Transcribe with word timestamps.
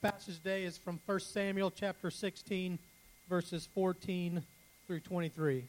Our 0.00 0.12
passage 0.12 0.36
today 0.36 0.62
is 0.62 0.78
from 0.78 1.00
1 1.06 1.18
Samuel 1.18 1.72
chapter 1.72 2.08
16, 2.08 2.78
verses 3.28 3.68
14 3.74 4.44
through 4.86 5.00
23. 5.00 5.56
It 5.56 5.64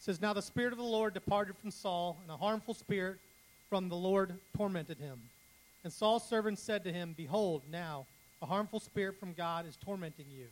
says, 0.00 0.20
Now 0.20 0.32
the 0.32 0.42
Spirit 0.42 0.72
of 0.72 0.78
the 0.78 0.84
Lord 0.84 1.14
departed 1.14 1.56
from 1.56 1.70
Saul, 1.70 2.18
and 2.20 2.32
a 2.32 2.36
harmful 2.36 2.74
spirit 2.74 3.18
from 3.68 3.88
the 3.88 3.94
Lord 3.94 4.34
tormented 4.56 4.98
him. 4.98 5.20
And 5.84 5.92
Saul's 5.92 6.26
servants 6.26 6.62
said 6.62 6.82
to 6.82 6.92
him, 6.92 7.14
Behold, 7.16 7.62
now 7.70 8.06
a 8.42 8.46
harmful 8.46 8.80
spirit 8.80 9.20
from 9.20 9.34
God 9.34 9.68
is 9.68 9.76
tormenting 9.76 10.26
you. 10.28 10.46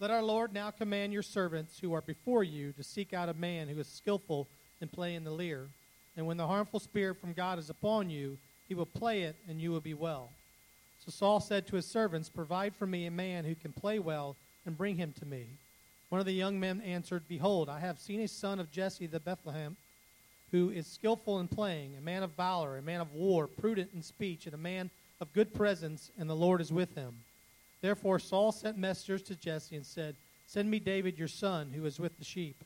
Let 0.00 0.10
our 0.10 0.22
Lord 0.22 0.54
now 0.54 0.70
command 0.70 1.12
your 1.12 1.22
servants 1.22 1.78
who 1.78 1.92
are 1.92 2.00
before 2.00 2.42
you 2.42 2.72
to 2.72 2.82
seek 2.82 3.12
out 3.12 3.28
a 3.28 3.34
man 3.34 3.68
who 3.68 3.78
is 3.78 3.86
skillful 3.86 4.46
in 4.80 4.88
playing 4.88 5.24
the 5.24 5.30
lyre. 5.30 5.66
And 6.16 6.26
when 6.26 6.38
the 6.38 6.46
harmful 6.46 6.80
spirit 6.80 7.20
from 7.20 7.34
God 7.34 7.58
is 7.58 7.68
upon 7.68 8.08
you, 8.08 8.38
he 8.66 8.74
will 8.74 8.86
play 8.86 9.24
it, 9.24 9.36
and 9.46 9.60
you 9.60 9.72
will 9.72 9.80
be 9.80 9.92
well. 9.92 10.30
So 11.06 11.12
Saul 11.12 11.40
said 11.40 11.66
to 11.68 11.76
his 11.76 11.86
servants, 11.86 12.28
Provide 12.28 12.74
for 12.74 12.86
me 12.86 13.06
a 13.06 13.10
man 13.10 13.44
who 13.44 13.54
can 13.54 13.72
play 13.72 13.98
well, 13.98 14.36
and 14.66 14.76
bring 14.76 14.96
him 14.96 15.14
to 15.20 15.24
me. 15.24 15.46
One 16.08 16.20
of 16.20 16.26
the 16.26 16.32
young 16.32 16.58
men 16.58 16.80
answered, 16.80 17.28
Behold, 17.28 17.68
I 17.68 17.78
have 17.78 18.00
seen 18.00 18.20
a 18.20 18.28
son 18.28 18.58
of 18.58 18.72
Jesse 18.72 19.06
the 19.06 19.20
Bethlehem, 19.20 19.76
who 20.50 20.70
is 20.70 20.86
skillful 20.86 21.38
in 21.38 21.46
playing, 21.46 21.96
a 21.96 22.00
man 22.00 22.24
of 22.24 22.32
valor, 22.32 22.76
a 22.76 22.82
man 22.82 23.00
of 23.00 23.12
war, 23.12 23.46
prudent 23.46 23.90
in 23.94 24.02
speech, 24.02 24.46
and 24.46 24.54
a 24.54 24.58
man 24.58 24.90
of 25.20 25.32
good 25.32 25.54
presence, 25.54 26.10
and 26.18 26.28
the 26.28 26.34
Lord 26.34 26.60
is 26.60 26.72
with 26.72 26.94
him. 26.94 27.14
Therefore 27.80 28.18
Saul 28.18 28.50
sent 28.50 28.76
messengers 28.76 29.22
to 29.22 29.36
Jesse 29.36 29.76
and 29.76 29.86
said, 29.86 30.16
Send 30.48 30.70
me 30.70 30.80
David 30.80 31.18
your 31.18 31.28
son, 31.28 31.72
who 31.74 31.84
is 31.86 32.00
with 32.00 32.18
the 32.18 32.24
sheep. 32.24 32.56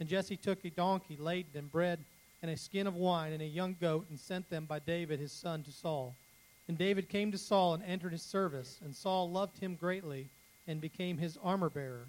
And 0.00 0.08
Jesse 0.08 0.36
took 0.36 0.64
a 0.64 0.70
donkey 0.70 1.16
laden 1.16 1.52
in 1.54 1.66
bread 1.66 2.00
and 2.42 2.50
a 2.50 2.56
skin 2.56 2.86
of 2.86 2.94
wine 2.94 3.32
and 3.32 3.42
a 3.42 3.46
young 3.46 3.76
goat 3.80 4.06
and 4.10 4.18
sent 4.18 4.50
them 4.50 4.64
by 4.64 4.78
David 4.78 5.20
his 5.20 5.32
son 5.32 5.62
to 5.62 5.72
Saul. 5.72 6.14
And 6.68 6.78
David 6.78 7.08
came 7.08 7.30
to 7.32 7.38
Saul 7.38 7.74
and 7.74 7.82
entered 7.84 8.12
his 8.12 8.22
service, 8.22 8.78
and 8.84 8.94
Saul 8.94 9.30
loved 9.30 9.58
him 9.58 9.74
greatly 9.74 10.28
and 10.66 10.80
became 10.80 11.18
his 11.18 11.38
armor 11.42 11.68
bearer. 11.68 12.06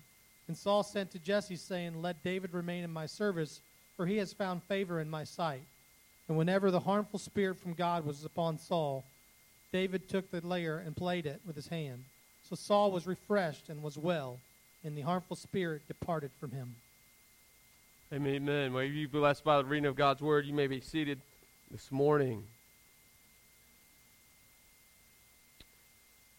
And 0.48 0.56
Saul 0.56 0.84
sent 0.84 1.12
to 1.12 1.20
Jesse, 1.20 1.56
saying, 1.56 2.02
Let 2.02 2.24
David 2.24 2.54
remain 2.54 2.84
in 2.84 2.92
my 2.92 3.06
service, 3.06 3.60
for 3.98 4.06
he 4.06 4.18
has 4.18 4.32
found 4.32 4.64
favor 4.64 5.00
in 5.00 5.10
my 5.10 5.24
sight. 5.24 5.64
And 6.28 6.38
whenever 6.38 6.72
the 6.72 6.80
harmful 6.80 7.20
spirit 7.20 7.60
from 7.60 7.74
God 7.74 8.06
was 8.06 8.24
upon 8.24 8.58
Saul, 8.58 9.04
David 9.72 10.08
took 10.08 10.32
the 10.32 10.46
lyre 10.46 10.82
and 10.86 10.96
played 10.96 11.26
it 11.26 11.42
with 11.46 11.56
his 11.56 11.68
hand. 11.68 12.04
So 12.48 12.56
Saul 12.56 12.92
was 12.92 13.08
refreshed 13.08 13.70
and 13.70 13.84
was 13.84 13.98
well, 13.98 14.40
and 14.84 14.96
the 14.96 15.02
harmful 15.02 15.36
spirit 15.36 15.82
departed 15.88 16.32
from 16.40 16.52
him. 16.52 16.76
Amen. 18.14 18.72
Well, 18.72 18.84
you 18.84 19.08
blessed 19.08 19.44
by 19.44 19.58
the 19.58 19.66
reading 19.66 19.88
of 19.88 19.96
God's 19.96 20.22
word, 20.22 20.46
you 20.46 20.54
may 20.54 20.68
be 20.68 20.80
seated 20.80 21.20
this 21.72 21.92
morning. 21.92 22.44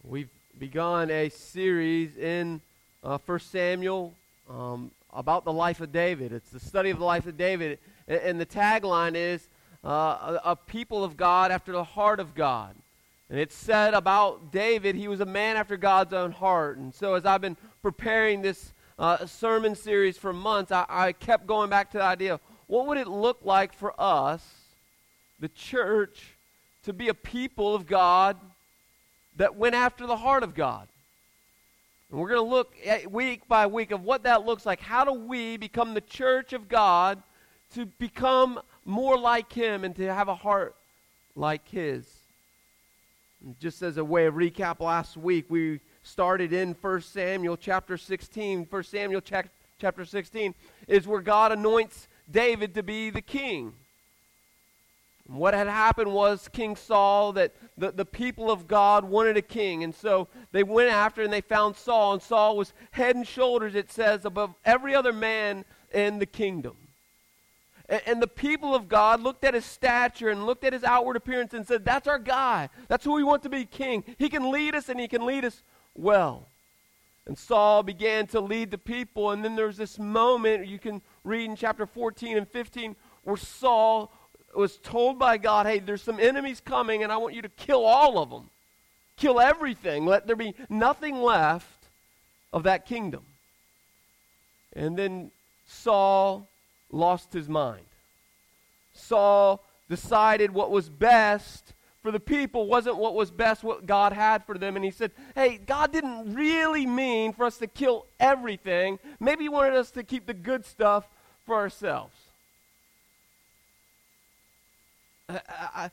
We've 0.09 0.31
begun 0.57 1.11
a 1.11 1.29
series 1.31 2.17
in 2.17 2.61
uh, 3.03 3.19
1 3.27 3.41
Samuel 3.41 4.15
um, 4.49 4.93
about 5.13 5.45
the 5.45 5.53
life 5.53 5.81
of 5.81 5.91
David. 5.91 6.31
It's 6.31 6.51
the 6.51 6.61
study 6.61 6.91
of 6.91 7.01
the 7.01 7.05
life 7.05 7.27
of 7.27 7.37
David. 7.37 7.81
And, 8.07 8.21
and 8.21 8.41
the 8.41 8.47
tagline 8.47 9.17
is 9.17 9.49
uh, 9.85 9.89
a, 9.89 10.41
a 10.45 10.57
people 10.57 11.03
of 11.03 11.17
God 11.17 11.51
after 11.51 11.73
the 11.73 11.83
heart 11.83 12.21
of 12.21 12.37
God. 12.37 12.77
And 13.29 13.41
it's 13.41 13.57
said 13.57 13.95
about 13.95 14.53
David, 14.53 14.95
he 14.95 15.09
was 15.09 15.19
a 15.19 15.27
man 15.27 15.57
after 15.57 15.77
God's 15.77 16.13
own 16.13 16.31
heart. 16.31 16.77
And 16.77 16.95
so, 16.95 17.15
as 17.15 17.27
I've 17.27 17.41
been 17.41 17.57
preparing 17.83 18.43
this 18.43 18.73
uh, 19.01 19.27
sermon 19.27 19.75
series 19.75 20.17
for 20.17 20.33
months, 20.33 20.71
I, 20.71 20.87
I 20.89 21.13
kept 21.15 21.49
going 21.49 21.69
back 21.69 21.91
to 21.91 21.99
the 21.99 22.05
idea 22.05 22.39
what 22.69 22.87
would 22.87 22.99
it 22.99 23.09
look 23.09 23.41
like 23.43 23.73
for 23.73 23.93
us, 24.01 24.45
the 25.41 25.49
church, 25.49 26.37
to 26.85 26.93
be 26.93 27.09
a 27.09 27.15
people 27.15 27.75
of 27.75 27.89
God 27.89 28.37
that 29.37 29.57
went 29.57 29.75
after 29.75 30.07
the 30.07 30.17
heart 30.17 30.43
of 30.43 30.55
God? 30.55 30.89
And 32.11 32.21
we're 32.21 32.29
going 32.29 32.45
to 32.45 32.51
look 32.51 32.75
week 33.11 33.49
by 33.49 33.67
week 33.67 33.91
of 33.91 34.03
what 34.03 34.23
that 34.25 34.45
looks 34.45 34.65
like. 34.65 34.81
How 34.81 35.05
do 35.05 35.13
we 35.13 35.57
become 35.57 35.95
the 35.95 36.01
church 36.01 36.53
of 36.53 36.69
God 36.69 37.23
to 37.75 37.87
become 37.87 38.61
more 38.85 39.19
like 39.19 39.53
Him 39.53 39.85
and 39.85 39.95
to 39.97 40.13
have 40.13 40.29
a 40.29 40.35
heart 40.35 40.77
like 41.35 41.69
His? 41.69 42.07
And 43.45 43.59
just 43.59 43.83
as 43.83 43.97
a 43.97 44.05
way 44.05 44.27
of 44.27 44.35
recap, 44.35 44.81
last 44.81 45.17
week 45.17 45.47
we 45.49 45.81
started 46.03 46.53
in 46.53 46.77
1 46.81 47.01
Samuel 47.01 47.57
chapter 47.57 47.97
16. 47.97 48.67
1 48.71 48.83
Samuel 48.85 49.21
chapter 49.79 50.05
16 50.05 50.55
is 50.87 51.07
where 51.07 51.21
God 51.21 51.51
anoints 51.53 52.07
David 52.31 52.75
to 52.75 52.83
be 52.83 53.11
the 53.11 53.21
king. 53.21 53.75
What 55.29 55.55
had 55.55 55.67
happened 55.67 56.13
was 56.13 56.49
King 56.49 56.77
Saul, 56.77 57.33
that 57.33 57.53
the, 57.77 57.91
the 57.91 58.05
people 58.05 58.51
of 58.51 58.69
God 58.69 59.05
wanted 59.05 59.37
a 59.37 59.43
king. 59.43 59.83
And 59.83 59.95
so 59.95 60.29
they 60.53 60.63
went 60.63 60.91
after 60.91 61.23
and 61.23 61.33
they 61.33 61.41
found 61.41 61.77
Saul. 61.77 62.15
And 62.15 62.23
Saul 62.23 62.57
was 62.57 62.73
head 62.93 63.17
and 63.17 63.27
shoulders, 63.27 63.75
it 63.75 63.91
says, 63.91 64.25
above 64.25 64.55
every 64.65 64.95
other 64.95 65.13
man 65.13 65.65
in 65.93 66.19
the 66.19 66.27
kingdom. 66.27 66.77
And, 67.89 68.03
and 68.07 68.23
the 68.23 68.29
people 68.29 68.75
of 68.75 68.89
God 68.89 69.21
looked 69.21 69.45
at 69.45 69.55
his 69.55 69.65
stature 69.65 70.29
and 70.29 70.47
looked 70.47 70.65
at 70.65 70.73
his 70.73 70.85
outward 70.85 71.17
appearance 71.17 71.55
and 71.55 71.67
said, 71.67 71.85
That's 71.85 72.07
our 72.07 72.19
guy. 72.19 72.69
That's 72.89 73.05
who 73.05 73.15
we 73.15 73.25
want 73.25 73.43
to 73.43 73.49
be 73.49 73.65
king. 73.65 74.05
He 74.19 74.29
can 74.29 74.51
lead 74.51 74.75
us 74.75 74.89
and 74.89 75.01
he 75.01 75.09
can 75.09 75.27
lead 75.27 75.45
us 75.45 75.63
well. 75.95 76.49
And 77.27 77.37
Saul 77.37 77.83
began 77.83 78.29
to 78.29 78.41
lead 78.41 78.71
the 78.71 78.79
people, 78.79 79.33
and 79.33 79.45
then 79.45 79.57
there's 79.57 79.77
this 79.77 79.99
moment 79.99 80.69
you 80.69 80.79
can 80.79 81.03
read 81.25 81.51
in 81.51 81.57
chapter 81.57 81.85
14 81.85 82.37
and 82.37 82.49
15 82.49 82.95
where 83.25 83.37
Saul 83.37 84.13
was 84.57 84.79
told 84.79 85.19
by 85.19 85.39
God, 85.39 85.67
hey, 85.67 85.79
there's 85.79 86.03
some 86.03 86.21
enemies 86.21 86.61
coming, 86.65 87.03
and 87.03 87.13
I 87.13 87.17
want 87.17 87.35
you 87.35 87.43
to 87.43 87.49
kill 87.49 87.85
all 87.85 88.19
of 88.19 88.31
them. 88.31 88.51
Kill 89.17 89.41
everything. 89.41 90.07
Let 90.07 90.27
there 90.27 90.37
be 90.37 90.55
nothing 90.69 91.17
left 91.17 91.89
of 92.53 92.65
that 92.65 92.87
kingdom. 92.87 93.25
And 94.75 94.97
then 94.97 95.31
Saul 95.67 96.49
lost 96.91 97.33
his 97.33 97.49
mind. 97.49 97.87
Saul 98.93 99.63
decided 99.89 100.53
what 100.53 100.71
was 100.71 100.89
best 100.89 101.73
for 102.07 102.13
the 102.13 102.21
people 102.21 102.69
wasn't 102.69 102.99
what 102.99 103.17
was 103.17 103.33
best, 103.33 103.65
what 103.65 103.85
God 103.85 104.13
had 104.13 104.45
for 104.45 104.57
them. 104.57 104.77
And 104.77 104.85
he 104.85 104.93
said, 104.93 105.11
Hey, 105.35 105.59
God 105.59 105.93
didn't 105.93 106.37
really 106.37 106.87
mean 106.87 107.33
for 107.33 107.45
us 107.45 107.59
to 107.59 107.67
kill 107.67 108.07
everything. 108.21 109.01
Maybe 109.19 109.43
he 109.43 109.49
wanted 109.49 109.75
us 109.75 109.91
to 109.91 110.05
keep 110.05 110.25
the 110.25 110.33
good 110.33 110.65
stuff 110.65 111.09
for 111.45 111.57
ourselves. 111.57 112.15
I, 115.29 115.41
I, 115.49 115.91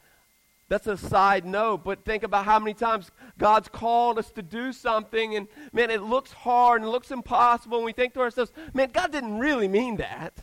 that's 0.69 0.87
a 0.87 0.97
side 0.97 1.45
note, 1.45 1.83
but 1.83 2.05
think 2.05 2.23
about 2.23 2.45
how 2.45 2.59
many 2.59 2.73
times 2.73 3.11
God's 3.37 3.67
called 3.67 4.17
us 4.17 4.31
to 4.31 4.41
do 4.41 4.73
something, 4.73 5.35
and 5.35 5.47
man, 5.71 5.89
it 5.89 6.01
looks 6.01 6.31
hard 6.31 6.81
and 6.81 6.89
looks 6.89 7.11
impossible, 7.11 7.77
and 7.77 7.85
we 7.85 7.93
think 7.93 8.13
to 8.13 8.21
ourselves, 8.21 8.51
man, 8.73 8.89
God 8.93 9.11
didn't 9.11 9.39
really 9.39 9.67
mean 9.67 9.97
that. 9.97 10.33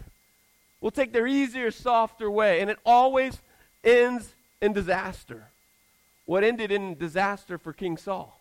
We'll 0.80 0.90
take 0.90 1.12
their 1.12 1.26
easier, 1.26 1.70
softer 1.70 2.30
way, 2.30 2.60
and 2.60 2.70
it 2.70 2.78
always 2.84 3.40
ends 3.84 4.34
in 4.60 4.72
disaster 4.72 5.48
what 6.26 6.44
ended 6.44 6.70
in 6.70 6.96
disaster 6.96 7.58
for 7.58 7.72
King 7.72 7.96
Saul. 7.96 8.40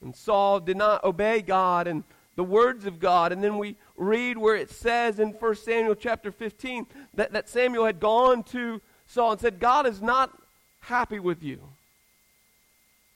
And 0.00 0.14
Saul 0.14 0.60
did 0.60 0.76
not 0.76 1.02
obey 1.02 1.42
God 1.42 1.86
and 1.86 2.04
the 2.36 2.44
words 2.44 2.86
of 2.86 2.98
God. 2.98 3.32
And 3.32 3.42
then 3.42 3.58
we 3.58 3.76
read 3.96 4.38
where 4.38 4.56
it 4.56 4.70
says 4.70 5.18
in 5.18 5.30
1 5.30 5.54
Samuel 5.56 5.94
chapter 5.94 6.32
15 6.32 6.86
that, 7.14 7.32
that 7.32 7.48
Samuel 7.48 7.86
had 7.86 8.00
gone 8.00 8.42
to 8.44 8.80
Saul 9.06 9.32
and 9.32 9.40
said, 9.40 9.60
God 9.60 9.86
is 9.86 10.00
not 10.00 10.36
happy 10.80 11.18
with 11.18 11.42
you. 11.42 11.60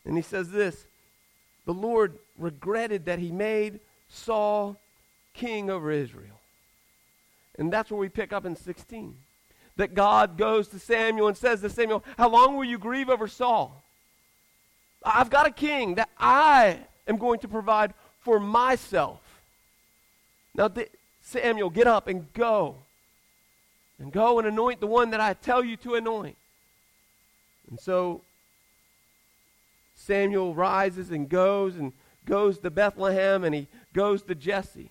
And 0.05 0.17
he 0.17 0.23
says 0.23 0.51
this 0.51 0.87
The 1.65 1.75
Lord 1.75 2.19
regretted 2.39 3.07
that 3.07 3.19
he 3.19 3.31
made 3.31 3.81
Saul 4.09 4.77
king 5.35 5.71
over 5.71 5.91
Israel. 5.91 6.41
And 7.59 7.73
that's 7.73 7.91
where 7.91 8.01
we 8.01 8.09
pick 8.09 8.33
up 8.33 8.45
in 8.45 8.55
16 8.55 9.17
that 9.77 9.95
God 9.95 10.39
goes 10.39 10.69
to 10.69 10.79
Samuel 10.79 11.29
and 11.29 11.37
says 11.37 11.61
to 11.61 11.71
Samuel, 11.71 12.05
How 12.17 12.29
long 12.29 12.57
will 12.57 12.65
you 12.65 12.79
grieve 12.79 13.09
over 13.09 13.29
Saul? 13.29 13.83
I've 15.05 15.31
got 15.31 15.47
a 15.47 15.51
king 15.51 15.97
that 15.97 16.09
I 16.19 16.79
am 17.07 17.17
going 17.17 17.39
to 17.41 17.49
provide 17.49 17.95
for 18.27 18.41
myself. 18.41 19.21
Now, 20.53 20.67
th- 20.67 20.91
Samuel, 21.23 21.71
get 21.71 21.87
up 21.87 22.09
and 22.09 22.33
go. 22.33 22.75
And 24.01 24.13
go 24.13 24.41
and 24.41 24.49
anoint 24.49 24.81
the 24.81 24.89
one 24.89 25.11
that 25.11 25.21
I 25.21 25.35
tell 25.35 25.63
you 25.63 25.77
to 25.77 25.95
anoint. 25.95 26.37
And 27.71 27.79
so 27.79 28.23
Samuel 29.95 30.57
rises 30.57 31.13
and 31.13 31.29
goes 31.29 31.77
and 31.77 31.93
goes 32.25 32.59
to 32.59 32.71
Bethlehem 32.71 33.45
and 33.45 33.55
he 33.55 33.69
goes 33.93 34.23
to 34.25 34.35
Jesse. 34.35 34.91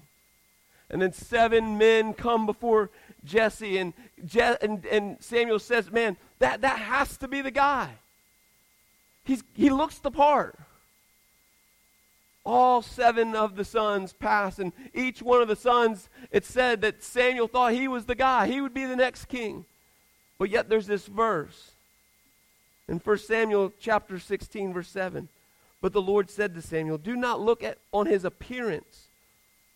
And 0.90 1.02
then 1.02 1.12
seven 1.12 1.78
men 1.78 2.14
come 2.14 2.46
before 2.46 2.90
Jesse, 3.26 3.80
and, 3.80 3.92
Je- 4.26 4.58
and, 4.62 4.86
and 4.86 5.18
Samuel 5.20 5.60
says, 5.60 5.92
Man, 5.92 6.16
that, 6.40 6.62
that 6.62 6.80
has 6.80 7.18
to 7.18 7.28
be 7.28 7.42
the 7.42 7.52
guy. 7.52 7.90
He's, 9.26 9.44
he 9.56 9.70
looks 9.72 9.98
the 9.98 10.12
part. 10.12 10.58
All 12.46 12.84
seven 12.84 13.36
of 13.36 13.56
the 13.56 13.66
sons 13.66 14.14
pass, 14.14 14.60
and 14.60 14.72
each 14.94 15.22
one 15.22 15.42
of 15.42 15.48
the 15.48 15.56
sons, 15.56 16.10
it 16.32 16.46
said 16.46 16.82
that 16.82 17.04
Samuel 17.04 17.48
thought 17.48 17.74
he 17.74 17.88
was 17.88 18.06
the 18.06 18.14
guy. 18.14 18.46
He 18.48 18.62
would 18.62 18.74
be 18.74 18.86
the 18.86 18.96
next 18.96 19.26
king. 19.26 19.66
But 20.38 20.50
yet 20.50 20.70
there's 20.70 20.88
this 20.88 21.08
verse 21.08 21.72
In 22.88 23.00
1 23.00 23.18
Samuel 23.18 23.74
chapter 23.80 24.20
16, 24.20 24.74
verse 24.74 24.90
7, 24.90 25.28
but 25.82 25.92
the 25.92 26.02
Lord 26.02 26.30
said 26.30 26.54
to 26.54 26.62
Samuel, 26.62 27.00
Do 27.00 27.16
not 27.16 27.42
look 27.42 27.64
at, 27.64 27.80
on 27.92 28.06
his 28.06 28.26
appearance 28.26 29.08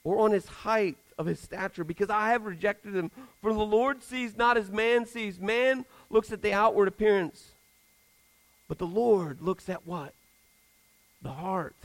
or 0.03 0.19
on 0.19 0.31
his 0.31 0.45
height 0.47 0.97
of 1.17 1.25
his 1.25 1.39
stature, 1.39 1.83
because 1.83 2.09
I 2.09 2.29
have 2.29 2.45
rejected 2.45 2.95
him. 2.95 3.11
For 3.41 3.51
the 3.51 3.59
Lord 3.59 4.03
sees 4.03 4.37
not 4.37 4.57
as 4.57 4.69
man 4.69 5.05
sees. 5.05 5.39
Man 5.39 5.85
looks 6.09 6.31
at 6.31 6.41
the 6.41 6.53
outward 6.53 6.87
appearance, 6.87 7.51
but 8.67 8.77
the 8.77 8.87
Lord 8.87 9.41
looks 9.41 9.69
at 9.69 9.87
what? 9.87 10.13
The 11.21 11.31
heart. 11.31 11.75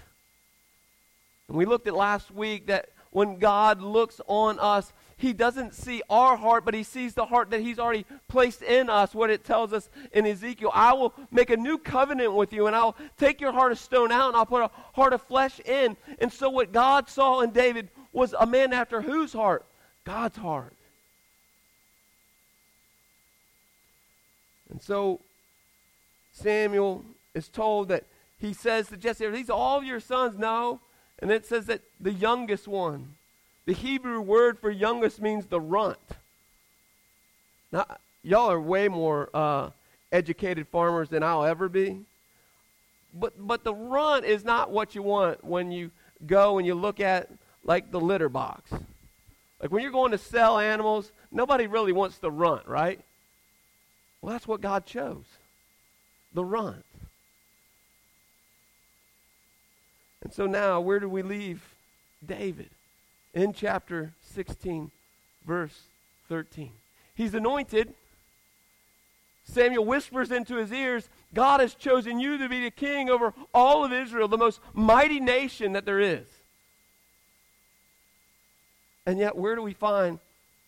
And 1.48 1.56
we 1.56 1.64
looked 1.66 1.86
at 1.86 1.94
last 1.94 2.30
week 2.30 2.66
that 2.66 2.88
when 3.10 3.38
God 3.38 3.80
looks 3.80 4.20
on 4.26 4.58
us, 4.58 4.92
he 5.16 5.32
doesn't 5.32 5.74
see 5.74 6.02
our 6.10 6.36
heart, 6.36 6.64
but 6.64 6.74
he 6.74 6.82
sees 6.82 7.14
the 7.14 7.26
heart 7.26 7.50
that 7.50 7.60
he's 7.60 7.78
already 7.78 8.04
placed 8.26 8.62
in 8.62 8.90
us, 8.90 9.14
what 9.14 9.30
it 9.30 9.44
tells 9.44 9.72
us 9.72 9.88
in 10.12 10.26
Ezekiel. 10.26 10.70
I 10.74 10.92
will 10.94 11.14
make 11.30 11.50
a 11.50 11.56
new 11.56 11.78
covenant 11.78 12.34
with 12.34 12.52
you, 12.52 12.66
and 12.66 12.74
I'll 12.74 12.96
take 13.16 13.40
your 13.40 13.52
heart 13.52 13.70
of 13.70 13.78
stone 13.78 14.10
out, 14.10 14.28
and 14.28 14.36
I'll 14.36 14.44
put 14.46 14.62
a 14.62 14.70
heart 14.94 15.12
of 15.12 15.22
flesh 15.22 15.60
in. 15.60 15.96
And 16.18 16.32
so, 16.32 16.50
what 16.50 16.72
God 16.72 17.08
saw 17.08 17.40
in 17.40 17.50
David 17.50 17.88
was 18.12 18.34
a 18.38 18.46
man 18.46 18.72
after 18.72 19.00
whose 19.00 19.32
heart? 19.32 19.64
God's 20.04 20.36
heart. 20.36 20.74
And 24.70 24.82
so, 24.82 25.20
Samuel 26.32 27.04
is 27.32 27.48
told 27.48 27.88
that 27.88 28.04
he 28.38 28.52
says 28.52 28.88
to 28.88 28.96
Jesse, 28.96 29.24
Are 29.24 29.30
these 29.30 29.50
all 29.50 29.84
your 29.84 30.00
sons? 30.00 30.36
No. 30.36 30.80
And 31.20 31.30
it 31.30 31.46
says 31.46 31.66
that 31.66 31.82
the 32.00 32.12
youngest 32.12 32.68
one, 32.68 33.14
the 33.66 33.72
Hebrew 33.72 34.20
word 34.20 34.58
for 34.58 34.70
youngest 34.70 35.20
means 35.20 35.46
the 35.46 35.60
runt. 35.60 35.98
Now, 37.72 37.86
y'all 38.22 38.50
are 38.50 38.60
way 38.60 38.88
more 38.88 39.30
uh, 39.32 39.70
educated 40.12 40.68
farmers 40.68 41.08
than 41.08 41.22
I'll 41.22 41.44
ever 41.44 41.68
be. 41.68 42.00
But, 43.14 43.34
but 43.38 43.64
the 43.64 43.74
runt 43.74 44.24
is 44.24 44.44
not 44.44 44.70
what 44.70 44.94
you 44.94 45.02
want 45.02 45.44
when 45.44 45.70
you 45.70 45.90
go 46.26 46.58
and 46.58 46.66
you 46.66 46.74
look 46.74 47.00
at, 47.00 47.30
like, 47.62 47.90
the 47.90 48.00
litter 48.00 48.28
box. 48.28 48.72
Like, 49.60 49.70
when 49.70 49.82
you're 49.82 49.92
going 49.92 50.10
to 50.10 50.18
sell 50.18 50.58
animals, 50.58 51.10
nobody 51.30 51.66
really 51.66 51.92
wants 51.92 52.18
the 52.18 52.30
runt, 52.30 52.66
right? 52.66 53.00
Well, 54.20 54.32
that's 54.32 54.48
what 54.48 54.60
God 54.60 54.84
chose 54.84 55.24
the 56.32 56.44
runt. 56.44 56.84
And 60.24 60.32
so 60.32 60.46
now, 60.46 60.80
where 60.80 60.98
do 60.98 61.08
we 61.08 61.22
leave 61.22 61.62
David? 62.24 62.70
In 63.34 63.52
chapter 63.52 64.12
16, 64.32 64.90
verse 65.46 65.82
13. 66.28 66.70
He's 67.14 67.34
anointed. 67.34 67.94
Samuel 69.44 69.84
whispers 69.84 70.32
into 70.32 70.56
his 70.56 70.72
ears, 70.72 71.08
God 71.34 71.60
has 71.60 71.74
chosen 71.74 72.18
you 72.18 72.38
to 72.38 72.48
be 72.48 72.64
the 72.64 72.70
king 72.70 73.10
over 73.10 73.34
all 73.52 73.84
of 73.84 73.92
Israel, 73.92 74.26
the 74.26 74.38
most 74.38 74.60
mighty 74.72 75.20
nation 75.20 75.72
that 75.72 75.84
there 75.84 76.00
is. 76.00 76.26
And 79.04 79.18
yet, 79.18 79.36
where 79.36 79.54
do 79.54 79.60
we 79.60 79.74
find 79.74 80.18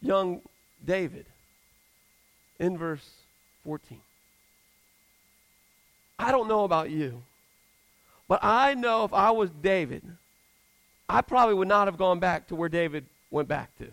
young 0.03 0.43
David? 0.85 1.25
In 2.59 2.77
verse 2.77 3.09
14. 3.65 3.99
I 6.19 6.31
don't 6.31 6.49
know 6.49 6.65
about 6.65 6.91
you. 6.91 7.23
But 8.29 8.41
I 8.43 8.75
know 8.75 9.05
if 9.05 9.13
I 9.13 9.31
was 9.31 9.51
David, 9.51 10.03
I 11.09 11.23
probably 11.23 11.55
would 11.55 11.69
not 11.69 11.87
have 11.87 11.97
gone 11.97 12.19
back 12.19 12.49
to 12.49 12.57
where 12.57 12.69
David 12.69 13.07
went 13.31 13.49
back 13.49 13.77
to. 13.79 13.89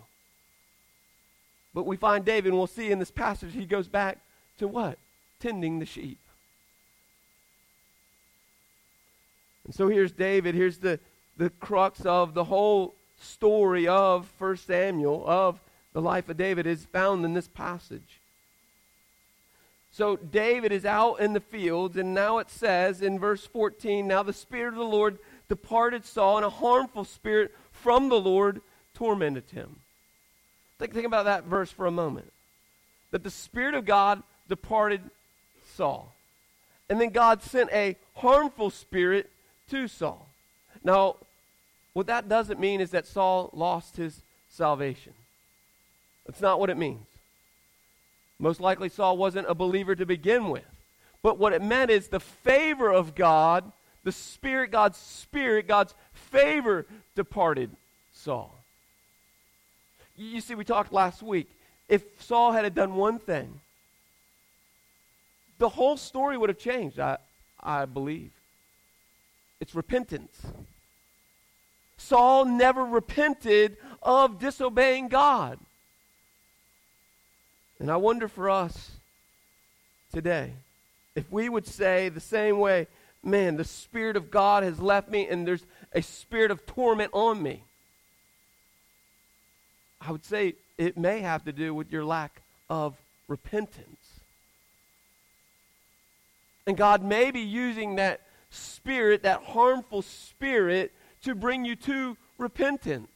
But 1.74 1.85
we 1.85 1.97
find 1.97 2.24
David, 2.24 2.50
and 2.50 2.57
we'll 2.57 2.68
see 2.68 2.91
in 2.91 3.00
this 3.00 3.12
passage, 3.12 3.53
he 3.53 3.65
goes 3.65 3.88
back 3.88 4.19
to 4.59 4.68
what? 4.68 4.97
Tending 5.39 5.80
the 5.80 5.85
sheep. 5.85 6.19
And 9.65 9.74
so 9.74 9.88
here's 9.88 10.12
David. 10.12 10.56
Here's 10.56 10.77
the, 10.77 11.00
the 11.38 11.50
crux 11.50 12.06
of 12.06 12.33
the 12.33 12.44
whole 12.44 12.95
story 13.19 13.88
of 13.88 14.31
1 14.38 14.57
Samuel, 14.57 15.24
of 15.27 15.59
the 15.94 16.01
life 16.01 16.29
of 16.29 16.38
David, 16.38 16.68
is 16.68 16.86
found 16.86 17.24
in 17.24 17.33
this 17.33 17.47
passage. 17.47 18.19
So 19.93 20.15
David 20.15 20.71
is 20.71 20.85
out 20.85 21.19
in 21.19 21.33
the 21.33 21.39
fields, 21.39 21.97
and 21.97 22.15
now 22.15 22.39
it 22.39 22.49
says 22.49 23.03
in 23.03 23.19
verse 23.19 23.45
14 23.45 24.07
Now 24.07 24.23
the 24.23 24.33
Spirit 24.33 24.69
of 24.69 24.79
the 24.79 24.83
Lord 24.83 25.19
departed 25.47 26.03
Saul, 26.03 26.37
and 26.37 26.45
a 26.45 26.49
harmful 26.49 27.05
spirit 27.05 27.53
from 27.71 28.09
the 28.09 28.19
Lord 28.19 28.61
tormented 28.95 29.51
him. 29.51 29.75
Think, 30.79 30.93
think 30.93 31.05
about 31.05 31.25
that 31.25 31.43
verse 31.43 31.69
for 31.69 31.85
a 31.85 31.91
moment. 31.91 32.33
That 33.11 33.23
the 33.23 33.29
Spirit 33.29 33.75
of 33.75 33.85
God 33.85 34.23
departed 34.49 35.01
Saul. 35.75 36.11
And 36.89 36.99
then 36.99 37.09
God 37.09 37.43
sent 37.43 37.69
a 37.71 37.95
harmful 38.15 38.71
spirit 38.71 39.29
to 39.69 39.87
Saul. 39.87 40.27
Now, 40.83 41.17
what 41.93 42.07
that 42.07 42.27
doesn't 42.27 42.59
mean 42.59 42.81
is 42.81 42.89
that 42.91 43.05
Saul 43.05 43.51
lost 43.53 43.97
his 43.97 44.23
salvation. 44.49 45.13
That's 46.25 46.41
not 46.41 46.59
what 46.59 46.71
it 46.71 46.77
means. 46.77 47.05
Most 48.39 48.59
likely, 48.59 48.89
Saul 48.89 49.18
wasn't 49.18 49.50
a 49.50 49.56
believer 49.56 49.95
to 49.95 50.06
begin 50.06 50.50
with. 50.50 50.65
But 51.21 51.38
what 51.38 51.53
it 51.53 51.62
meant 51.62 51.89
is 51.89 52.07
the 52.07 52.19
favor 52.19 52.91
of 52.91 53.15
God, 53.15 53.71
the 54.03 54.12
Spirit, 54.12 54.71
God's 54.71 54.97
Spirit, 54.97 55.68
God's 55.68 55.95
favor 56.13 56.85
departed 57.15 57.71
Saul. 58.12 58.53
You 60.18 60.41
see, 60.41 60.56
we 60.56 60.65
talked 60.65 60.91
last 60.91 61.24
week. 61.24 61.50
If 61.89 62.03
Saul 62.21 62.51
had 62.51 62.75
done 62.75 62.95
one 62.95 63.19
thing, 63.19 63.59
the 65.57 65.69
whole 65.69 65.97
story 65.97 66.38
would 66.38 66.50
have 66.50 66.59
changed, 66.59 67.00
I, 67.00 67.18
I 67.62 67.86
believe. 67.86 68.31
It's 69.59 69.74
repentance. 69.74 70.41
Saul 71.97 72.45
never 72.45 72.83
repented 72.83 73.77
of 74.01 74.39
disobeying 74.39 75.07
God. 75.07 75.57
And 77.79 77.91
I 77.91 77.97
wonder 77.97 78.27
for 78.27 78.49
us 78.49 78.91
today 80.13 80.53
if 81.15 81.31
we 81.31 81.49
would 81.49 81.67
say 81.67 82.09
the 82.09 82.19
same 82.19 82.59
way, 82.59 82.87
man, 83.23 83.57
the 83.57 83.63
Spirit 83.63 84.15
of 84.15 84.31
God 84.31 84.63
has 84.63 84.79
left 84.79 85.09
me 85.09 85.27
and 85.27 85.47
there's 85.47 85.65
a 85.93 86.01
spirit 86.01 86.51
of 86.51 86.65
torment 86.65 87.11
on 87.13 87.41
me. 87.41 87.63
I 90.01 90.11
would 90.11 90.25
say 90.25 90.55
it 90.77 90.97
may 90.97 91.19
have 91.19 91.45
to 91.45 91.51
do 91.51 91.73
with 91.73 91.91
your 91.91 92.03
lack 92.03 92.41
of 92.69 92.95
repentance. 93.27 94.19
And 96.65 96.77
God 96.77 97.03
may 97.03 97.31
be 97.31 97.41
using 97.41 97.95
that 97.95 98.21
spirit, 98.50 99.24
that 99.24 99.43
harmful 99.43 100.01
spirit, 100.01 100.91
to 101.24 101.36
bring 101.36 101.65
you 101.65 101.75
to 101.75 102.17
repentance. 102.38 103.09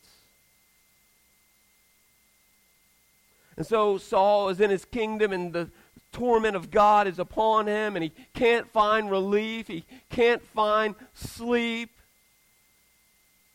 And 3.57 3.65
so 3.65 3.97
Saul 3.97 4.49
is 4.49 4.61
in 4.61 4.69
his 4.69 4.85
kingdom, 4.85 5.33
and 5.33 5.51
the 5.51 5.69
torment 6.11 6.55
of 6.55 6.71
God 6.71 7.07
is 7.07 7.19
upon 7.19 7.67
him, 7.67 7.95
and 7.95 8.03
he 8.03 8.11
can't 8.33 8.71
find 8.71 9.09
relief. 9.09 9.67
He 9.67 9.83
can't 10.09 10.43
find 10.43 10.95
sleep. 11.13 11.89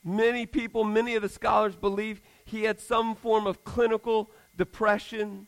Many 0.04 0.46
people, 0.46 0.82
many 0.82 1.14
of 1.14 1.22
the 1.22 1.28
scholars 1.28 1.76
believe 1.76 2.20
he 2.44 2.64
had 2.64 2.80
some 2.80 3.14
form 3.14 3.46
of 3.46 3.64
clinical 3.64 4.30
depression. 4.56 5.46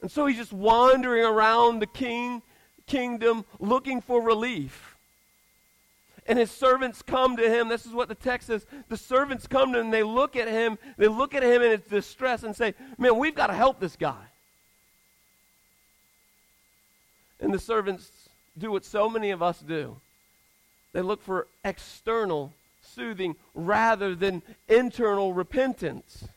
And 0.00 0.10
so 0.10 0.26
he's 0.26 0.36
just 0.36 0.52
wandering 0.52 1.24
around 1.24 1.80
the 1.80 1.86
king 1.86 2.42
kingdom 2.86 3.44
looking 3.58 4.00
for 4.00 4.22
relief. 4.22 4.91
And 6.26 6.38
his 6.38 6.50
servants 6.50 7.02
come 7.02 7.36
to 7.36 7.48
him. 7.48 7.68
This 7.68 7.84
is 7.84 7.92
what 7.92 8.08
the 8.08 8.14
text 8.14 8.46
says. 8.46 8.64
The 8.88 8.96
servants 8.96 9.46
come 9.46 9.72
to 9.72 9.80
him 9.80 9.90
they 9.90 10.04
look 10.04 10.36
at 10.36 10.48
him. 10.48 10.78
They 10.96 11.08
look 11.08 11.34
at 11.34 11.42
him 11.42 11.62
in 11.62 11.72
his 11.72 11.80
distress 11.88 12.44
and 12.44 12.54
say, 12.54 12.74
Man, 12.96 13.18
we've 13.18 13.34
got 13.34 13.48
to 13.48 13.54
help 13.54 13.80
this 13.80 13.96
guy. 13.96 14.24
And 17.40 17.52
the 17.52 17.58
servants 17.58 18.10
do 18.56 18.70
what 18.70 18.84
so 18.84 19.08
many 19.08 19.30
of 19.30 19.42
us 19.42 19.58
do 19.58 19.96
they 20.92 21.00
look 21.00 21.22
for 21.22 21.46
external 21.64 22.52
soothing 22.82 23.34
rather 23.54 24.14
than 24.14 24.42
internal 24.68 25.32
repentance. 25.32 26.28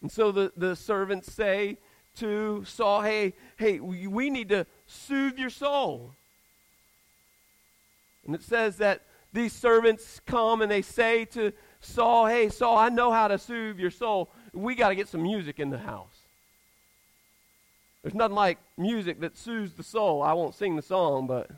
And 0.00 0.10
so 0.10 0.32
the, 0.32 0.52
the 0.56 0.74
servants 0.76 1.32
say 1.32 1.76
to 2.16 2.64
Saul, 2.64 3.02
Hey, 3.02 3.34
hey, 3.56 3.80
we 3.80 4.30
need 4.30 4.48
to 4.48 4.66
soothe 4.86 5.38
your 5.38 5.50
soul. 5.50 6.12
And 8.26 8.34
it 8.34 8.42
says 8.42 8.76
that 8.78 9.02
these 9.32 9.52
servants 9.52 10.20
come 10.26 10.62
and 10.62 10.70
they 10.70 10.82
say 10.82 11.24
to 11.26 11.52
Saul, 11.80 12.26
Hey, 12.26 12.48
Saul, 12.48 12.76
I 12.76 12.88
know 12.88 13.12
how 13.12 13.28
to 13.28 13.38
soothe 13.38 13.78
your 13.78 13.90
soul. 13.90 14.30
We 14.52 14.74
got 14.74 14.88
to 14.88 14.94
get 14.94 15.08
some 15.08 15.22
music 15.22 15.60
in 15.60 15.70
the 15.70 15.78
house. 15.78 16.16
There's 18.02 18.14
nothing 18.14 18.36
like 18.36 18.58
music 18.76 19.20
that 19.20 19.36
soothes 19.36 19.74
the 19.74 19.82
soul. 19.82 20.22
I 20.22 20.32
won't 20.32 20.54
sing 20.54 20.76
the 20.76 20.82
song, 20.82 21.26
but. 21.26 21.50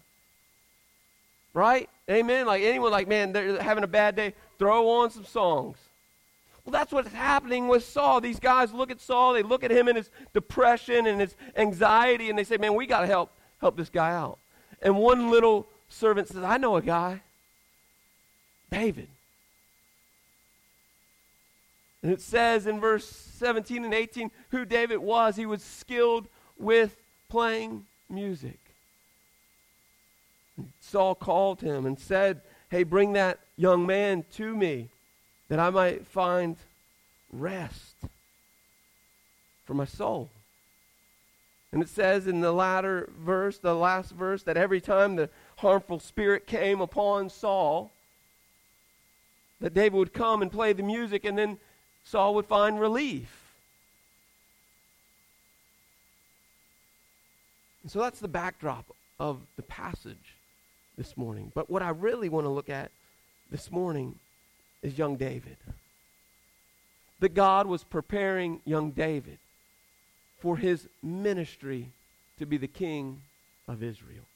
Right? 1.55 1.89
Amen? 2.11 2.47
Like 2.47 2.63
anyone, 2.63 2.91
like, 2.91 3.09
man, 3.09 3.33
they're 3.33 3.61
having 3.63 3.85
a 3.85 3.89
bad 3.89 4.17
day, 4.17 4.35
throw 4.59 4.89
on 4.89 5.11
some 5.11 5.25
songs. 5.25 5.79
Well, 6.65 6.73
that's 6.73 6.93
what's 6.93 7.13
happening 7.13 7.69
with 7.69 7.85
Saul. 7.85 8.21
These 8.21 8.41
guys 8.41 8.73
look 8.73 8.91
at 8.91 9.01
Saul, 9.01 9.33
they 9.33 9.43
look 9.43 9.65
at 9.65 9.71
him 9.71 9.89
in 9.89 9.97
his 9.97 10.11
depression 10.35 11.07
and 11.07 11.21
his 11.21 11.35
anxiety, 11.57 12.29
and 12.29 12.39
they 12.39 12.45
say, 12.45 12.59
Man, 12.59 12.75
we 12.75 12.87
got 12.87 13.01
to 13.01 13.07
help, 13.07 13.33
help 13.61 13.77
this 13.77 13.89
guy 13.89 14.13
out. 14.13 14.39
And 14.83 14.97
one 14.97 15.31
little 15.31 15.67
servant 15.89 16.29
says, 16.29 16.45
I 16.45 16.57
know 16.57 16.77
a 16.77 16.83
guy, 16.83 17.21
David. 18.71 19.09
And 22.03 22.13
it 22.13 22.21
says 22.21 22.67
in 22.67 22.81
verse 22.81 23.07
17 23.07 23.85
and 23.85 23.95
18 23.95 24.31
who 24.51 24.65
David 24.65 24.99
was. 24.99 25.37
He 25.37 25.47
was 25.47 25.63
skilled 25.63 26.29
with 26.57 26.97
playing 27.29 27.87
music. 28.09 28.59
Saul 30.81 31.15
called 31.15 31.61
him 31.61 31.87
and 31.87 31.99
said, 31.99 32.41
Hey, 32.71 32.83
bring 32.83 33.15
that 33.15 33.39
young 33.57 33.87
man 33.87 34.25
to 34.35 34.57
me 34.57 34.89
that 35.49 35.59
I 35.59 35.71
might 35.71 36.07
find 36.07 36.57
rest 37.33 37.95
for 39.65 39.75
my 39.75 39.85
soul. 39.85 40.31
And 41.73 41.83
it 41.83 41.89
says 41.89 42.27
in 42.27 42.41
the 42.41 42.53
latter 42.53 43.11
verse, 43.19 43.59
the 43.59 43.75
last 43.75 44.13
verse, 44.13 44.43
that 44.45 44.57
every 44.57 44.81
time 44.81 45.17
the 45.17 45.29
harmful 45.59 45.99
spirit 45.99 46.47
came 46.47 46.81
upon 46.81 47.29
Saul, 47.29 47.91
that 49.61 49.75
David 49.75 49.95
would 49.95 50.13
come 50.13 50.41
and 50.41 50.53
play 50.53 50.73
the 50.73 50.85
music, 50.85 51.25
and 51.25 51.37
then 51.37 51.59
Saul 52.05 52.35
would 52.37 52.47
find 52.47 52.81
relief. 52.81 53.29
And 57.83 57.91
so 57.91 57.99
that's 57.99 58.21
the 58.21 58.29
backdrop 58.29 58.87
of 59.19 59.41
the 59.57 59.63
passage 59.63 60.37
this 60.97 61.17
morning. 61.17 61.51
But 61.55 61.69
what 61.69 61.83
I 61.83 61.91
really 61.91 62.29
want 62.29 62.45
to 62.45 62.51
look 62.51 62.71
at 62.71 62.93
this 63.51 63.71
morning 63.71 64.15
is 64.83 64.97
young 64.97 65.17
David. 65.17 65.57
That 67.19 67.35
God 67.35 67.67
was 67.67 67.83
preparing 67.83 68.61
young 68.65 68.93
David 68.93 69.39
for 70.39 70.57
his 70.57 70.87
ministry 71.03 71.89
to 72.39 72.47
be 72.47 72.59
the 72.59 72.69
king 72.69 73.23
of 73.67 73.83
Israel. 73.83 74.28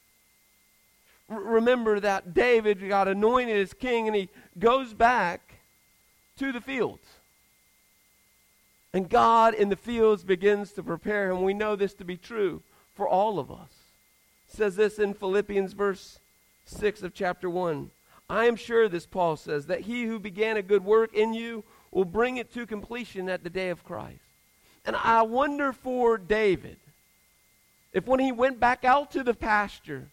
Remember 1.32 2.00
that 2.00 2.34
David 2.34 2.86
got 2.88 3.08
anointed 3.08 3.56
as 3.56 3.72
king 3.72 4.06
and 4.06 4.16
he 4.16 4.28
goes 4.58 4.94
back 4.94 5.54
to 6.38 6.52
the 6.52 6.60
fields. 6.60 7.06
And 8.92 9.08
God 9.08 9.54
in 9.54 9.68
the 9.68 9.76
fields 9.76 10.22
begins 10.22 10.72
to 10.72 10.82
prepare 10.82 11.30
him. 11.30 11.42
We 11.42 11.54
know 11.54 11.76
this 11.76 11.94
to 11.94 12.04
be 12.04 12.16
true 12.16 12.62
for 12.94 13.08
all 13.08 13.38
of 13.38 13.50
us. 13.50 13.70
It 14.48 14.56
says 14.56 14.76
this 14.76 14.98
in 14.98 15.14
Philippians 15.14 15.72
verse 15.72 16.18
6 16.66 17.02
of 17.02 17.14
chapter 17.14 17.48
1. 17.48 17.90
I 18.28 18.46
am 18.46 18.56
sure, 18.56 18.88
this 18.88 19.06
Paul 19.06 19.36
says, 19.36 19.66
that 19.66 19.82
he 19.82 20.04
who 20.04 20.18
began 20.18 20.56
a 20.56 20.62
good 20.62 20.84
work 20.84 21.14
in 21.14 21.34
you 21.34 21.64
will 21.90 22.04
bring 22.04 22.36
it 22.36 22.52
to 22.54 22.66
completion 22.66 23.28
at 23.28 23.44
the 23.44 23.50
day 23.50 23.70
of 23.70 23.84
Christ. 23.84 24.20
And 24.84 24.96
I 24.96 25.22
wonder 25.22 25.72
for 25.72 26.18
David, 26.18 26.76
if 27.92 28.06
when 28.06 28.20
he 28.20 28.32
went 28.32 28.58
back 28.58 28.84
out 28.84 29.10
to 29.12 29.22
the 29.22 29.34
pasture, 29.34 30.08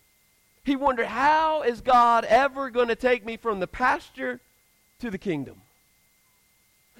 he 0.64 0.76
wondered, 0.76 1.08
how 1.08 1.64
is 1.64 1.82
God 1.82 2.26
ever 2.26 2.70
going 2.70 2.90
to 2.90 2.96
take 2.96 3.26
me 3.26 3.38
from 3.38 3.60
the 3.60 3.68
pasture 3.68 4.40
to 5.00 5.10
the 5.10 5.18
kingdom? 5.18 5.62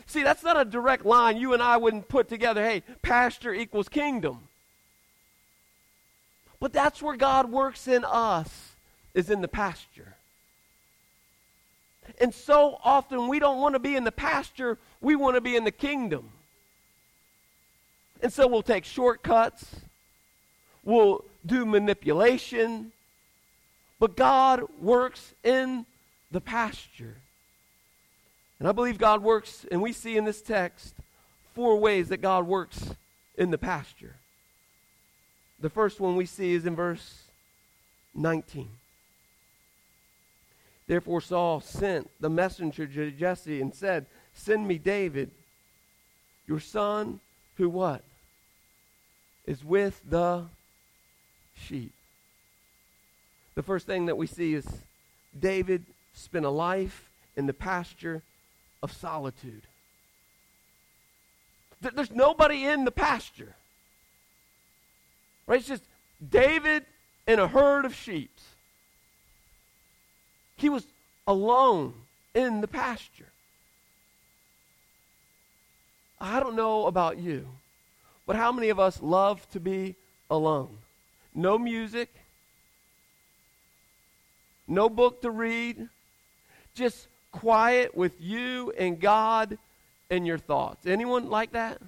See, 0.08 0.24
that's 0.24 0.44
not 0.44 0.60
a 0.60 0.66
direct 0.66 1.06
line. 1.06 1.38
You 1.38 1.54
and 1.54 1.62
I 1.62 1.78
wouldn't 1.78 2.08
put 2.08 2.30
together, 2.30 2.64
hey, 2.64 2.84
pasture 3.02 3.54
equals 3.54 3.90
kingdom. 3.90 4.48
But 6.60 6.74
that's 6.74 7.02
where 7.02 7.16
God 7.16 7.52
works 7.52 7.88
in 7.88 8.04
us, 8.04 8.72
is 9.14 9.30
in 9.30 9.42
the 9.42 9.48
pasture. 9.48 10.16
And 12.20 12.34
so 12.34 12.80
often 12.84 13.28
we 13.28 13.40
don't 13.40 13.62
want 13.62 13.76
to 13.76 13.80
be 13.80 13.96
in 13.96 14.04
the 14.04 14.12
pasture, 14.12 14.78
we 15.00 15.16
want 15.16 15.36
to 15.36 15.42
be 15.42 15.56
in 15.56 15.64
the 15.64 15.72
kingdom. 15.72 16.32
And 18.22 18.34
so 18.34 18.48
we'll 18.48 18.64
take 18.64 18.86
shortcuts, 18.86 19.76
we'll 20.84 21.24
do 21.46 21.66
manipulation, 21.66 22.92
but 24.00 24.16
God 24.16 24.64
works 24.80 25.34
in 25.44 25.86
the 26.32 26.42
pasture. 26.42 27.18
And 28.60 28.68
I 28.68 28.72
believe 28.72 28.98
God 28.98 29.24
works, 29.24 29.66
and 29.72 29.82
we 29.82 29.94
see 29.94 30.18
in 30.18 30.26
this 30.26 30.42
text 30.42 30.96
four 31.54 31.78
ways 31.78 32.10
that 32.10 32.22
God 32.22 32.48
works 32.48 32.92
in 33.38 33.52
the 33.52 33.58
pasture. 33.58 34.16
The 35.60 35.70
first 35.70 36.00
one 36.00 36.16
we 36.16 36.26
see 36.26 36.54
is 36.54 36.66
in 36.66 36.76
verse 36.76 37.24
19. 38.16 38.70
Therefore 40.88 41.22
Saul 41.22 41.62
sent 41.62 42.10
the 42.20 42.30
messenger 42.30 42.88
to 42.88 43.12
Jesse 43.12 43.62
and 43.62 43.74
said, 43.74 44.06
Send 44.34 44.68
me 44.68 44.78
David, 44.78 45.32
your 46.48 46.60
son, 46.60 47.20
who 47.58 47.70
what? 47.70 48.04
Is 49.46 49.64
with 49.64 50.02
the 50.10 50.46
sheep. 51.56 51.94
The 53.60 53.64
first 53.64 53.86
thing 53.86 54.06
that 54.06 54.16
we 54.16 54.26
see 54.26 54.54
is 54.54 54.66
David 55.38 55.84
spent 56.14 56.46
a 56.46 56.50
life 56.50 57.10
in 57.36 57.46
the 57.46 57.54
pasture 57.54 58.22
of 58.82 58.94
solitude. 58.94 59.64
There's 61.82 62.10
nobody 62.10 62.64
in 62.64 62.86
the 62.86 62.92
pasture. 62.92 63.54
Right? 65.46 65.60
It's 65.60 65.68
just 65.68 65.84
David 66.26 66.86
and 67.28 67.42
a 67.42 67.50
herd 67.50 67.84
of 67.84 67.94
sheep. 67.94 68.32
He 70.56 70.70
was 70.70 70.86
alone 71.28 71.96
in 72.34 72.62
the 72.62 72.68
pasture. 72.70 73.34
I 76.18 76.40
don't 76.40 76.56
know 76.56 76.86
about 76.86 77.18
you, 77.18 77.46
but 78.26 78.38
how 78.38 78.54
many 78.54 78.70
of 78.70 78.80
us 78.80 79.02
love 79.02 79.46
to 79.52 79.60
be 79.60 79.96
alone? 80.30 80.78
No 81.36 81.60
music, 81.60 82.19
no 84.70 84.90
book 84.90 85.22
to 85.24 85.32
read, 85.32 85.90
just 86.76 87.08
quiet 87.32 87.96
with 87.96 88.14
you 88.20 88.72
and 88.78 89.00
God 89.00 89.58
and 90.10 90.26
your 90.26 90.38
thoughts. 90.38 90.86
Anyone 90.86 91.30
like 91.30 91.52
that? 91.52 91.82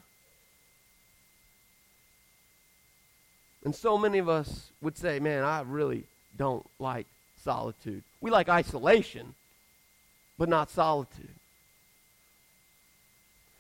And 3.63 3.75
so 3.75 3.97
many 3.97 4.17
of 4.17 4.27
us 4.27 4.71
would 4.81 4.97
say, 4.97 5.19
man, 5.19 5.43
I 5.43 5.61
really 5.61 6.05
don't 6.38 6.65
like 6.79 7.05
solitude. 7.43 8.03
We 8.19 8.31
like 8.31 8.50
isolation, 8.50 9.35
but 10.38 10.50
not 10.50 10.71
solitude. 10.71 11.29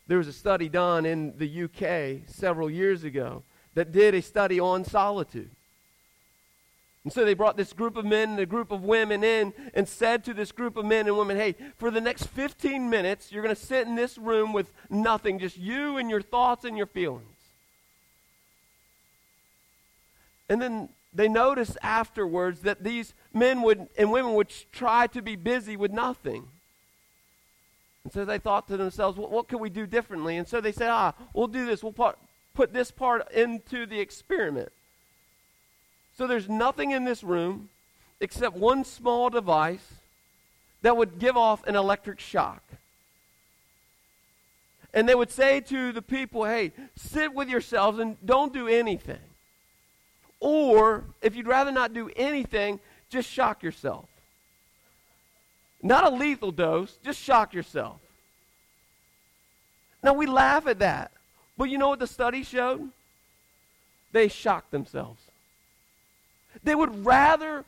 There 0.07 0.17
was 0.17 0.27
a 0.27 0.33
study 0.33 0.67
done 0.67 1.05
in 1.05 1.37
the 1.37 1.63
UK 1.63 2.27
several 2.27 2.69
years 2.69 3.03
ago 3.03 3.43
that 3.75 3.91
did 3.91 4.15
a 4.15 4.21
study 4.21 4.59
on 4.59 4.83
solitude. 4.83 5.51
And 7.03 7.11
so 7.11 7.25
they 7.25 7.33
brought 7.33 7.57
this 7.57 7.73
group 7.73 7.97
of 7.97 8.05
men 8.05 8.31
and 8.31 8.39
a 8.39 8.45
group 8.45 8.71
of 8.71 8.83
women 8.83 9.23
in 9.23 9.53
and 9.73 9.87
said 9.87 10.23
to 10.25 10.33
this 10.33 10.51
group 10.51 10.77
of 10.77 10.85
men 10.85 11.07
and 11.07 11.17
women, 11.17 11.35
hey, 11.35 11.55
for 11.77 11.89
the 11.89 12.01
next 12.01 12.27
15 12.27 12.89
minutes, 12.89 13.31
you're 13.31 13.41
going 13.41 13.55
to 13.55 13.61
sit 13.61 13.87
in 13.87 13.95
this 13.95 14.19
room 14.19 14.53
with 14.53 14.71
nothing, 14.89 15.39
just 15.39 15.57
you 15.57 15.97
and 15.97 16.11
your 16.11 16.21
thoughts 16.21 16.63
and 16.63 16.77
your 16.77 16.85
feelings. 16.85 17.25
And 20.47 20.61
then 20.61 20.89
they 21.13 21.27
noticed 21.27 21.77
afterwards 21.81 22.61
that 22.61 22.83
these 22.83 23.13
men 23.33 23.63
would 23.63 23.87
and 23.97 24.11
women 24.11 24.33
would 24.35 24.53
try 24.71 25.07
to 25.07 25.21
be 25.21 25.35
busy 25.35 25.75
with 25.75 25.91
nothing. 25.91 26.49
And 28.03 28.13
so 28.13 28.25
they 28.25 28.37
thought 28.37 28.67
to 28.67 28.77
themselves, 28.77 29.17
well, 29.17 29.29
what 29.29 29.47
can 29.47 29.59
we 29.59 29.69
do 29.69 29.87
differently? 29.87 30.37
And 30.37 30.47
so 30.47 30.61
they 30.61 30.71
said, 30.71 30.89
ah, 30.89 31.13
we'll 31.33 31.47
do 31.47 31.65
this. 31.65 31.83
We'll 31.83 32.15
put 32.53 32.73
this 32.73 32.91
part 32.91 33.31
into 33.31 33.85
the 33.85 33.99
experiment. 33.99 34.71
So 36.17 36.27
there's 36.27 36.49
nothing 36.49 36.91
in 36.91 37.03
this 37.03 37.23
room 37.23 37.69
except 38.19 38.55
one 38.55 38.83
small 38.83 39.29
device 39.29 39.85
that 40.81 40.95
would 40.97 41.19
give 41.19 41.37
off 41.37 41.65
an 41.67 41.75
electric 41.75 42.19
shock. 42.19 42.63
And 44.93 45.07
they 45.07 45.15
would 45.15 45.31
say 45.31 45.61
to 45.61 45.91
the 45.91 46.01
people, 46.01 46.45
hey, 46.45 46.73
sit 46.95 47.33
with 47.33 47.49
yourselves 47.49 47.99
and 47.99 48.17
don't 48.25 48.53
do 48.53 48.67
anything. 48.67 49.19
Or, 50.39 51.03
if 51.21 51.35
you'd 51.35 51.47
rather 51.47 51.71
not 51.71 51.93
do 51.93 52.09
anything, 52.15 52.79
just 53.09 53.29
shock 53.29 53.63
yourself. 53.63 54.05
Not 55.81 56.03
a 56.03 56.09
lethal 56.09 56.51
dose, 56.51 56.97
just 57.03 57.21
shock 57.21 57.53
yourself. 57.53 57.99
Now, 60.03 60.13
we 60.13 60.25
laugh 60.25 60.67
at 60.67 60.79
that. 60.79 61.11
But 61.57 61.65
you 61.65 61.77
know 61.77 61.89
what 61.89 61.99
the 61.99 62.07
study 62.07 62.43
showed? 62.43 62.89
They 64.11 64.27
shocked 64.27 64.71
themselves. 64.71 65.21
They 66.63 66.75
would 66.75 67.05
rather 67.05 67.65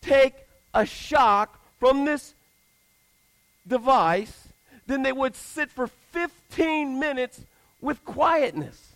take 0.00 0.34
a 0.74 0.86
shock 0.86 1.58
from 1.78 2.04
this 2.04 2.34
device 3.66 4.48
than 4.86 5.02
they 5.02 5.12
would 5.12 5.34
sit 5.34 5.70
for 5.70 5.86
15 5.86 6.98
minutes 6.98 7.40
with 7.80 8.04
quietness. 8.04 8.92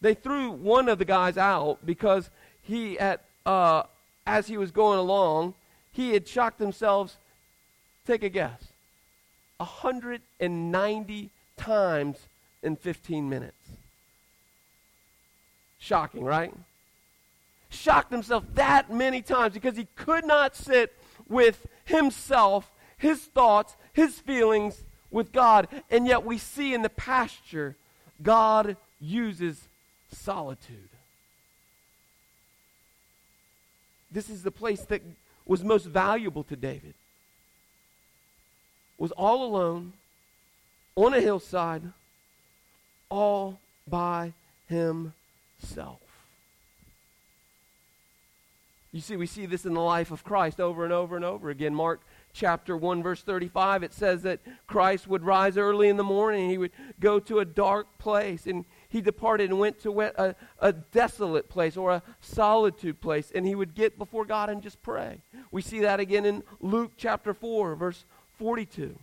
They 0.00 0.14
threw 0.14 0.50
one 0.50 0.88
of 0.88 0.98
the 0.98 1.04
guys 1.04 1.36
out 1.36 1.78
because 1.84 2.30
he, 2.62 2.98
at, 2.98 3.22
uh, 3.44 3.84
as 4.26 4.46
he 4.46 4.56
was 4.56 4.70
going 4.70 4.98
along, 4.98 5.54
he 5.92 6.12
had 6.12 6.28
shocked 6.28 6.58
themselves. 6.58 7.16
Take 8.06 8.22
a 8.22 8.28
guess. 8.28 8.62
190 9.56 11.30
times 11.56 12.18
in 12.62 12.76
15 12.76 13.28
minutes. 13.28 13.54
Shocking, 15.78 16.24
right? 16.24 16.52
Shocked 17.76 18.10
himself 18.10 18.44
that 18.54 18.92
many 18.92 19.22
times 19.22 19.54
because 19.54 19.76
he 19.76 19.86
could 19.94 20.24
not 20.24 20.56
sit 20.56 20.92
with 21.28 21.66
himself, 21.84 22.70
his 22.96 23.20
thoughts, 23.20 23.76
his 23.92 24.18
feelings 24.18 24.84
with 25.10 25.32
God. 25.32 25.68
And 25.90 26.06
yet 26.06 26.24
we 26.24 26.38
see 26.38 26.74
in 26.74 26.82
the 26.82 26.88
pasture, 26.88 27.76
God 28.22 28.76
uses 29.00 29.68
solitude. 30.10 30.88
This 34.10 34.30
is 34.30 34.42
the 34.42 34.50
place 34.50 34.82
that 34.82 35.02
was 35.44 35.62
most 35.62 35.84
valuable 35.84 36.44
to 36.44 36.56
David. 36.56 36.94
Was 38.98 39.12
all 39.12 39.44
alone 39.44 39.92
on 40.94 41.12
a 41.12 41.20
hillside 41.20 41.82
all 43.10 43.60
by 43.86 44.32
himself. 44.68 46.05
You 48.92 49.00
see, 49.00 49.16
we 49.16 49.26
see 49.26 49.46
this 49.46 49.66
in 49.66 49.74
the 49.74 49.80
life 49.80 50.10
of 50.10 50.24
Christ 50.24 50.60
over 50.60 50.84
and 50.84 50.92
over 50.92 51.16
and 51.16 51.24
over 51.24 51.50
again. 51.50 51.74
Mark 51.74 52.00
chapter 52.32 52.76
1, 52.76 53.02
verse 53.02 53.22
35, 53.22 53.82
it 53.82 53.92
says 53.92 54.22
that 54.22 54.40
Christ 54.66 55.08
would 55.08 55.22
rise 55.22 55.56
early 55.56 55.88
in 55.88 55.96
the 55.96 56.04
morning. 56.04 56.48
He 56.48 56.58
would 56.58 56.72
go 57.00 57.18
to 57.20 57.40
a 57.40 57.44
dark 57.44 57.98
place, 57.98 58.46
and 58.46 58.64
he 58.88 59.00
departed 59.00 59.50
and 59.50 59.58
went 59.58 59.80
to 59.82 60.00
a, 60.00 60.34
a 60.58 60.72
desolate 60.72 61.48
place 61.48 61.76
or 61.76 61.92
a 61.92 62.02
solitude 62.20 63.00
place, 63.00 63.32
and 63.34 63.46
he 63.46 63.54
would 63.54 63.74
get 63.74 63.98
before 63.98 64.24
God 64.24 64.50
and 64.50 64.62
just 64.62 64.82
pray. 64.82 65.20
We 65.50 65.62
see 65.62 65.80
that 65.80 66.00
again 66.00 66.24
in 66.24 66.42
Luke 66.60 66.92
chapter 66.96 67.34
4, 67.34 67.74
verse 67.74 68.04
42. 68.38 68.98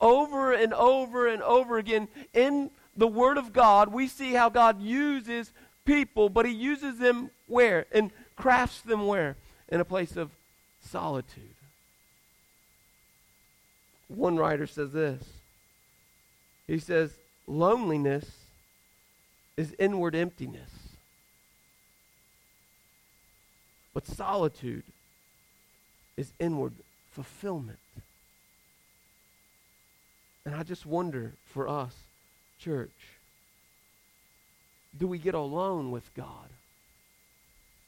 Over 0.00 0.52
and 0.52 0.74
over 0.74 1.26
and 1.26 1.42
over 1.42 1.78
again 1.78 2.08
in 2.34 2.70
the 2.96 3.08
Word 3.08 3.38
of 3.38 3.52
God, 3.52 3.92
we 3.92 4.08
see 4.08 4.32
how 4.32 4.48
God 4.48 4.80
uses 4.80 5.52
people, 5.84 6.28
but 6.28 6.44
he 6.44 6.52
uses 6.52 6.98
them 6.98 7.30
where? 7.46 7.86
And 7.92 8.10
crafts 8.38 8.80
them 8.80 9.06
where? 9.06 9.36
In 9.68 9.80
a 9.80 9.84
place 9.84 10.16
of 10.16 10.30
solitude. 10.80 11.54
One 14.06 14.36
writer 14.36 14.66
says 14.66 14.92
this. 14.92 15.22
He 16.66 16.78
says, 16.78 17.12
loneliness 17.46 18.24
is 19.56 19.74
inward 19.78 20.14
emptiness. 20.14 20.70
But 23.92 24.06
solitude 24.06 24.84
is 26.16 26.32
inward 26.38 26.74
fulfillment. 27.10 27.78
And 30.46 30.54
I 30.54 30.62
just 30.62 30.86
wonder 30.86 31.32
for 31.52 31.68
us, 31.68 31.94
church, 32.58 32.90
do 34.96 35.06
we 35.06 35.18
get 35.18 35.34
alone 35.34 35.90
with 35.90 36.14
God? 36.14 36.48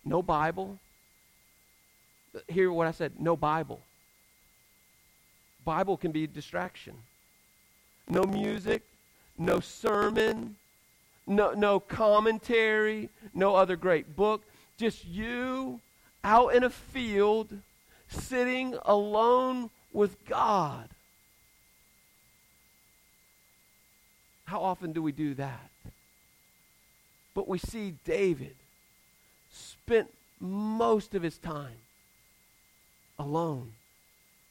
No 0.05 0.23
Bible. 0.23 0.79
Hear 2.49 2.73
what 2.73 2.87
I 2.87 2.93
said 2.93 3.13
no 3.19 3.37
Bible. 3.37 3.81
Bible 5.65 5.97
can 5.97 6.13
be 6.13 6.25
a 6.25 6.27
distraction. 6.27 6.95
No 8.09 8.25
music, 8.25 8.83
no 9.39 9.61
sermon, 9.61 10.57
no, 11.27 11.53
no 11.53 11.79
commentary, 11.81 13.09
no 13.35 13.55
other 13.55 13.77
great 13.77 14.17
book. 14.17 14.43
Just 14.79 15.05
you 15.05 15.81
out 16.25 16.55
in 16.55 16.65
a 16.65 16.71
field, 16.71 17.59
sitting 18.09 18.77
alone 18.85 19.71
with 19.93 20.25
God. 20.27 20.89
How 24.47 24.63
often 24.63 24.93
do 24.93 25.03
we 25.03 25.13
do 25.13 25.35
that? 25.35 25.71
But 27.35 27.47
we 27.47 27.59
see 27.59 27.95
David 28.05 28.57
spent 29.51 30.13
most 30.41 31.15
of 31.15 31.23
his 31.23 31.39
time 31.39 31.77
alone 33.19 33.73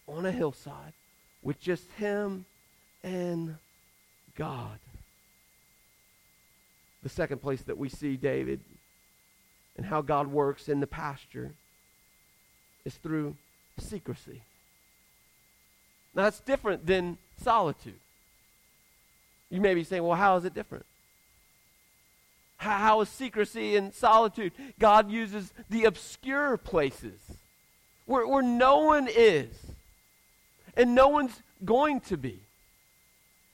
on 0.07 0.25
a 0.25 0.31
hillside 0.31 0.93
with 1.41 1.59
just 1.59 1.89
him 1.97 2.45
and 3.03 3.55
God. 4.35 4.79
The 7.01 7.09
second 7.09 7.41
place 7.41 7.61
that 7.63 7.77
we 7.77 7.89
see 7.89 8.17
David 8.17 8.59
and 9.77 9.85
how 9.85 10.01
God 10.01 10.27
works 10.27 10.67
in 10.67 10.79
the 10.79 10.87
pasture 10.87 11.51
is 12.83 12.95
through 12.95 13.35
secrecy. 13.77 14.41
Now, 16.13 16.23
that's 16.23 16.41
different 16.41 16.85
than 16.85 17.17
solitude. 17.41 17.99
You 19.49 19.61
may 19.61 19.73
be 19.73 19.83
saying, 19.83 20.03
well, 20.03 20.17
how 20.17 20.35
is 20.35 20.45
it 20.45 20.53
different? 20.53 20.85
How 22.59 22.99
is 22.99 23.07
secrecy 23.07 23.77
and 23.77 23.93
solitude? 23.93 24.51
God 24.77 25.09
uses 25.09 25.53
the 25.69 25.85
obscure 25.85 26.57
places 26.57 27.17
where, 28.05 28.27
where 28.27 28.43
no 28.43 28.79
one 28.79 29.07
is 29.09 29.47
and 30.75 30.93
no 30.93 31.07
one's 31.07 31.41
going 31.63 32.01
to 32.01 32.17
be 32.17 32.37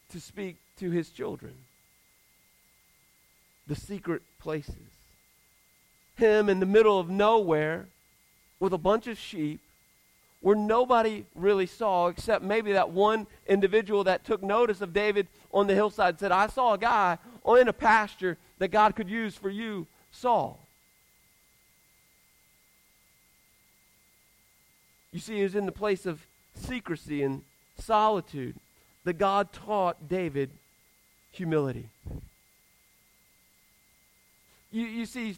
to 0.09 0.19
speak 0.19 0.57
to 0.79 0.89
his 0.89 1.11
children. 1.11 1.53
The 3.67 3.75
secret 3.75 4.23
places. 4.39 4.73
Him 6.15 6.49
in 6.49 6.59
the 6.59 6.65
middle 6.65 6.99
of 6.99 7.07
nowhere 7.07 7.85
with 8.59 8.73
a 8.73 8.77
bunch 8.79 9.05
of 9.05 9.19
sheep 9.19 9.59
where 10.41 10.55
nobody 10.55 11.25
really 11.35 11.67
saw 11.67 12.07
except 12.07 12.43
maybe 12.43 12.71
that 12.71 12.89
one 12.89 13.27
individual 13.47 14.03
that 14.05 14.25
took 14.25 14.41
notice 14.41 14.81
of 14.81 14.93
David 14.93 15.27
on 15.53 15.67
the 15.67 15.75
hillside 15.75 16.19
said, 16.19 16.31
I 16.31 16.47
saw 16.47 16.73
a 16.73 16.77
guy 16.79 17.19
in 17.47 17.67
a 17.67 17.73
pasture 17.73 18.37
that 18.59 18.69
God 18.69 18.95
could 18.95 19.09
use 19.09 19.35
for 19.35 19.49
you, 19.49 19.87
Saul. 20.11 20.65
You 25.11 25.19
see, 25.19 25.37
he 25.37 25.43
was 25.43 25.55
in 25.55 25.65
the 25.65 25.71
place 25.71 26.05
of 26.05 26.25
secrecy 26.55 27.23
and 27.23 27.43
solitude 27.77 28.55
that 29.05 29.17
God 29.17 29.53
taught 29.53 30.09
David 30.09 30.49
humility. 31.31 31.89
You, 34.71 34.85
you 34.85 35.05
see, 35.05 35.37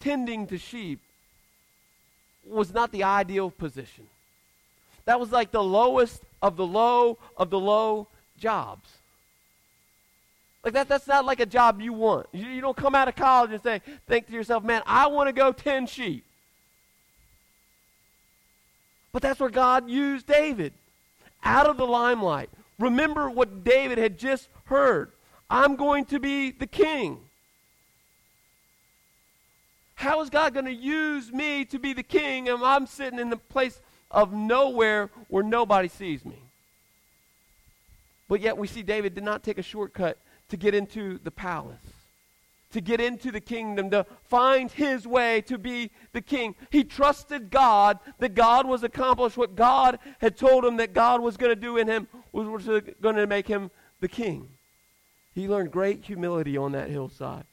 tending 0.00 0.46
to 0.46 0.56
sheep 0.56 1.00
was 2.46 2.72
not 2.72 2.92
the 2.92 3.04
ideal 3.04 3.50
position. 3.50 4.06
That 5.04 5.20
was 5.20 5.32
like 5.32 5.50
the 5.50 5.62
lowest 5.62 6.22
of 6.40 6.56
the 6.56 6.66
low 6.66 7.18
of 7.36 7.50
the 7.50 7.58
low 7.58 8.08
jobs. 8.38 8.97
Like 10.68 10.74
that, 10.74 10.88
that's 10.90 11.06
not 11.06 11.24
like 11.24 11.40
a 11.40 11.46
job 11.46 11.80
you 11.80 11.94
want. 11.94 12.26
You, 12.30 12.44
you 12.44 12.60
don't 12.60 12.76
come 12.76 12.94
out 12.94 13.08
of 13.08 13.16
college 13.16 13.52
and 13.52 13.62
say, 13.62 13.80
think 14.06 14.26
to 14.26 14.34
yourself, 14.34 14.62
man, 14.62 14.82
I 14.84 15.06
want 15.06 15.28
to 15.28 15.32
go 15.32 15.50
tend 15.50 15.88
sheep. 15.88 16.26
But 19.10 19.22
that's 19.22 19.40
where 19.40 19.48
God 19.48 19.88
used 19.88 20.26
David 20.26 20.74
out 21.42 21.66
of 21.66 21.78
the 21.78 21.86
limelight. 21.86 22.50
Remember 22.78 23.30
what 23.30 23.64
David 23.64 23.96
had 23.96 24.18
just 24.18 24.50
heard. 24.64 25.10
I'm 25.48 25.76
going 25.76 26.04
to 26.04 26.20
be 26.20 26.50
the 26.50 26.66
king. 26.66 27.20
How 29.94 30.20
is 30.20 30.28
God 30.28 30.52
going 30.52 30.66
to 30.66 30.74
use 30.74 31.32
me 31.32 31.64
to 31.64 31.78
be 31.78 31.94
the 31.94 32.02
king 32.02 32.50
and 32.50 32.62
I'm 32.62 32.86
sitting 32.86 33.18
in 33.18 33.30
the 33.30 33.38
place 33.38 33.80
of 34.10 34.34
nowhere 34.34 35.08
where 35.28 35.42
nobody 35.42 35.88
sees 35.88 36.26
me? 36.26 36.42
But 38.28 38.42
yet 38.42 38.58
we 38.58 38.66
see 38.66 38.82
David 38.82 39.14
did 39.14 39.24
not 39.24 39.42
take 39.42 39.56
a 39.56 39.62
shortcut 39.62 40.18
to 40.48 40.56
get 40.56 40.74
into 40.74 41.18
the 41.18 41.30
palace, 41.30 41.76
to 42.72 42.80
get 42.80 43.00
into 43.00 43.30
the 43.30 43.40
kingdom, 43.40 43.90
to 43.90 44.06
find 44.24 44.70
his 44.70 45.06
way 45.06 45.40
to 45.42 45.58
be 45.58 45.90
the 46.12 46.20
king. 46.20 46.54
He 46.70 46.84
trusted 46.84 47.50
God 47.50 47.98
that 48.18 48.34
God 48.34 48.66
was 48.66 48.82
accomplished 48.82 49.36
what 49.36 49.56
God 49.56 49.98
had 50.20 50.36
told 50.36 50.64
him 50.64 50.76
that 50.76 50.94
God 50.94 51.20
was 51.20 51.36
going 51.36 51.54
to 51.54 51.60
do 51.60 51.76
in 51.76 51.88
him, 51.88 52.08
was 52.32 52.66
going 53.00 53.16
to 53.16 53.26
make 53.26 53.48
him 53.48 53.70
the 54.00 54.08
king. 54.08 54.48
He 55.34 55.48
learned 55.48 55.70
great 55.70 56.04
humility 56.04 56.56
on 56.56 56.72
that 56.72 56.90
hillside. 56.90 57.44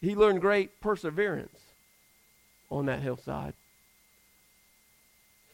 He 0.00 0.14
learned 0.14 0.40
great 0.40 0.80
perseverance 0.80 1.58
on 2.70 2.86
that 2.86 3.00
hillside. 3.00 3.54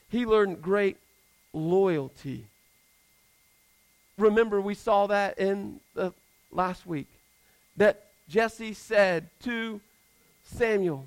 He 0.09 0.27
learned 0.27 0.61
great 0.61 0.97
loyalty 1.53 2.47
Remember, 4.21 4.61
we 4.61 4.75
saw 4.75 5.07
that 5.07 5.39
in 5.39 5.81
the 5.95 6.13
last 6.53 6.87
week. 6.87 7.09
That 7.77 8.05
Jesse 8.29 8.75
said 8.75 9.29
to 9.45 9.81
Samuel, 10.45 11.07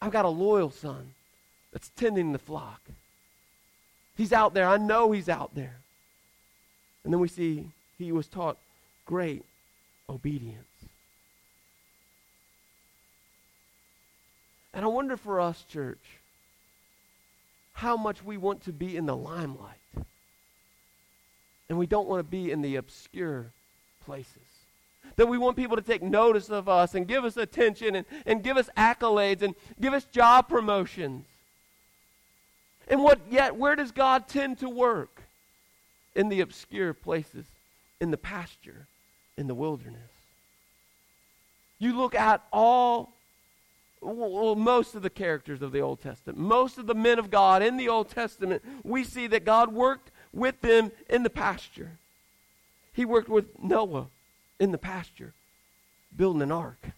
I've 0.00 0.12
got 0.12 0.24
a 0.24 0.30
loyal 0.30 0.70
son 0.70 1.12
that's 1.72 1.90
tending 1.90 2.32
the 2.32 2.38
flock. 2.38 2.80
He's 4.16 4.32
out 4.32 4.54
there. 4.54 4.66
I 4.66 4.78
know 4.78 5.12
he's 5.12 5.28
out 5.28 5.54
there. 5.54 5.76
And 7.04 7.12
then 7.12 7.20
we 7.20 7.28
see 7.28 7.66
he 7.98 8.12
was 8.12 8.26
taught 8.26 8.56
great 9.04 9.44
obedience. 10.08 10.64
And 14.72 14.84
I 14.84 14.88
wonder 14.88 15.16
for 15.16 15.40
us, 15.40 15.64
church, 15.70 16.00
how 17.74 17.96
much 17.96 18.24
we 18.24 18.36
want 18.36 18.64
to 18.64 18.72
be 18.72 18.96
in 18.96 19.06
the 19.06 19.16
limelight 19.16 19.78
And 21.68 21.78
we 21.78 21.86
don't 21.86 22.08
want 22.08 22.20
to 22.20 22.30
be 22.30 22.50
in 22.50 22.62
the 22.62 22.76
obscure 22.76 23.52
places. 24.04 24.32
That 25.16 25.26
we 25.26 25.38
want 25.38 25.56
people 25.56 25.76
to 25.76 25.82
take 25.82 26.02
notice 26.02 26.50
of 26.50 26.68
us 26.68 26.94
and 26.94 27.08
give 27.08 27.24
us 27.24 27.36
attention 27.36 27.96
and, 27.96 28.06
and 28.24 28.42
give 28.42 28.56
us 28.56 28.68
accolades 28.76 29.42
and 29.42 29.54
give 29.80 29.94
us 29.94 30.04
job 30.04 30.48
promotions. 30.48 31.24
And 32.88 33.02
what 33.02 33.20
yet, 33.30 33.56
where 33.56 33.74
does 33.74 33.90
God 33.90 34.28
tend 34.28 34.58
to 34.58 34.68
work? 34.68 35.22
In 36.14 36.28
the 36.28 36.40
obscure 36.40 36.94
places, 36.94 37.44
in 38.00 38.10
the 38.10 38.16
pasture, 38.16 38.86
in 39.36 39.48
the 39.48 39.54
wilderness. 39.54 40.10
You 41.78 41.96
look 41.96 42.14
at 42.14 42.42
all, 42.52 43.12
well, 44.00 44.54
most 44.54 44.94
of 44.94 45.02
the 45.02 45.10
characters 45.10 45.60
of 45.60 45.72
the 45.72 45.80
Old 45.80 46.00
Testament, 46.00 46.38
most 46.38 46.78
of 46.78 46.86
the 46.86 46.94
men 46.94 47.18
of 47.18 47.30
God 47.30 47.62
in 47.62 47.76
the 47.76 47.88
Old 47.88 48.08
Testament, 48.08 48.62
we 48.82 49.04
see 49.04 49.26
that 49.26 49.44
God 49.44 49.74
worked 49.74 50.10
with 50.36 50.60
them 50.60 50.92
in 51.08 51.22
the 51.22 51.30
pasture. 51.30 51.92
He 52.92 53.04
worked 53.04 53.28
with 53.28 53.46
Noah 53.60 54.06
in 54.60 54.70
the 54.70 54.78
pasture, 54.78 55.32
building 56.16 56.42
an 56.42 56.52
ark 56.52 56.90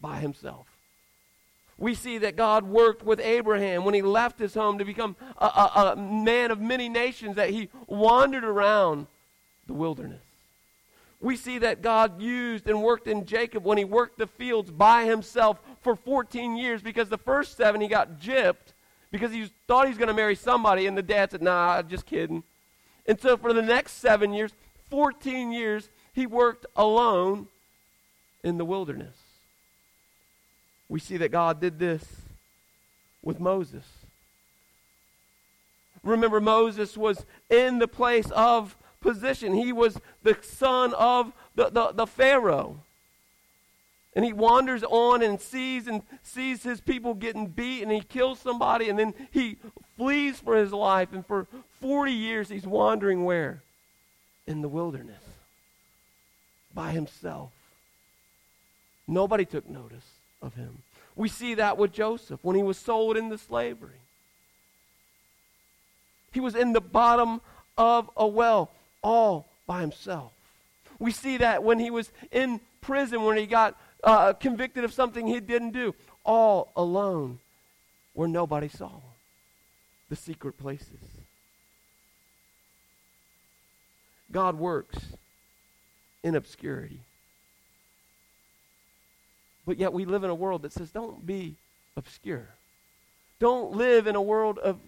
by 0.00 0.18
himself. 0.20 0.66
We 1.76 1.94
see 1.94 2.18
that 2.18 2.36
God 2.36 2.64
worked 2.64 3.04
with 3.04 3.20
Abraham 3.20 3.84
when 3.84 3.94
he 3.94 4.02
left 4.02 4.38
his 4.38 4.54
home 4.54 4.78
to 4.78 4.84
become 4.84 5.14
a, 5.36 5.46
a, 5.46 5.92
a 5.92 5.96
man 5.96 6.50
of 6.50 6.60
many 6.60 6.88
nations, 6.88 7.36
that 7.36 7.50
he 7.50 7.68
wandered 7.86 8.44
around 8.44 9.06
the 9.66 9.74
wilderness. 9.74 10.22
We 11.20 11.36
see 11.36 11.58
that 11.58 11.82
God 11.82 12.20
used 12.20 12.68
and 12.68 12.82
worked 12.82 13.06
in 13.06 13.26
Jacob 13.26 13.64
when 13.64 13.78
he 13.78 13.84
worked 13.84 14.18
the 14.18 14.26
fields 14.26 14.70
by 14.70 15.04
himself 15.04 15.60
for 15.80 15.94
14 15.94 16.56
years 16.56 16.82
because 16.82 17.08
the 17.08 17.18
first 17.18 17.56
seven 17.56 17.80
he 17.80 17.88
got 17.88 18.20
gypped 18.20 18.72
because 19.10 19.32
he 19.32 19.50
thought 19.66 19.84
he 19.84 19.90
was 19.90 19.98
going 19.98 20.08
to 20.08 20.14
marry 20.14 20.34
somebody, 20.34 20.86
and 20.86 20.96
the 20.96 21.02
dad 21.02 21.30
said, 21.30 21.42
Nah, 21.42 21.82
just 21.82 22.06
kidding. 22.06 22.42
And 23.08 23.18
so 23.18 23.38
for 23.38 23.54
the 23.54 23.62
next 23.62 23.92
seven 23.92 24.34
years, 24.34 24.52
14 24.90 25.50
years, 25.50 25.88
he 26.12 26.26
worked 26.26 26.66
alone 26.76 27.48
in 28.44 28.58
the 28.58 28.64
wilderness. 28.64 29.16
We 30.88 31.00
see 31.00 31.16
that 31.16 31.30
God 31.30 31.60
did 31.60 31.78
this 31.78 32.04
with 33.22 33.40
Moses. 33.40 33.84
Remember, 36.02 36.40
Moses 36.40 36.96
was 36.96 37.24
in 37.50 37.78
the 37.78 37.88
place 37.88 38.30
of 38.30 38.76
position. 39.00 39.54
He 39.54 39.72
was 39.72 39.98
the 40.22 40.36
son 40.42 40.94
of 40.94 41.32
the, 41.54 41.70
the, 41.70 41.92
the 41.92 42.06
Pharaoh. 42.06 42.82
And 44.16 44.24
he 44.24 44.32
wanders 44.32 44.82
on 44.82 45.22
and 45.22 45.40
sees 45.40 45.86
and 45.86 46.02
sees 46.22 46.62
his 46.62 46.80
people 46.80 47.14
getting 47.14 47.46
beat 47.46 47.82
and 47.82 47.92
he 47.92 48.00
kills 48.00 48.40
somebody 48.40 48.88
and 48.88 48.98
then 48.98 49.14
he 49.30 49.58
flees 49.96 50.40
for 50.40 50.56
his 50.56 50.72
life 50.72 51.12
and 51.12 51.24
for 51.24 51.46
40 51.80 52.12
years 52.12 52.48
he's 52.48 52.66
wandering 52.66 53.24
where? 53.24 53.62
In 54.46 54.62
the 54.62 54.68
wilderness. 54.68 55.22
By 56.74 56.90
himself. 56.90 57.52
Nobody 59.06 59.44
took 59.44 59.68
notice 59.68 60.04
of 60.42 60.54
him. 60.54 60.82
We 61.16 61.28
see 61.28 61.54
that 61.54 61.78
with 61.78 61.92
Joseph 61.92 62.40
when 62.42 62.56
he 62.56 62.62
was 62.62 62.78
sold 62.78 63.16
into 63.16 63.38
slavery. 63.38 64.00
He 66.32 66.40
was 66.40 66.54
in 66.54 66.72
the 66.72 66.80
bottom 66.80 67.40
of 67.76 68.10
a 68.16 68.26
well 68.26 68.70
all 69.02 69.46
by 69.66 69.80
himself. 69.80 70.32
We 70.98 71.10
see 71.12 71.38
that 71.38 71.62
when 71.62 71.78
he 71.78 71.90
was 71.90 72.10
in 72.30 72.60
prison, 72.80 73.24
when 73.24 73.36
he 73.36 73.46
got 73.46 73.76
uh, 74.04 74.32
convicted 74.34 74.84
of 74.84 74.92
something 74.92 75.26
he 75.26 75.40
didn't 75.40 75.72
do, 75.72 75.94
all 76.24 76.72
alone, 76.76 77.38
where 78.14 78.28
nobody 78.28 78.68
saw 78.68 78.88
him. 78.88 79.02
The 80.08 80.16
secret 80.16 80.58
places. 80.58 81.00
God 84.32 84.58
works 84.58 84.98
in 86.22 86.34
obscurity. 86.34 87.00
But 89.66 89.78
yet 89.78 89.92
we 89.92 90.04
live 90.04 90.24
in 90.24 90.30
a 90.30 90.34
world 90.34 90.62
that 90.62 90.72
says, 90.72 90.90
don't 90.90 91.26
be 91.26 91.56
obscure. 91.96 92.48
Don't 93.38 93.72
live 93.72 94.06
in 94.06 94.16
a 94.16 94.22
world 94.22 94.58
of 94.58 94.78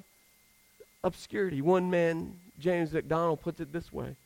obscurity. 1.05 1.61
One 1.61 1.91
man 1.91 2.39
James 2.59 2.93
MacDonald 2.93 3.41
puts 3.41 3.61
it 3.61 3.73
this 3.73 3.93
way. 3.93 4.17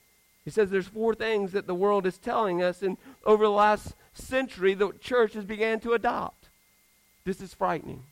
He 0.45 0.51
says 0.51 0.71
there's 0.71 0.87
four 0.87 1.15
things 1.15 1.53
that 1.53 1.67
the 1.67 1.75
world 1.75 2.07
is 2.07 2.19
telling 2.19 2.63
us, 2.63 2.83
and 2.83 2.99
over 3.25 3.45
the 3.45 3.51
last 3.51 3.95
century, 4.15 4.75
the 4.75 4.93
church 5.01 5.35
has 5.35 5.45
began 5.45 5.81
to 5.81 5.93
adopt. 5.93 6.49
This 7.25 7.41
is 7.41 7.53
frightening. 7.53 8.03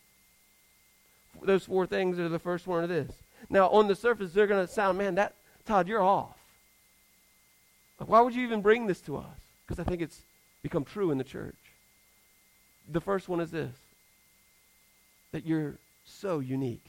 Those 1.43 1.65
four 1.65 1.87
things 1.87 2.19
are 2.19 2.29
the 2.29 2.39
first 2.39 2.67
one 2.67 2.83
of 2.83 2.89
this. 2.89 3.11
Now, 3.49 3.69
on 3.69 3.89
the 3.89 3.95
surface, 3.95 4.33
they're 4.33 4.47
going 4.47 4.67
to 4.67 4.73
sound, 4.73 4.99
man, 4.99 5.15
that 5.17 5.35
Todd, 5.65 5.89
you're 5.89 6.03
off. 6.03 6.37
Why 7.99 8.21
would 8.21 8.35
you 8.35 8.43
even 8.43 8.63
bring 8.63 8.87
this 8.87 9.01
to 9.03 9.17
us? 9.17 9.39
Because 9.67 9.79
I 9.79 9.89
think 9.89 10.03
it's 10.03 10.23
become 10.63 10.85
true 10.85 11.11
in 11.11 11.19
the 11.19 11.25
church. 11.25 11.57
The 12.91 13.01
first 13.01 13.29
one 13.29 13.41
is 13.41 13.51
this 13.51 13.75
that 15.31 15.47
you're 15.47 15.77
so 16.05 16.41
unique. 16.41 16.85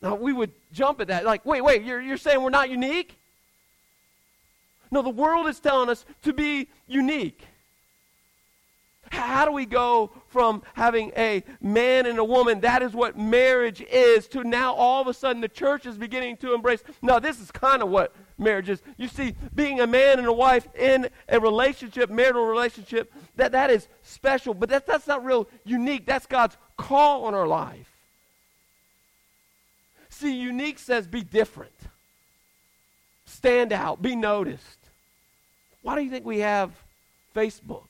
Now, 0.00 0.16
we 0.16 0.32
would 0.32 0.50
jump 0.72 1.00
at 1.00 1.08
that, 1.08 1.24
like, 1.24 1.46
wait, 1.46 1.60
wait, 1.60 1.84
you're, 1.84 2.00
you're 2.00 2.16
saying 2.16 2.42
we're 2.42 2.50
not 2.50 2.70
unique? 2.70 3.16
No, 4.92 5.02
the 5.02 5.10
world 5.10 5.48
is 5.48 5.58
telling 5.58 5.88
us 5.88 6.04
to 6.22 6.32
be 6.32 6.68
unique. 6.86 7.46
How 9.10 9.44
do 9.44 9.52
we 9.52 9.66
go 9.66 10.10
from 10.28 10.62
having 10.74 11.12
a 11.16 11.42
man 11.60 12.06
and 12.06 12.18
a 12.18 12.24
woman, 12.24 12.60
that 12.60 12.82
is 12.82 12.92
what 12.92 13.18
marriage 13.18 13.80
is, 13.80 14.26
to 14.28 14.44
now 14.44 14.74
all 14.74 15.00
of 15.02 15.06
a 15.06 15.14
sudden 15.14 15.40
the 15.40 15.48
church 15.48 15.86
is 15.86 15.96
beginning 15.96 16.36
to 16.38 16.54
embrace? 16.54 16.82
No, 17.00 17.18
this 17.18 17.40
is 17.40 17.50
kind 17.50 17.82
of 17.82 17.88
what 17.88 18.14
marriage 18.38 18.68
is. 18.68 18.82
You 18.98 19.08
see, 19.08 19.34
being 19.54 19.80
a 19.80 19.86
man 19.86 20.18
and 20.18 20.28
a 20.28 20.32
wife 20.32 20.68
in 20.74 21.08
a 21.28 21.40
relationship, 21.40 22.10
marital 22.10 22.46
relationship, 22.46 23.12
that, 23.36 23.52
that 23.52 23.70
is 23.70 23.88
special, 24.02 24.54
but 24.54 24.68
that, 24.68 24.86
that's 24.86 25.06
not 25.06 25.24
real 25.24 25.48
unique. 25.64 26.06
That's 26.06 26.26
God's 26.26 26.56
call 26.76 27.24
on 27.24 27.34
our 27.34 27.46
life. 27.46 27.88
See, 30.10 30.34
unique 30.34 30.78
says 30.78 31.06
be 31.06 31.22
different, 31.22 31.72
stand 33.24 33.72
out, 33.72 34.02
be 34.02 34.16
noticed. 34.16 34.81
Why 35.82 35.96
do 35.96 36.02
you 36.02 36.10
think 36.10 36.24
we 36.24 36.38
have 36.38 36.70
Facebook? 37.34 37.88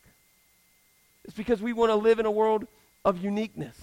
It's 1.25 1.35
because 1.35 1.63
we 1.63 1.73
want 1.73 1.91
to 1.91 1.97
live 1.97 2.19
in 2.19 2.27
a 2.27 2.31
world 2.31 2.67
of 3.05 3.23
uniqueness. 3.23 3.77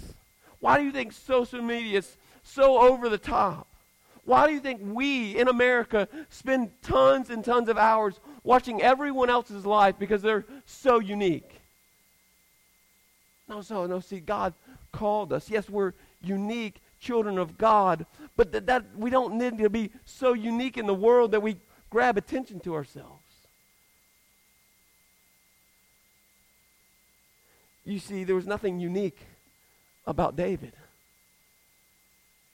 Why 0.59 0.77
do 0.77 0.83
you 0.83 0.91
think 0.91 1.13
social 1.13 1.61
media 1.61 1.99
is 1.99 2.17
so 2.43 2.79
over 2.79 3.07
the 3.07 3.17
top? 3.17 3.67
Why 4.25 4.45
do 4.47 4.53
you 4.53 4.59
think 4.59 4.81
we 4.83 5.37
in 5.37 5.47
America 5.47 6.07
spend 6.29 6.71
tons 6.81 7.29
and 7.29 7.43
tons 7.43 7.69
of 7.69 7.77
hours 7.77 8.19
watching 8.43 8.81
everyone 8.81 9.29
else's 9.29 9.65
life 9.65 9.95
because 9.97 10.21
they're 10.21 10.45
so 10.65 10.99
unique? 10.99 11.61
No, 13.47 13.61
so, 13.61 13.87
no, 13.87 13.99
see, 13.99 14.19
God 14.19 14.53
called 14.91 15.33
us. 15.33 15.49
Yes, 15.49 15.69
we're 15.69 15.93
unique 16.21 16.81
children 16.99 17.37
of 17.37 17.57
God, 17.57 18.05
but 18.35 18.51
that, 18.51 18.67
that 18.67 18.85
we 18.95 19.09
don't 19.09 19.35
need 19.35 19.57
to 19.57 19.69
be 19.69 19.89
so 20.05 20.33
unique 20.33 20.77
in 20.77 20.85
the 20.85 20.93
world 20.93 21.31
that 21.31 21.41
we 21.41 21.57
grab 21.89 22.17
attention 22.17 22.59
to 22.59 22.75
ourselves. 22.75 23.18
You 27.89 27.99
see, 27.99 28.23
there 28.23 28.35
was 28.35 28.45
nothing 28.45 28.79
unique 28.79 29.19
about 30.05 30.35
David. 30.35 30.73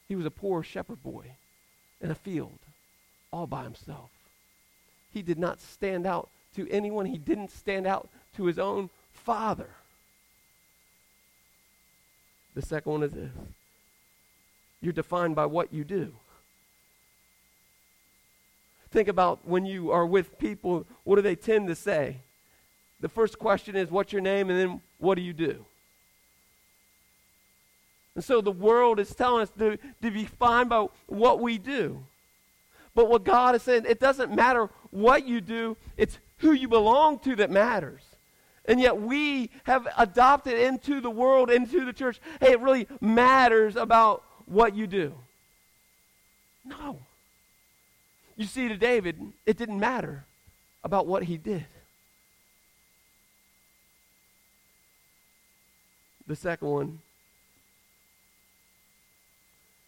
He 0.07 0.15
was 0.15 0.25
a 0.25 0.31
poor 0.31 0.63
shepherd 0.63 1.03
boy 1.03 1.35
in 1.99 2.09
a 2.09 2.15
field 2.15 2.59
all 3.33 3.45
by 3.45 3.63
himself. 3.63 4.11
He 5.13 5.21
did 5.21 5.37
not 5.37 5.59
stand 5.59 6.05
out 6.05 6.29
to 6.55 6.69
anyone, 6.71 7.05
he 7.05 7.17
didn't 7.17 7.51
stand 7.51 7.85
out 7.85 8.07
to 8.37 8.45
his 8.45 8.57
own 8.57 8.89
father. 9.11 9.69
The 12.53 12.61
second 12.61 12.91
one 12.91 13.03
is 13.03 13.11
this 13.11 13.31
you're 14.81 14.93
defined 14.93 15.35
by 15.35 15.47
what 15.47 15.73
you 15.73 15.83
do. 15.83 16.13
Think 18.89 19.09
about 19.09 19.45
when 19.45 19.65
you 19.65 19.91
are 19.91 20.05
with 20.05 20.37
people, 20.39 20.85
what 21.03 21.17
do 21.17 21.21
they 21.21 21.35
tend 21.35 21.67
to 21.67 21.75
say? 21.75 22.21
The 23.05 23.09
first 23.09 23.37
question 23.37 23.75
is, 23.75 23.91
What's 23.91 24.11
your 24.11 24.23
name? 24.23 24.49
And 24.49 24.59
then, 24.59 24.81
What 24.97 25.13
do 25.13 25.21
you 25.21 25.31
do? 25.31 25.63
And 28.15 28.23
so 28.23 28.41
the 28.41 28.49
world 28.49 28.99
is 28.99 29.13
telling 29.13 29.43
us 29.43 29.51
to, 29.59 29.77
to 29.77 30.09
be 30.09 30.23
defined 30.23 30.69
by 30.69 30.87
what 31.05 31.39
we 31.39 31.59
do. 31.59 32.03
But 32.95 33.07
what 33.07 33.23
God 33.23 33.53
is 33.53 33.61
saying, 33.61 33.85
it 33.87 33.99
doesn't 33.99 34.33
matter 34.33 34.71
what 34.89 35.27
you 35.27 35.39
do, 35.39 35.77
it's 35.97 36.17
who 36.37 36.53
you 36.53 36.67
belong 36.67 37.19
to 37.19 37.35
that 37.35 37.51
matters. 37.51 38.01
And 38.67 38.81
yet 38.81 38.99
we 38.99 39.51
have 39.65 39.87
adopted 39.99 40.57
into 40.57 40.99
the 40.99 41.11
world, 41.11 41.51
into 41.51 41.85
the 41.85 41.93
church, 41.93 42.19
hey, 42.41 42.53
it 42.53 42.59
really 42.59 42.87
matters 43.01 43.75
about 43.75 44.23
what 44.47 44.75
you 44.75 44.87
do. 44.87 45.13
No. 46.63 46.97
You 48.35 48.47
see, 48.47 48.67
to 48.67 48.75
David, 48.75 49.21
it 49.45 49.57
didn't 49.57 49.79
matter 49.79 50.25
about 50.83 51.05
what 51.05 51.21
he 51.21 51.37
did. 51.37 51.67
The 56.27 56.35
second 56.35 56.67
one, 56.67 56.99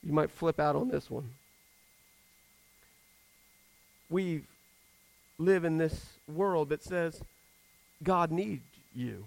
you 0.03 0.13
might 0.13 0.31
flip 0.31 0.59
out 0.59 0.75
on 0.75 0.89
this 0.89 1.09
one. 1.09 1.29
we 4.09 4.43
live 5.37 5.65
in 5.65 5.77
this 5.77 6.05
world 6.27 6.69
that 6.69 6.83
says 6.83 7.21
God 8.03 8.31
needs 8.31 8.63
you. 8.95 9.25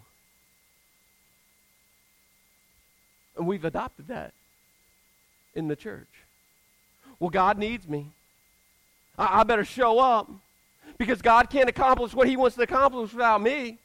And 3.36 3.46
we've 3.46 3.64
adopted 3.64 4.08
that 4.08 4.32
in 5.54 5.68
the 5.68 5.76
church. 5.76 6.08
Well, 7.18 7.30
God 7.30 7.58
needs 7.58 7.88
me. 7.88 8.10
I, 9.18 9.40
I 9.40 9.42
better 9.44 9.64
show 9.64 9.98
up 9.98 10.30
because 10.98 11.22
God 11.22 11.50
can't 11.50 11.68
accomplish 11.68 12.14
what 12.14 12.28
He 12.28 12.36
wants 12.36 12.56
to 12.56 12.62
accomplish 12.62 13.12
without 13.12 13.40
me. 13.40 13.78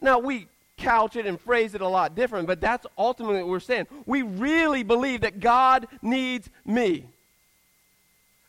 Now, 0.00 0.18
we 0.18 0.46
couch 0.76 1.16
it 1.16 1.26
and 1.26 1.40
phrase 1.40 1.74
it 1.74 1.80
a 1.80 1.88
lot 1.88 2.14
different, 2.14 2.46
but 2.46 2.60
that's 2.60 2.86
ultimately 2.96 3.42
what 3.42 3.48
we're 3.48 3.60
saying. 3.60 3.86
We 4.06 4.22
really 4.22 4.82
believe 4.82 5.20
that 5.20 5.40
God 5.40 5.86
needs 6.02 6.48
me. 6.64 7.04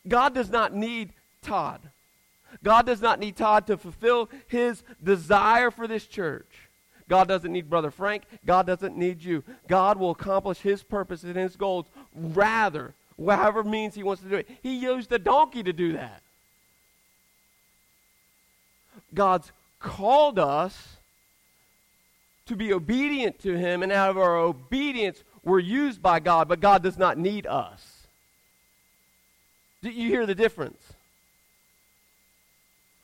God 0.07 0.33
does 0.33 0.49
not 0.49 0.73
need 0.73 1.11
Todd. 1.41 1.81
God 2.63 2.85
does 2.85 3.01
not 3.01 3.19
need 3.19 3.35
Todd 3.35 3.67
to 3.67 3.77
fulfill 3.77 4.29
his 4.47 4.83
desire 5.03 5.71
for 5.71 5.87
this 5.87 6.05
church. 6.05 6.47
God 7.09 7.27
doesn't 7.27 7.51
need 7.51 7.69
Brother 7.69 7.91
Frank. 7.91 8.23
God 8.45 8.65
doesn't 8.65 8.95
need 8.95 9.21
you. 9.21 9.43
God 9.67 9.97
will 9.97 10.11
accomplish 10.11 10.59
his 10.59 10.81
purpose 10.81 11.23
and 11.23 11.35
his 11.35 11.55
goals 11.55 11.85
rather, 12.15 12.93
whatever 13.17 13.63
means 13.63 13.95
he 13.95 14.03
wants 14.03 14.23
to 14.23 14.29
do 14.29 14.37
it. 14.37 14.49
He 14.63 14.77
used 14.77 15.09
the 15.09 15.19
donkey 15.19 15.63
to 15.63 15.73
do 15.73 15.93
that. 15.93 16.21
God's 19.13 19.51
called 19.79 20.39
us 20.39 20.97
to 22.47 22.55
be 22.55 22.73
obedient 22.73 23.39
to 23.39 23.57
him, 23.57 23.83
and 23.83 23.91
out 23.91 24.09
of 24.09 24.17
our 24.17 24.37
obedience, 24.37 25.23
we're 25.43 25.59
used 25.59 26.01
by 26.01 26.19
God, 26.19 26.47
but 26.47 26.59
God 26.59 26.83
does 26.83 26.97
not 26.97 27.17
need 27.17 27.45
us. 27.47 28.07
Do 29.81 29.89
you 29.89 30.07
hear 30.07 30.25
the 30.25 30.35
difference? 30.35 30.81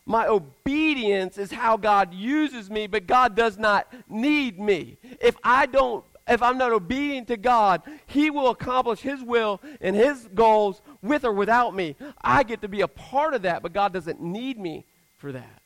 My 0.05 0.27
obedience 0.27 1.37
is 1.37 1.51
how 1.51 1.75
God 1.75 2.13
uses 2.13 2.69
me, 2.69 2.87
but 2.87 3.07
God 3.07 3.35
does 3.35 3.57
not 3.57 3.91
need 4.07 4.59
me. 4.59 4.97
If 5.19 5.35
I 5.43 5.65
don't 5.65 6.03
if 6.27 6.43
I'm 6.43 6.57
not 6.57 6.73
obedient 6.73 7.27
to 7.29 7.37
God, 7.37 7.81
He 8.05 8.29
will 8.29 8.49
accomplish 8.49 8.99
His 8.99 9.23
will 9.23 9.61
and 9.79 9.95
His 9.95 10.27
goals 10.35 10.81
with 11.01 11.23
or 11.23 11.31
without 11.31 11.73
me. 11.73 11.95
I 12.21 12.43
get 12.43 12.61
to 12.61 12.67
be 12.67 12.81
a 12.81 12.87
part 12.87 13.33
of 13.33 13.43
that, 13.43 13.63
but 13.63 13.73
God 13.73 13.93
doesn't 13.93 14.21
need 14.21 14.59
me 14.59 14.85
for 15.17 15.31
that. 15.31 15.61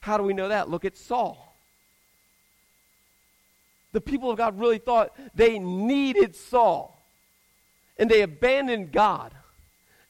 How 0.00 0.16
do 0.16 0.22
we 0.22 0.34
know 0.34 0.48
that? 0.48 0.70
Look 0.70 0.84
at 0.84 0.96
Saul. 0.96 1.47
The 3.92 4.00
people 4.00 4.30
of 4.30 4.36
God 4.36 4.58
really 4.58 4.78
thought 4.78 5.16
they 5.34 5.58
needed 5.58 6.36
Saul, 6.36 7.02
and 7.96 8.10
they 8.10 8.22
abandoned 8.22 8.92
God. 8.92 9.32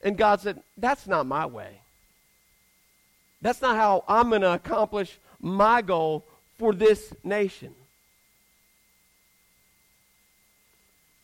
And 0.01 0.17
God 0.17 0.41
said, 0.41 0.61
That's 0.77 1.07
not 1.07 1.25
my 1.25 1.45
way. 1.45 1.81
That's 3.41 3.61
not 3.61 3.75
how 3.75 4.03
I'm 4.07 4.29
going 4.29 4.41
to 4.41 4.53
accomplish 4.53 5.17
my 5.39 5.81
goal 5.81 6.25
for 6.57 6.73
this 6.73 7.13
nation. 7.23 7.73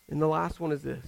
And 0.09 0.21
the 0.21 0.27
last 0.27 0.59
one 0.59 0.71
is 0.71 0.83
this 0.83 1.05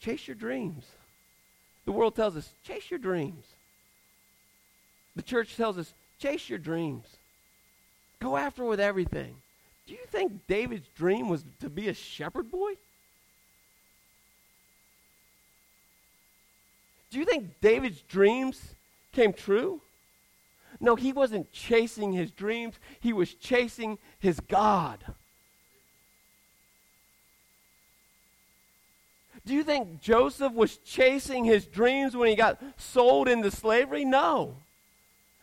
chase 0.00 0.26
your 0.26 0.34
dreams. 0.34 0.84
The 1.84 1.92
world 1.92 2.14
tells 2.14 2.36
us, 2.36 2.48
chase 2.64 2.90
your 2.90 2.98
dreams. 2.98 3.44
The 5.16 5.22
church 5.22 5.56
tells 5.56 5.76
us, 5.76 5.92
chase 6.18 6.48
your 6.48 6.58
dreams. 6.58 7.06
Go 8.20 8.36
after 8.36 8.64
with 8.64 8.80
everything. 8.80 9.36
Do 9.86 9.94
you 9.94 10.06
think 10.08 10.46
David's 10.46 10.88
dream 10.94 11.28
was 11.28 11.44
to 11.60 11.68
be 11.68 11.88
a 11.88 11.94
shepherd 11.94 12.50
boy? 12.50 12.74
Do 17.10 17.18
you 17.18 17.24
think 17.24 17.60
David's 17.60 18.02
dreams 18.02 18.74
came 19.12 19.32
true? 19.32 19.80
No, 20.78 20.94
he 20.94 21.12
wasn't 21.12 21.52
chasing 21.52 22.12
his 22.12 22.30
dreams, 22.30 22.76
he 23.00 23.12
was 23.12 23.34
chasing 23.34 23.98
his 24.18 24.38
God. 24.38 24.98
Do 29.46 29.54
you 29.54 29.64
think 29.64 30.00
Joseph 30.00 30.52
was 30.52 30.76
chasing 30.76 31.44
his 31.44 31.66
dreams 31.66 32.14
when 32.16 32.28
he 32.28 32.36
got 32.36 32.62
sold 32.76 33.26
into 33.26 33.50
slavery? 33.50 34.04
No. 34.04 34.54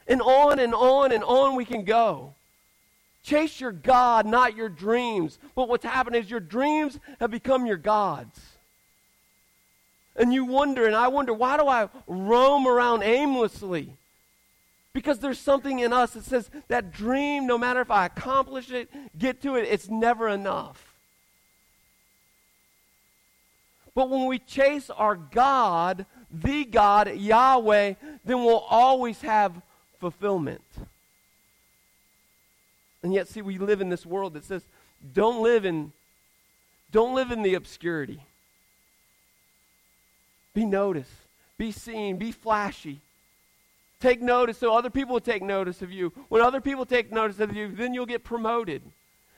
And 0.07 0.21
on 0.21 0.59
and 0.59 0.73
on 0.73 1.11
and 1.11 1.23
on 1.23 1.55
we 1.55 1.65
can 1.65 1.83
go. 1.83 2.35
Chase 3.27 3.59
your 3.59 3.73
God, 3.73 4.25
not 4.25 4.55
your 4.55 4.69
dreams. 4.69 5.37
But 5.53 5.67
what's 5.67 5.83
happened 5.83 6.15
is 6.15 6.31
your 6.31 6.39
dreams 6.39 6.97
have 7.19 7.29
become 7.29 7.65
your 7.65 7.75
gods. 7.75 8.39
And 10.15 10.33
you 10.33 10.45
wonder, 10.45 10.85
and 10.85 10.95
I 10.95 11.09
wonder, 11.09 11.33
why 11.33 11.57
do 11.57 11.67
I 11.67 11.89
roam 12.07 12.65
around 12.65 13.03
aimlessly? 13.03 13.97
Because 14.93 15.19
there's 15.19 15.39
something 15.39 15.79
in 15.79 15.91
us 15.91 16.13
that 16.13 16.23
says 16.23 16.49
that 16.69 16.93
dream, 16.93 17.45
no 17.45 17.57
matter 17.57 17.81
if 17.81 17.91
I 17.91 18.05
accomplish 18.05 18.71
it, 18.71 18.89
get 19.17 19.41
to 19.41 19.57
it, 19.57 19.67
it's 19.69 19.89
never 19.89 20.29
enough. 20.29 20.95
But 23.93 24.09
when 24.09 24.25
we 24.25 24.39
chase 24.39 24.89
our 24.89 25.15
God, 25.15 26.05
the 26.31 26.63
God, 26.63 27.13
Yahweh, 27.13 27.95
then 28.23 28.45
we'll 28.45 28.59
always 28.69 29.19
have 29.19 29.61
fulfillment. 29.99 30.63
And 33.07 33.13
yet, 33.13 33.29
see, 33.29 33.41
we 33.41 33.57
live 33.57 33.79
in 33.79 33.87
this 33.87 34.05
world 34.05 34.33
that 34.33 34.43
says, 34.43 34.63
don't 35.13 35.41
live 35.41 35.63
in, 35.63 35.93
don't 36.91 37.15
live 37.15 37.31
in 37.31 37.41
the 37.41 37.53
obscurity. 37.53 38.19
Be 40.53 40.65
noticed. 40.65 41.09
Be 41.57 41.71
seen. 41.71 42.17
Be 42.17 42.33
flashy. 42.33 42.99
Take 44.01 44.21
notice 44.21 44.57
so 44.57 44.75
other 44.75 44.89
people 44.89 45.13
will 45.13 45.21
take 45.21 45.41
notice 45.41 45.81
of 45.81 45.89
you. 45.89 46.11
When 46.27 46.41
other 46.41 46.59
people 46.59 46.85
take 46.85 47.09
notice 47.09 47.39
of 47.39 47.55
you, 47.55 47.73
then 47.73 47.93
you'll 47.93 48.05
get 48.05 48.25
promoted. 48.25 48.81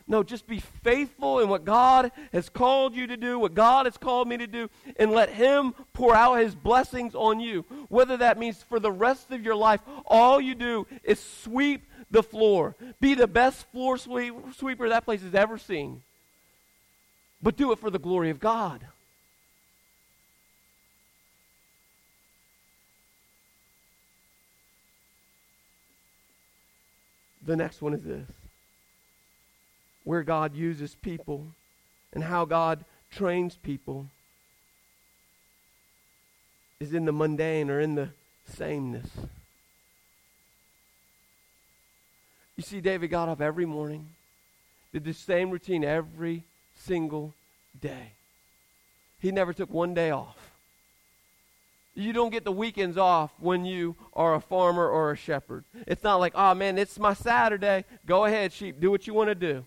No, 0.07 0.23
just 0.23 0.47
be 0.47 0.59
faithful 0.59 1.37
in 1.37 1.47
what 1.47 1.63
God 1.63 2.11
has 2.33 2.49
called 2.49 2.95
you 2.95 3.05
to 3.05 3.17
do, 3.17 3.37
what 3.37 3.53
God 3.53 3.85
has 3.85 3.97
called 3.97 4.27
me 4.27 4.37
to 4.37 4.47
do, 4.47 4.67
and 4.97 5.11
let 5.11 5.29
Him 5.29 5.75
pour 5.93 6.15
out 6.15 6.39
His 6.39 6.55
blessings 6.55 7.13
on 7.13 7.39
you. 7.39 7.63
Whether 7.89 8.17
that 8.17 8.39
means 8.39 8.63
for 8.63 8.79
the 8.79 8.91
rest 8.91 9.29
of 9.29 9.45
your 9.45 9.55
life, 9.55 9.81
all 10.07 10.41
you 10.41 10.55
do 10.55 10.87
is 11.03 11.19
sweep 11.19 11.83
the 12.11 12.23
floor. 12.23 12.75
Be 12.99 13.13
the 13.13 13.27
best 13.27 13.71
floor 13.71 13.97
sweeper 13.97 14.89
that 14.89 15.05
place 15.05 15.21
has 15.21 15.35
ever 15.35 15.57
seen. 15.57 16.01
But 17.41 17.55
do 17.55 17.71
it 17.71 17.79
for 17.79 17.89
the 17.89 17.99
glory 17.99 18.29
of 18.29 18.39
God. 18.39 18.85
The 27.45 27.55
next 27.55 27.81
one 27.81 27.93
is 27.93 28.03
this 28.03 28.29
where 30.03 30.23
God 30.23 30.55
uses 30.55 30.95
people 30.95 31.47
and 32.13 32.23
how 32.23 32.45
God 32.45 32.83
trains 33.11 33.57
people 33.57 34.07
is 36.79 36.93
in 36.93 37.05
the 37.05 37.11
mundane 37.11 37.69
or 37.69 37.79
in 37.79 37.95
the 37.95 38.09
sameness. 38.47 39.09
You 42.59 42.63
see, 42.63 42.81
David 42.81 43.07
got 43.07 43.29
up 43.29 43.39
every 43.39 43.65
morning, 43.65 44.05
did 44.91 45.05
the 45.05 45.13
same 45.13 45.49
routine 45.49 45.85
every 45.85 46.43
single 46.75 47.33
day. 47.79 48.11
He 49.21 49.31
never 49.31 49.53
took 49.53 49.69
one 49.69 49.93
day 49.93 50.11
off. 50.11 50.35
You 51.95 52.11
don't 52.11 52.31
get 52.31 52.43
the 52.43 52.51
weekends 52.51 52.97
off 52.97 53.31
when 53.39 53.63
you 53.63 53.95
are 54.13 54.35
a 54.35 54.41
farmer 54.41 54.89
or 54.89 55.11
a 55.11 55.15
shepherd. 55.15 55.63
It's 55.87 56.03
not 56.03 56.17
like, 56.17 56.33
oh 56.35 56.53
man, 56.53 56.77
it's 56.77 56.99
my 56.99 57.13
Saturday. 57.13 57.85
Go 58.05 58.25
ahead, 58.25 58.51
sheep, 58.51 58.81
do 58.81 58.91
what 58.91 59.07
you 59.07 59.13
want 59.13 59.29
to 59.29 59.35
do. 59.35 59.65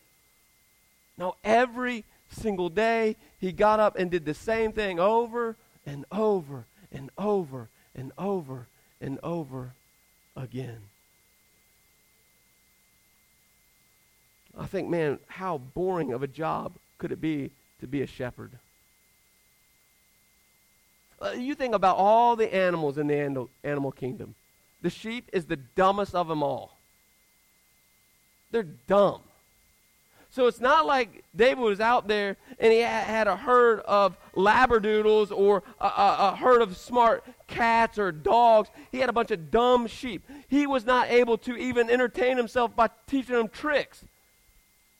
No, 1.16 1.36
every 1.42 2.04
single 2.28 2.68
day 2.68 3.16
he 3.40 3.52
got 3.52 3.80
up 3.80 3.96
and 3.96 4.10
did 4.10 4.26
the 4.26 4.34
same 4.34 4.70
thing 4.70 5.00
over 5.00 5.56
and 5.86 6.04
over 6.12 6.66
and 6.92 7.08
over 7.16 7.70
and 7.94 8.12
over 8.18 8.66
and 9.00 9.18
over 9.22 9.72
again. 10.36 10.91
I 14.58 14.66
think, 14.66 14.88
man, 14.88 15.18
how 15.26 15.58
boring 15.58 16.12
of 16.12 16.22
a 16.22 16.26
job 16.26 16.74
could 16.98 17.12
it 17.12 17.20
be 17.20 17.50
to 17.80 17.86
be 17.86 18.02
a 18.02 18.06
shepherd? 18.06 18.52
Uh, 21.20 21.30
you 21.32 21.54
think 21.54 21.74
about 21.74 21.96
all 21.96 22.36
the 22.36 22.52
animals 22.52 22.98
in 22.98 23.06
the 23.06 23.48
animal 23.64 23.92
kingdom. 23.92 24.34
The 24.82 24.90
sheep 24.90 25.30
is 25.32 25.46
the 25.46 25.56
dumbest 25.56 26.14
of 26.14 26.28
them 26.28 26.42
all. 26.42 26.76
They're 28.50 28.64
dumb. 28.64 29.20
So 30.30 30.46
it's 30.46 30.60
not 30.60 30.86
like 30.86 31.24
David 31.36 31.60
was 31.60 31.80
out 31.80 32.08
there 32.08 32.36
and 32.58 32.72
he 32.72 32.80
had 32.80 33.28
a 33.28 33.36
herd 33.36 33.80
of 33.80 34.16
labradoodles 34.34 35.30
or 35.30 35.62
a, 35.78 35.86
a, 35.86 36.16
a, 36.18 36.36
herd 36.36 36.62
of 36.62 36.74
smart 36.76 37.22
cats 37.48 37.98
or 37.98 38.10
dogs. 38.12 38.70
He 38.90 38.98
had 38.98 39.10
a 39.10 39.12
bunch 39.12 39.30
of 39.30 39.50
dumb 39.50 39.86
sheep. 39.86 40.22
He 40.48 40.66
was 40.66 40.86
not 40.86 41.10
able 41.10 41.36
to 41.38 41.56
even 41.56 41.90
entertain 41.90 42.38
himself 42.38 42.74
by 42.74 42.88
teaching 43.06 43.36
them 43.36 43.48
tricks. 43.48 44.04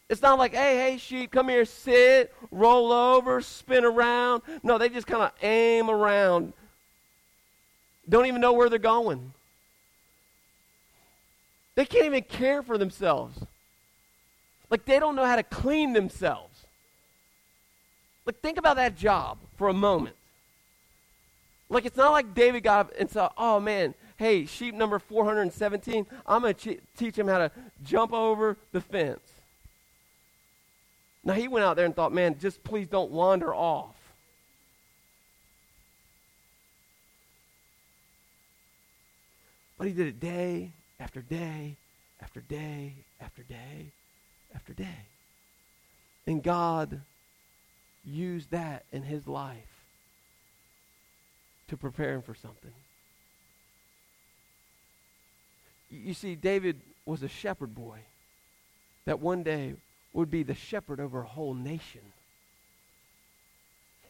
It's 0.09 0.21
not 0.21 0.39
like, 0.39 0.53
hey, 0.53 0.77
hey, 0.77 0.99
sheep, 0.99 1.31
come 1.31 1.49
here, 1.49 1.65
sit, 1.65 2.35
roll 2.51 2.93
over, 2.93 3.41
spin 3.41 3.85
around. 3.85 4.43
No, 4.63 4.77
they 4.77 4.89
just 4.89 5.07
kind 5.07 5.23
of 5.23 5.33
aim 5.43 5.89
around. 5.89 6.53
Don't 8.09 8.27
even 8.27 8.41
know 8.41 8.53
where 8.53 8.69
they're 8.69 8.79
going. 8.79 9.33
They 11.75 11.87
can't 11.87 12.07
even 12.07 12.23
care 12.25 12.63
for 12.63 12.77
themselves. 12.77 13.39
Like, 14.69 14.85
they 14.85 14.99
don't 14.99 15.17
know 15.17 15.25
how 15.25 15.37
to 15.37 15.43
clean 15.43 15.93
themselves. 15.93 16.67
Like, 18.27 18.41
think 18.41 18.59
about 18.59 18.77
that 18.77 18.97
job 18.97 19.39
for 19.57 19.69
a 19.69 19.75
moment. 19.75 20.17
Like, 21.69 21.87
it's 21.87 21.97
not 21.97 22.13
like 22.13 22.35
David 22.35 22.65
got 22.65 22.81
up 22.81 22.93
and 22.99 23.11
said, 23.11 23.31
oh 23.39 23.59
man, 23.59 23.95
hey, 24.19 24.45
sheep 24.45 24.75
number 24.75 24.99
417, 24.99 26.07
I'm 26.27 26.43
going 26.43 26.55
to 26.55 26.75
ch- 26.75 26.81
teach 26.97 27.19
him 27.19 27.29
how 27.29 27.39
to 27.39 27.51
jump 27.83 28.13
over 28.13 28.59
the 28.73 28.81
fence. 28.81 29.32
Now, 31.25 31.35
he 31.35 31.47
went 31.47 31.65
out 31.65 31.77
there 31.77 31.87
and 31.87 31.95
thought, 31.95 32.13
man, 32.13 32.39
just 32.39 32.65
please 32.65 32.89
don't 32.89 33.11
wander 33.11 33.55
off. 33.55 33.95
But 39.79 39.87
he 39.87 39.93
did 39.93 40.07
it 40.07 40.21
day 40.21 40.73
after 41.01 41.21
day 41.21 41.77
after 42.21 42.41
day 42.41 42.95
after 43.21 43.43
day 43.43 43.91
after 44.55 44.73
day. 44.73 45.07
And 46.27 46.43
God 46.43 47.01
used 48.05 48.51
that 48.51 48.85
in 48.93 49.03
his 49.03 49.27
life 49.27 49.85
to 51.69 51.77
prepare 51.77 52.15
him 52.15 52.23
for 52.23 52.35
something. 52.35 52.73
You 55.91 56.15
see, 56.15 56.35
David 56.35 56.81
was 57.05 57.23
a 57.23 57.29
shepherd 57.29 57.75
boy 57.75 57.99
that 59.05 59.21
one 59.21 59.43
day 59.43 59.75
would 60.13 60.31
be 60.31 60.43
the 60.43 60.55
shepherd 60.55 61.01
over 61.01 61.23
a 61.23 61.27
whole 61.27 61.55
nation. 61.55 62.03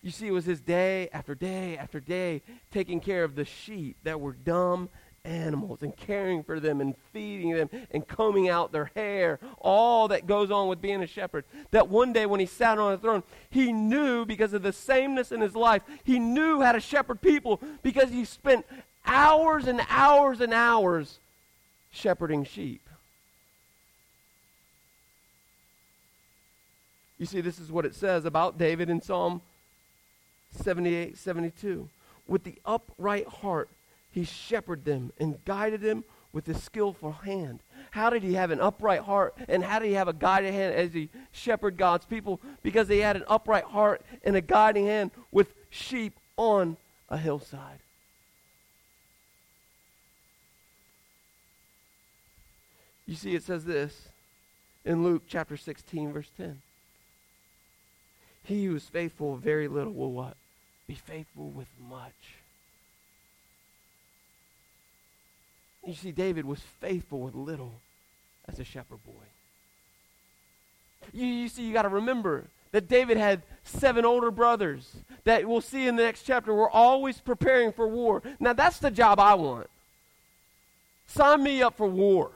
You 0.03 0.11
see, 0.11 0.27
it 0.27 0.33
was 0.33 0.45
his 0.45 0.61
day 0.61 1.09
after 1.13 1.35
day 1.35 1.77
after 1.77 2.01
day 2.01 2.43
taking 2.73 3.01
care 3.01 3.23
of 3.23 3.37
the 3.37 3.45
sheep 3.45 3.97
that 4.03 4.21
were 4.21 4.33
dumb 4.33 4.89
animals 5.25 5.83
and 5.83 5.97
caring 5.97 6.43
for 6.43 6.59
them 6.59 6.81
and 6.81 6.97
feeding 7.13 7.53
them 7.53 7.71
and 7.93 8.07
combing 8.07 8.49
out 8.49 8.73
their 8.73 8.91
hair, 8.97 9.39
all 9.59 10.09
that 10.09 10.27
goes 10.27 10.51
on 10.51 10.69
with 10.69 10.83
being 10.83 11.03
a 11.03 11.07
shepherd. 11.07 11.45
That 11.71 11.89
one 11.89 12.13
day 12.13 12.27
when 12.27 12.41
he 12.41 12.47
sat 12.47 12.79
on 12.79 12.93
a 12.93 12.99
throne, 12.99 13.23
he 13.51 13.73
knew 13.73 14.25
because 14.25 14.53
of 14.53 14.63
the 14.63 14.73
sameness 14.73 15.31
in 15.31 15.41
his 15.41 15.55
life, 15.55 15.83
he 16.03 16.19
knew 16.19 16.61
how 16.61 16.73
to 16.73 16.81
shepherd 16.81 17.21
people 17.21 17.61
because 17.83 18.11
he 18.11 18.25
spent 18.25 18.67
hours 19.07 19.67
and 19.67 19.81
hours 19.89 20.41
and 20.41 20.53
hours 20.53 21.19
shepherding 21.91 22.45
sheep. 22.45 22.83
You 27.23 27.27
see, 27.27 27.41
this 27.41 27.61
is 27.61 27.71
what 27.71 27.87
it 27.87 27.95
says 27.95 28.25
about 28.25 28.59
David 28.59 28.91
in 28.91 29.01
Psalm 29.01 29.43
78 30.57 31.17
72. 31.17 31.89
With 32.27 32.43
the 32.43 32.59
upright 32.67 33.29
heart, 33.29 33.69
he 34.11 34.25
shepherded 34.25 34.85
them 34.85 35.13
and 35.21 35.39
guided 35.45 35.83
them 35.83 36.03
with 36.33 36.49
a 36.49 36.55
skillful 36.55 37.13
hand. 37.13 37.61
How 37.93 38.11
did 38.11 38.25
he 38.25 38.35
have 38.35 38.51
an 38.51 38.61
upright 38.61 39.03
heart 39.03 39.37
and 39.47 39.63
how 39.63 39.79
did 39.79 39.87
he 39.87 39.93
have 39.93 40.09
a 40.09 40.13
guiding 40.13 40.53
hand 40.53 40.75
as 40.75 40.95
he 40.95 41.11
shepherded 41.31 41.79
God's 41.79 42.07
people? 42.07 42.41
Because 42.61 42.89
he 42.89 42.99
had 42.99 43.15
an 43.15 43.25
upright 43.29 43.67
heart 43.67 44.03
and 44.25 44.35
a 44.35 44.41
guiding 44.41 44.87
hand 44.87 45.13
with 45.31 45.55
sheep 45.71 46.15
on 46.37 46.77
a 47.09 47.19
hillside. 47.19 47.79
You 53.07 53.15
see, 53.15 53.37
it 53.37 53.45
says 53.45 53.65
this 53.65 54.09
in 54.85 55.05
Luke 55.05 55.23
chapter 55.29 55.57
16, 55.57 56.13
verse 56.13 56.31
10. 56.37 56.61
He 58.45 58.65
who 58.65 58.77
is 58.77 58.85
faithful 58.85 59.33
with 59.33 59.43
very 59.43 59.69
little 59.69 59.93
will 59.93 60.13
what? 60.13 60.37
Be 60.87 60.95
faithful 60.95 61.51
with 61.51 61.69
much. 61.89 62.13
You 65.87 65.95
see, 65.95 66.13
David 66.13 66.45
was 66.45 66.61
faithful 66.81 67.21
with 67.21 67.35
little 67.35 67.75
as 68.49 68.59
a 68.59 68.65
shepherd 68.65 69.05
boy. 69.05 69.25
You, 71.13 71.27
you 71.27 71.49
see, 71.49 71.65
you 71.65 71.73
got 71.73 71.83
to 71.83 71.89
remember 71.89 72.45
that 72.71 72.89
David 72.89 73.17
had 73.17 73.43
seven 73.65 74.05
older 74.05 74.31
brothers 74.31 74.89
that 75.25 75.47
we'll 75.47 75.61
see 75.61 75.87
in 75.87 75.97
the 75.97 76.03
next 76.03 76.23
chapter 76.23 76.55
were 76.55 76.71
always 76.71 77.21
preparing 77.21 77.73
for 77.73 77.87
war. 77.87 78.23
Now, 78.41 78.53
that's 78.53 78.79
the 78.79 78.91
job 78.91 79.21
I 79.21 79.35
want. 79.35 79.69
Sign 81.07 81.43
me 81.43 81.63
up 81.63 81.77
for 81.77 81.87
war. 81.87 82.31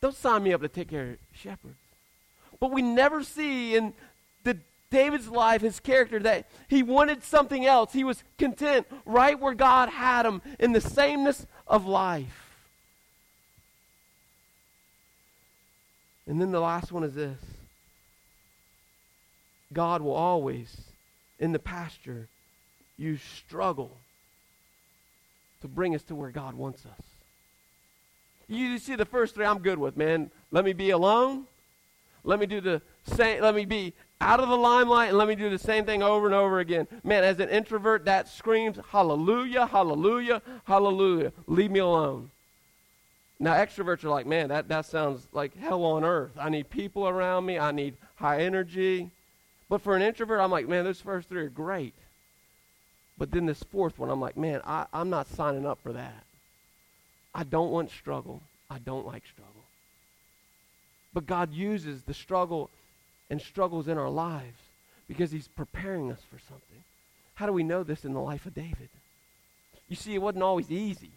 Don't 0.00 0.14
sign 0.14 0.42
me 0.42 0.52
up 0.52 0.60
to 0.60 0.68
take 0.68 0.90
care 0.90 1.12
of 1.12 1.16
shepherds. 1.32 1.78
But 2.60 2.70
we 2.70 2.82
never 2.82 3.22
see 3.22 3.74
in 3.74 3.94
the 4.44 4.58
David's 4.90 5.28
life, 5.28 5.62
his 5.62 5.80
character, 5.80 6.20
that 6.20 6.46
he 6.68 6.82
wanted 6.82 7.24
something 7.24 7.66
else. 7.66 7.92
He 7.92 8.04
was 8.04 8.22
content 8.38 8.86
right 9.04 9.38
where 9.38 9.54
God 9.54 9.88
had 9.88 10.24
him 10.24 10.40
in 10.58 10.72
the 10.72 10.80
sameness 10.80 11.46
of 11.66 11.86
life. 11.86 12.44
And 16.26 16.40
then 16.40 16.52
the 16.52 16.60
last 16.60 16.92
one 16.92 17.04
is 17.04 17.14
this 17.14 17.38
God 19.72 20.00
will 20.00 20.14
always, 20.14 20.76
in 21.38 21.52
the 21.52 21.58
pasture, 21.58 22.28
you 22.96 23.16
struggle 23.16 23.96
to 25.60 25.68
bring 25.68 25.94
us 25.94 26.02
to 26.04 26.14
where 26.14 26.30
God 26.30 26.54
wants 26.54 26.86
us. 26.86 27.04
You 28.46 28.78
see 28.78 28.94
the 28.94 29.04
first 29.04 29.34
three 29.34 29.46
I'm 29.46 29.58
good 29.58 29.78
with, 29.78 29.96
man. 29.96 30.30
Let 30.50 30.64
me 30.64 30.72
be 30.72 30.90
alone. 30.90 31.46
Let 32.22 32.38
me 32.38 32.46
do 32.46 32.60
the 32.60 32.80
same 33.06 33.42
let 33.42 33.54
me 33.54 33.64
be 33.64 33.92
out 34.20 34.40
of 34.40 34.48
the 34.48 34.56
limelight 34.56 35.10
and 35.10 35.18
let 35.18 35.28
me 35.28 35.34
do 35.34 35.50
the 35.50 35.58
same 35.58 35.84
thing 35.84 36.02
over 36.02 36.26
and 36.26 36.34
over 36.34 36.60
again. 36.60 36.86
Man, 37.02 37.24
as 37.24 37.38
an 37.40 37.48
introvert, 37.48 38.04
that 38.04 38.28
screams 38.28 38.78
hallelujah, 38.90 39.66
hallelujah, 39.66 40.40
hallelujah. 40.64 41.32
Leave 41.46 41.70
me 41.70 41.80
alone. 41.80 42.30
Now, 43.40 43.54
extroverts 43.54 44.04
are 44.04 44.10
like, 44.10 44.26
man, 44.26 44.48
that, 44.48 44.68
that 44.68 44.86
sounds 44.86 45.26
like 45.32 45.56
hell 45.56 45.84
on 45.84 46.04
earth. 46.04 46.32
I 46.38 46.48
need 46.48 46.70
people 46.70 47.08
around 47.08 47.44
me, 47.44 47.58
I 47.58 47.72
need 47.72 47.96
high 48.14 48.42
energy. 48.42 49.10
But 49.68 49.82
for 49.82 49.96
an 49.96 50.02
introvert, 50.02 50.40
I'm 50.40 50.50
like, 50.50 50.68
man, 50.68 50.84
those 50.84 51.00
first 51.00 51.28
three 51.28 51.42
are 51.42 51.48
great. 51.48 51.94
But 53.18 53.30
then 53.30 53.46
this 53.46 53.62
fourth 53.62 53.98
one, 53.98 54.10
I'm 54.10 54.20
like, 54.20 54.36
man, 54.36 54.60
I, 54.64 54.86
I'm 54.92 55.10
not 55.10 55.28
signing 55.28 55.66
up 55.66 55.80
for 55.82 55.92
that. 55.92 56.24
I 57.34 57.44
don't 57.44 57.70
want 57.70 57.90
struggle. 57.90 58.42
I 58.70 58.78
don't 58.78 59.06
like 59.06 59.24
struggle. 59.26 59.64
But 61.12 61.26
God 61.26 61.52
uses 61.52 62.02
the 62.02 62.14
struggle 62.14 62.70
and 63.30 63.40
struggles 63.40 63.88
in 63.88 63.98
our 63.98 64.10
lives 64.10 64.60
because 65.08 65.30
he's 65.30 65.48
preparing 65.48 66.10
us 66.10 66.20
for 66.30 66.38
something. 66.38 66.84
How 67.34 67.46
do 67.46 67.52
we 67.52 67.62
know 67.62 67.82
this 67.82 68.04
in 68.04 68.14
the 68.14 68.20
life 68.20 68.46
of 68.46 68.54
David? 68.54 68.88
You 69.88 69.96
see, 69.96 70.14
it 70.14 70.22
wasn't 70.22 70.44
always 70.44 70.70
easy 70.70 71.10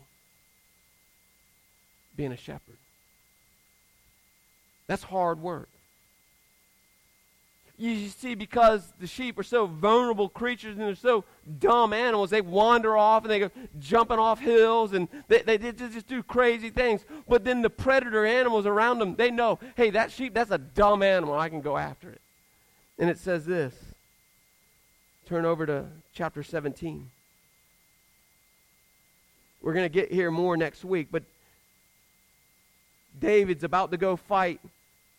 being 2.16 2.32
a 2.32 2.38
shepherd. 2.38 2.78
That's 4.88 5.04
hard 5.04 5.40
work. 5.40 5.70
You 7.80 8.08
see, 8.08 8.34
because 8.34 8.92
the 9.00 9.06
sheep 9.06 9.38
are 9.38 9.44
so 9.44 9.68
vulnerable 9.68 10.30
creatures 10.30 10.76
and 10.78 10.82
they're 10.82 10.96
so 10.96 11.26
dumb 11.60 11.94
animals, 11.94 12.32
they 12.32 12.42
wander 12.42 12.98
off 12.98 13.24
and 13.24 13.32
they 13.32 13.40
go 13.40 13.52
jumping 13.80 14.18
off 14.18 14.40
hills 14.40 14.94
and 14.94 15.08
they, 15.28 15.44
they, 15.44 15.58
they 15.58 15.72
just 15.72 16.08
do 16.08 16.24
crazy 16.24 16.72
things. 16.72 17.06
But 17.28 17.44
then 17.44 17.62
the 17.62 17.70
predator 17.70 18.26
animals 18.26 18.66
around 18.66 18.98
them, 18.98 19.16
they 19.16 19.30
know, 19.30 19.60
hey, 19.76 19.92
that 19.92 20.12
sheep, 20.12 20.34
that's 20.34 20.50
a 20.50 20.58
dumb 20.58 21.04
animal. 21.04 21.36
I 21.36 21.50
can 21.50 21.62
go 21.62 21.78
after 21.78 22.10
it. 22.10 22.22
And 22.98 23.12
it 23.12 23.20
says 23.20 23.46
this. 23.46 23.76
Turn 25.28 25.46
over 25.46 25.68
to 25.68 25.86
chapter 26.14 26.42
17. 26.42 27.12
We're 29.62 29.74
going 29.74 29.86
to 29.86 29.90
get 29.90 30.12
here 30.12 30.32
more 30.32 30.58
next 30.58 30.84
week, 30.84 31.10
but 31.12 31.22
David's 33.20 33.64
about 33.64 33.92
to 33.92 33.98
go 33.98 34.16
fight 34.16 34.62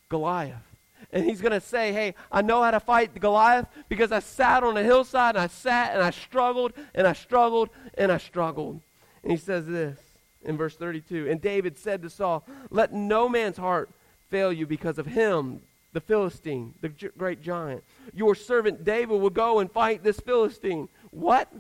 Goliath. 0.09 0.68
And 1.13 1.25
he's 1.25 1.41
going 1.41 1.53
to 1.53 1.61
say, 1.61 1.93
Hey, 1.93 2.15
I 2.31 2.43
know 2.43 2.63
how 2.63 2.71
to 2.71 2.81
fight 2.81 3.19
Goliath 3.19 3.67
because 3.89 4.13
I 4.13 4.21
sat 4.21 4.63
on 4.63 4.77
a 4.77 4.83
hillside 4.83 5.37
and 5.37 5.43
I 5.43 5.47
sat 5.47 5.95
and 5.95 6.03
I 6.03 6.11
struggled 6.11 6.73
and 6.95 7.07
I 7.07 7.13
struggled 7.13 7.71
and 7.97 8.13
I 8.13 8.19
struggled. 8.19 8.81
And 9.23 9.33
he 9.33 9.39
says 9.39 9.67
this 9.67 9.99
in 10.45 10.57
verse 10.57 10.77
32 10.77 11.29
And 11.29 11.41
David 11.41 11.79
said 11.79 12.03
to 12.03 12.11
Saul, 12.11 12.45
Let 12.71 12.93
no 12.93 13.29
man's 13.29 13.57
heart 13.57 13.91
fail 14.31 14.53
you 14.53 14.67
because 14.67 14.99
of 14.99 15.07
him, 15.07 15.61
the 15.93 16.01
Philistine, 16.01 16.75
the 16.81 16.91
great 17.17 17.43
giant. 17.43 17.83
Your 18.15 18.35
servant 18.35 18.85
David 18.85 19.21
will 19.21 19.31
go 19.31 19.61
and 19.61 19.71
fight 19.71 20.05
this 20.05 20.21
Philistine. 20.21 20.89
What? 21.11 21.51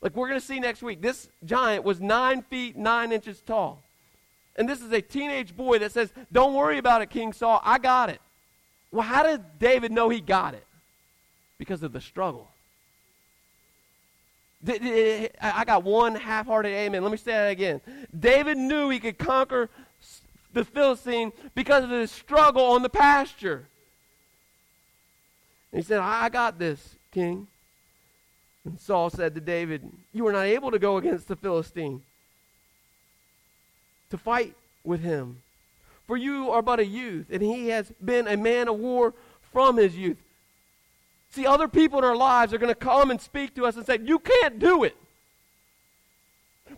Like 0.00 0.14
we're 0.14 0.28
going 0.28 0.40
to 0.40 0.46
see 0.46 0.60
next 0.60 0.82
week, 0.82 1.02
this 1.02 1.28
giant 1.44 1.84
was 1.84 2.00
nine 2.00 2.42
feet 2.42 2.76
nine 2.76 3.12
inches 3.12 3.40
tall. 3.40 3.82
And 4.56 4.68
this 4.68 4.80
is 4.80 4.90
a 4.90 5.02
teenage 5.02 5.54
boy 5.54 5.78
that 5.78 5.92
says, 5.92 6.10
Don't 6.32 6.54
worry 6.54 6.78
about 6.78 7.02
it, 7.02 7.10
King 7.10 7.32
Saul. 7.32 7.60
I 7.62 7.78
got 7.78 8.10
it. 8.10 8.20
Well, 8.90 9.06
how 9.06 9.22
did 9.22 9.58
David 9.58 9.92
know 9.92 10.08
he 10.08 10.20
got 10.20 10.54
it? 10.54 10.66
Because 11.58 11.82
of 11.82 11.92
the 11.92 12.00
struggle. 12.00 12.48
I 14.66 15.64
got 15.66 15.84
one 15.84 16.14
half 16.14 16.46
hearted 16.46 16.70
amen. 16.70 17.02
Let 17.02 17.12
me 17.12 17.18
say 17.18 17.32
that 17.32 17.50
again. 17.50 17.80
David 18.18 18.56
knew 18.56 18.88
he 18.88 18.98
could 18.98 19.18
conquer 19.18 19.68
the 20.52 20.64
Philistine 20.64 21.32
because 21.54 21.84
of 21.84 21.90
his 21.90 22.10
struggle 22.10 22.64
on 22.64 22.82
the 22.82 22.88
pasture. 22.88 23.66
And 25.70 25.82
he 25.82 25.86
said, 25.86 26.00
I 26.00 26.30
got 26.30 26.58
this, 26.58 26.96
king. 27.12 27.46
And 28.64 28.80
Saul 28.80 29.10
said 29.10 29.34
to 29.34 29.40
David, 29.40 29.88
You 30.12 30.24
were 30.24 30.32
not 30.32 30.46
able 30.46 30.70
to 30.70 30.78
go 30.78 30.96
against 30.96 31.28
the 31.28 31.36
Philistine 31.36 32.02
to 34.10 34.18
fight 34.18 34.54
with 34.84 35.00
him. 35.00 35.42
For 36.06 36.16
you 36.16 36.50
are 36.50 36.62
but 36.62 36.78
a 36.78 36.86
youth, 36.86 37.26
and 37.30 37.42
he 37.42 37.68
has 37.68 37.92
been 38.02 38.28
a 38.28 38.36
man 38.36 38.68
of 38.68 38.78
war 38.78 39.14
from 39.52 39.76
his 39.76 39.96
youth. 39.96 40.18
See, 41.30 41.46
other 41.46 41.68
people 41.68 41.98
in 41.98 42.04
our 42.04 42.16
lives 42.16 42.54
are 42.54 42.58
going 42.58 42.72
to 42.72 42.78
come 42.78 43.10
and 43.10 43.20
speak 43.20 43.54
to 43.56 43.66
us 43.66 43.76
and 43.76 43.84
say, 43.84 43.98
You 44.02 44.18
can't 44.18 44.58
do 44.58 44.84
it. 44.84 44.96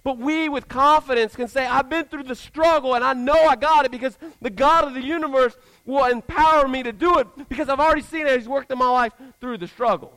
But 0.02 0.18
we, 0.18 0.48
with 0.48 0.68
confidence, 0.68 1.34
can 1.34 1.48
say, 1.48 1.66
I've 1.66 1.88
been 1.88 2.04
through 2.04 2.24
the 2.24 2.34
struggle 2.34 2.94
and 2.94 3.02
I 3.02 3.14
know 3.14 3.46
I 3.46 3.56
got 3.56 3.84
it 3.84 3.90
because 3.90 4.18
the 4.40 4.50
God 4.50 4.84
of 4.84 4.94
the 4.94 5.02
universe 5.02 5.56
will 5.86 6.04
empower 6.04 6.68
me 6.68 6.82
to 6.82 6.92
do 6.92 7.18
it 7.18 7.48
because 7.48 7.68
I've 7.68 7.80
already 7.80 8.02
seen 8.02 8.26
it. 8.26 8.38
He's 8.38 8.48
worked 8.48 8.70
in 8.70 8.78
my 8.78 8.90
life 8.90 9.12
through 9.40 9.58
the 9.58 9.66
struggle. 9.66 10.14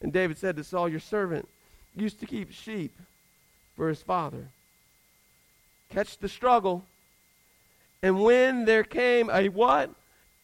And 0.00 0.12
David 0.12 0.38
said 0.38 0.56
to 0.56 0.64
Saul, 0.64 0.88
Your 0.88 1.00
servant 1.00 1.48
used 1.96 2.20
to 2.20 2.26
keep 2.26 2.52
sheep 2.52 2.92
for 3.80 3.88
his 3.88 4.02
father. 4.02 4.48
Catch 5.88 6.18
the 6.18 6.28
struggle. 6.28 6.84
And 8.02 8.22
when 8.22 8.66
there 8.66 8.84
came 8.84 9.30
a 9.30 9.48
what? 9.48 9.88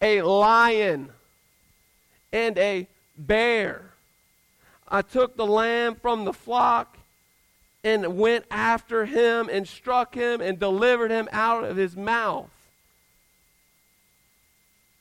A 0.01 0.23
lion 0.23 1.11
and 2.33 2.57
a 2.57 2.89
bear 3.19 3.91
I 4.89 5.03
took 5.03 5.37
the 5.37 5.45
lamb 5.45 5.97
from 5.97 6.25
the 6.25 6.33
flock 6.33 6.97
and 7.85 8.17
went 8.17 8.47
after 8.51 9.05
him 9.05 9.51
and 9.53 9.69
struck 9.69 10.15
him 10.15 10.41
and 10.41 10.59
delivered 10.59 11.11
him 11.11 11.29
out 11.31 11.63
of 11.65 11.77
his 11.77 11.95
mouth. 11.95 12.49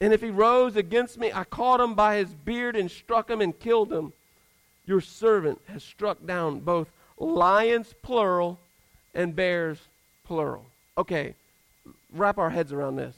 And 0.01 0.11
if 0.11 0.21
he 0.21 0.29
rose 0.29 0.75
against 0.75 1.17
me, 1.17 1.31
I 1.31 1.45
caught 1.45 1.79
him 1.79 1.93
by 1.93 2.17
his 2.17 2.33
beard 2.33 2.75
and 2.75 2.91
struck 2.91 3.29
him 3.29 3.39
and 3.39 3.57
killed 3.57 3.93
him. 3.93 4.11
Your 4.85 4.99
servant 4.99 5.61
has 5.69 5.85
struck 5.85 6.25
down 6.25 6.59
both 6.59 6.89
lions, 7.17 7.93
plural, 8.01 8.59
and 9.13 9.35
bears, 9.35 9.79
plural. 10.25 10.65
Okay, 10.97 11.35
wrap 12.13 12.37
our 12.37 12.49
heads 12.49 12.73
around 12.73 12.95
this. 12.95 13.15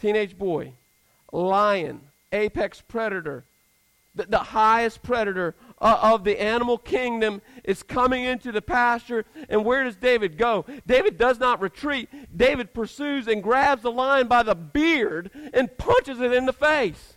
Teenage 0.00 0.38
boy, 0.38 0.72
lion, 1.32 2.00
apex 2.32 2.80
predator, 2.80 3.44
the, 4.14 4.24
the 4.24 4.38
highest 4.38 5.02
predator 5.02 5.54
uh, 5.80 5.98
of 6.02 6.24
the 6.24 6.40
animal 6.40 6.78
kingdom 6.78 7.42
is 7.64 7.82
coming 7.82 8.24
into 8.24 8.52
the 8.52 8.62
pasture. 8.62 9.24
And 9.48 9.64
where 9.64 9.84
does 9.84 9.96
David 9.96 10.38
go? 10.38 10.64
David 10.86 11.18
does 11.18 11.40
not 11.40 11.60
retreat. 11.60 12.08
David 12.36 12.72
pursues 12.72 13.26
and 13.26 13.42
grabs 13.42 13.82
the 13.82 13.90
lion 13.90 14.28
by 14.28 14.42
the 14.42 14.54
beard 14.54 15.30
and 15.52 15.76
punches 15.76 16.20
it 16.20 16.32
in 16.32 16.46
the 16.46 16.52
face. 16.52 17.13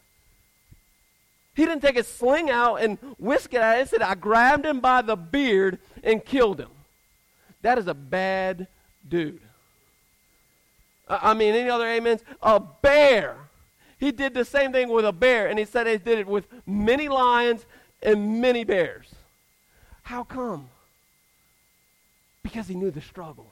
He 1.58 1.66
didn't 1.66 1.82
take 1.82 1.96
his 1.96 2.08
sling 2.08 2.52
out 2.52 2.76
and 2.76 3.00
whisk 3.18 3.52
it 3.56 3.62
out. 3.62 3.88
Said, 3.88 4.04
I 4.04 4.14
grabbed 4.14 4.64
him 4.64 4.80
by 4.80 5.02
the 5.02 5.16
beard 5.16 5.80
and 6.04 6.24
killed 6.24 6.60
him. 6.60 6.70
That 7.64 7.80
is 7.80 7.88
a 7.88 7.96
bad 7.96 8.68
dude. 9.10 9.42
I 11.10 11.34
mean, 11.34 11.56
any 11.56 11.68
other 11.68 11.88
amens? 11.88 12.22
A 12.44 12.60
bear. 12.60 13.38
He 14.00 14.12
did 14.12 14.36
the 14.36 14.46
same 14.46 14.72
thing 14.72 14.90
with 14.90 15.04
a 15.04 15.12
bear, 15.12 15.48
and 15.48 15.58
he 15.58 15.66
said 15.66 15.88
he 15.88 15.98
did 15.98 16.20
it 16.20 16.28
with 16.28 16.48
many 16.68 17.10
lions 17.10 17.66
and 18.04 18.40
many 18.40 18.64
bears. 18.64 19.08
How 20.04 20.24
come? 20.24 20.70
Because 22.44 22.68
he 22.68 22.76
knew 22.76 22.92
the 22.92 23.02
struggle. 23.02 23.52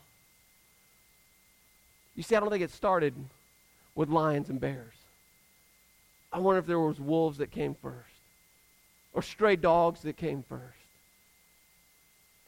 You 2.16 2.22
see, 2.22 2.36
I 2.36 2.40
don't 2.40 2.52
think 2.52 2.64
it 2.64 2.70
started 2.70 3.16
with 3.96 4.10
lions 4.10 4.50
and 4.50 4.62
bears. 4.62 4.95
I 6.36 6.40
wonder 6.40 6.60
if 6.60 6.66
there 6.66 6.82
was 6.82 7.00
wolves 7.00 7.38
that 7.38 7.50
came 7.50 7.76
first 7.76 8.20
or 9.14 9.22
stray 9.22 9.56
dogs 9.56 10.02
that 10.02 10.18
came 10.18 10.44
first. 10.44 10.64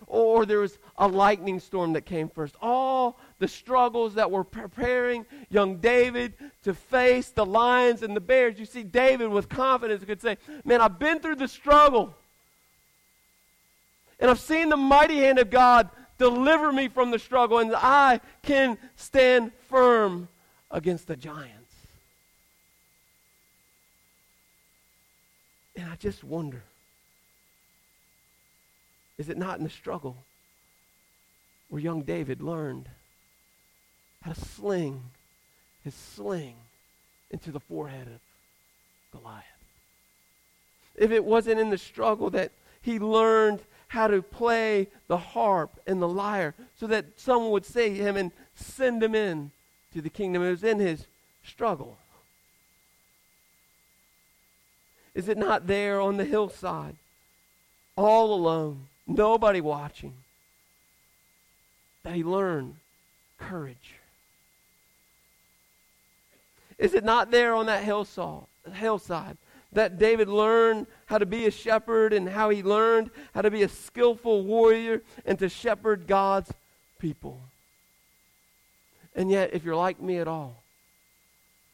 Or 0.07 0.45
there 0.45 0.59
was 0.59 0.77
a 0.97 1.07
lightning 1.07 1.61
storm 1.61 1.93
that 1.93 2.01
came 2.01 2.27
first. 2.27 2.57
All 2.61 3.17
the 3.39 3.47
struggles 3.47 4.15
that 4.15 4.29
were 4.29 4.43
preparing 4.43 5.25
young 5.49 5.77
David 5.77 6.33
to 6.63 6.73
face 6.73 7.29
the 7.29 7.45
lions 7.45 8.03
and 8.03 8.13
the 8.13 8.19
bears. 8.19 8.59
You 8.59 8.65
see, 8.65 8.83
David 8.83 9.29
with 9.29 9.47
confidence 9.47 10.03
could 10.03 10.21
say, 10.21 10.37
Man, 10.65 10.81
I've 10.81 10.99
been 10.99 11.21
through 11.21 11.37
the 11.37 11.47
struggle. 11.47 12.13
And 14.19 14.29
I've 14.29 14.41
seen 14.41 14.67
the 14.67 14.75
mighty 14.75 15.19
hand 15.19 15.39
of 15.39 15.49
God 15.49 15.89
deliver 16.17 16.73
me 16.73 16.89
from 16.89 17.09
the 17.09 17.19
struggle, 17.19 17.59
and 17.59 17.73
I 17.73 18.19
can 18.43 18.77
stand 18.97 19.53
firm 19.69 20.27
against 20.69 21.07
the 21.07 21.15
giants. 21.15 21.56
And 25.77 25.89
I 25.89 25.95
just 25.95 26.23
wonder 26.23 26.63
is 29.17 29.29
it 29.29 29.37
not 29.37 29.57
in 29.57 29.63
the 29.63 29.69
struggle 29.69 30.25
where 31.69 31.81
young 31.81 32.01
David 32.01 32.41
learned 32.41 32.89
how 34.21 34.31
to 34.33 34.39
sling 34.39 35.01
his 35.83 35.93
sling 35.93 36.55
into 37.31 37.51
the 37.51 37.59
forehead 37.59 38.07
of 38.07 38.19
Goliath? 39.11 39.43
If 40.95 41.11
it 41.11 41.23
wasn't 41.23 41.59
in 41.59 41.69
the 41.69 41.77
struggle 41.77 42.29
that 42.31 42.51
he 42.81 42.99
learned 42.99 43.61
how 43.89 44.07
to 44.07 44.21
play 44.21 44.87
the 45.07 45.17
harp 45.17 45.79
and 45.87 46.01
the 46.01 46.07
lyre 46.07 46.53
so 46.79 46.87
that 46.87 47.05
someone 47.15 47.51
would 47.51 47.65
say 47.65 47.93
him 47.93 48.17
and 48.17 48.31
send 48.55 49.01
him 49.01 49.15
in 49.15 49.51
to 49.93 50.01
the 50.01 50.09
kingdom. 50.09 50.43
It 50.43 50.49
was 50.49 50.63
in 50.63 50.79
his 50.79 51.05
struggle. 51.43 51.97
Is 55.17 55.27
it 55.27 55.37
not 55.37 55.65
there 55.65 55.99
on 55.99 56.17
the 56.17 56.25
hillside, 56.25 56.95
all 57.95 58.35
alone, 58.35 58.85
nobody 59.07 59.59
watching, 59.59 60.13
that 62.03 62.13
he 62.13 62.23
learned 62.23 62.75
courage. 63.39 63.95
Is 66.77 66.93
it 66.93 67.03
not 67.03 67.31
there 67.31 67.55
on 67.55 67.65
that 67.65 67.83
hillside 67.83 69.37
that 69.73 69.97
David 69.97 70.29
learned 70.29 70.85
how 71.07 71.17
to 71.17 71.25
be 71.25 71.47
a 71.47 71.51
shepherd 71.51 72.13
and 72.13 72.29
how 72.29 72.49
he 72.51 72.61
learned 72.61 73.09
how 73.33 73.41
to 73.41 73.49
be 73.49 73.63
a 73.63 73.69
skillful 73.69 74.43
warrior 74.43 75.01
and 75.25 75.39
to 75.39 75.49
shepherd 75.49 76.05
God's 76.05 76.51
people? 76.99 77.41
And 79.15 79.31
yet, 79.31 79.49
if 79.53 79.63
you're 79.63 79.75
like 79.75 79.99
me 79.99 80.19
at 80.19 80.27
all, 80.27 80.61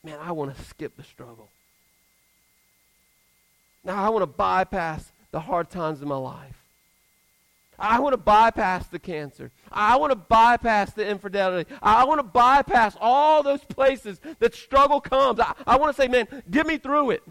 man, 0.02 0.18
I 0.22 0.32
want 0.32 0.56
to 0.56 0.64
skip 0.64 0.96
the 0.96 1.04
struggle. 1.04 1.50
Now, 3.84 4.04
I 4.04 4.10
want 4.10 4.24
to 4.24 4.28
bypass 4.28 5.12
the 5.32 5.40
hard 5.40 5.70
times 5.70 6.02
in 6.02 6.08
my 6.08 6.16
life. 6.16 6.64
I 7.78 8.00
want 8.00 8.14
to 8.14 8.18
bypass 8.18 8.88
the 8.88 9.00
cancer. 9.00 9.52
I 9.72 9.98
want 9.98 10.12
to 10.12 10.16
bypass 10.16 10.94
the 10.94 11.08
infidelity. 11.08 11.70
I 11.82 12.06
want 12.06 12.20
to 12.20 12.24
bypass 12.24 12.96
all 13.02 13.44
those 13.44 13.64
places 13.64 14.22
that 14.40 14.56
struggle 14.56 15.02
comes. 15.02 15.40
I, 15.40 15.54
I 15.66 15.78
want 15.78 15.96
to 15.96 16.02
say, 16.02 16.08
man, 16.08 16.28
get 16.50 16.68
me 16.68 16.78
through 16.78 17.12
it. 17.12 17.24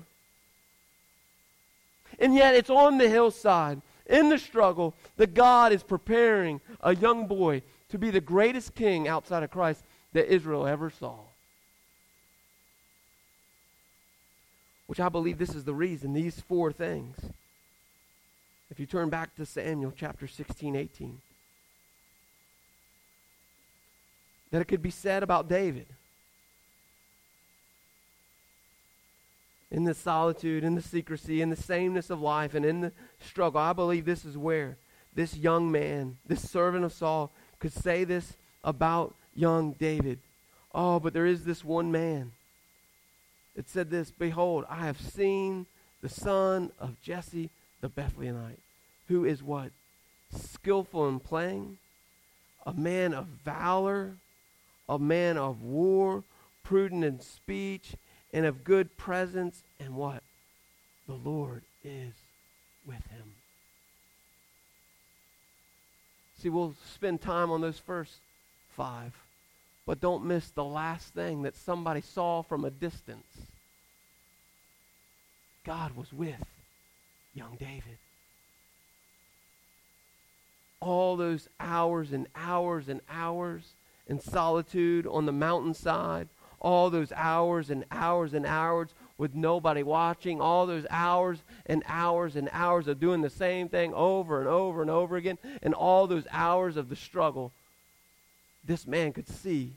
And 2.18 2.34
yet, 2.34 2.55
it's 2.55 2.70
on 2.70 2.98
the 2.98 3.09
hillside, 3.09 3.80
in 4.07 4.28
the 4.28 4.38
struggle, 4.38 4.94
that 5.16 5.34
God 5.34 5.72
is 5.72 5.82
preparing 5.82 6.61
a 6.82 6.94
young 6.94 7.26
boy 7.26 7.62
to 7.88 7.98
be 7.98 8.11
the 8.11 8.20
greatest 8.20 8.74
king 8.74 9.09
outside 9.09 9.42
of 9.42 9.50
Christ 9.50 9.84
that 10.12 10.32
Israel 10.32 10.66
ever 10.66 10.90
saw. 10.90 11.20
Which 14.93 15.01
I 15.01 15.09
believe 15.09 15.38
this 15.38 15.55
is 15.55 15.64
the 15.64 15.72
reason, 15.72 16.12
these 16.12 16.38
four 16.38 16.70
things. 16.70 17.16
If 18.70 18.78
you 18.78 18.84
turn 18.84 19.09
back 19.09 19.34
to 19.36 19.47
Samuel 19.47 19.95
chapter 19.97 20.26
16, 20.26 20.76
18, 20.76 21.18
that 24.51 24.61
it 24.61 24.66
could 24.66 24.82
be 24.82 24.90
said 24.90 25.22
about 25.22 25.49
David. 25.49 25.86
In 29.70 29.84
the 29.84 29.95
solitude, 29.95 30.62
in 30.62 30.74
the 30.74 30.82
secrecy, 30.82 31.40
in 31.40 31.49
the 31.49 31.57
sameness 31.57 32.11
of 32.11 32.20
life, 32.20 32.53
and 32.53 32.66
in 32.66 32.82
the 32.82 32.93
struggle, 33.18 33.62
I 33.62 33.72
believe 33.72 34.05
this 34.05 34.26
is 34.26 34.36
where 34.36 34.76
this 35.14 35.34
young 35.38 35.72
man, 35.72 36.18
this 36.26 36.51
servant 36.51 36.84
of 36.84 36.93
Saul, 36.93 37.32
could 37.61 37.72
say 37.72 38.05
this 38.05 38.36
about 38.62 39.14
young 39.34 39.72
David. 39.72 40.18
Oh, 40.74 41.01
but 41.01 41.14
there 41.14 41.24
is 41.24 41.47
this 41.47 41.64
one 41.64 41.90
man. 41.90 42.32
It 43.57 43.68
said 43.68 43.90
this 43.90 44.11
Behold, 44.11 44.64
I 44.68 44.86
have 44.86 45.00
seen 45.00 45.66
the 46.03 46.09
son 46.09 46.72
of 46.78 47.00
Jesse 47.03 47.50
the 47.80 47.88
Bethlehemite, 47.88 48.61
who 49.09 49.24
is 49.24 49.42
what? 49.42 49.70
Skillful 50.30 51.09
in 51.09 51.20
playing, 51.20 51.78
a 52.64 52.72
man 52.72 53.12
of 53.12 53.26
valor, 53.44 54.14
a 54.88 54.98
man 54.98 55.36
of 55.36 55.62
war, 55.62 56.24
prudent 56.62 57.05
in 57.05 57.20
speech, 57.20 57.94
and 58.32 58.46
of 58.46 58.64
good 58.64 58.96
presence, 58.96 59.62
and 59.78 59.94
what? 59.94 60.22
The 61.07 61.14
Lord 61.14 61.62
is 61.84 62.14
with 62.86 63.05
him. 63.09 63.34
See, 66.38 66.48
we'll 66.48 66.74
spend 66.94 67.20
time 67.20 67.50
on 67.50 67.61
those 67.61 67.78
first 67.78 68.14
5. 68.76 69.12
But 69.87 70.01
don't 70.01 70.24
miss 70.24 70.51
the 70.51 70.64
last 70.64 71.12
thing 71.14 71.43
that 71.43 71.57
somebody 71.57 72.01
saw 72.01 72.43
from 72.43 72.64
a 72.64 72.70
distance. 72.70 73.26
God 75.64 75.97
was 75.97 76.12
with 76.12 76.45
young 77.35 77.57
David. 77.59 77.99
All 80.80 81.16
those 81.16 81.49
hours 81.61 82.12
and 82.12 82.26
hours 82.35 82.89
and 82.89 83.01
hours 83.09 83.74
in 84.09 84.20
solitude 84.20 85.07
on 85.07 85.26
the 85.26 85.33
mountainside, 85.33 86.28
all 86.61 86.91
those 86.91 87.12
hours 87.12 87.70
and 87.70 87.85
hours 87.91 88.35
and 88.35 88.47
hours 88.47 88.91
with 89.18 89.35
nobody 89.35 89.83
watching, 89.83 90.41
all 90.41 90.66
those 90.66 90.87
hours 90.91 91.39
and 91.66 91.83
hours 91.87 92.35
and 92.35 92.49
hours 92.53 92.89
of 92.89 92.99
doing 92.99 93.20
the 93.20 93.30
same 93.30 93.68
thing 93.68 93.95
over 93.95 94.41
and 94.41 94.49
over 94.49 94.83
and 94.83 94.91
over 94.91 95.16
again, 95.16 95.39
and 95.62 95.74
all 95.74 96.07
those 96.07 96.26
hours 96.33 96.76
of 96.76 96.89
the 96.89 96.97
struggle, 96.97 97.53
this 98.64 98.86
man 98.86 99.12
could 99.12 99.28
see 99.28 99.72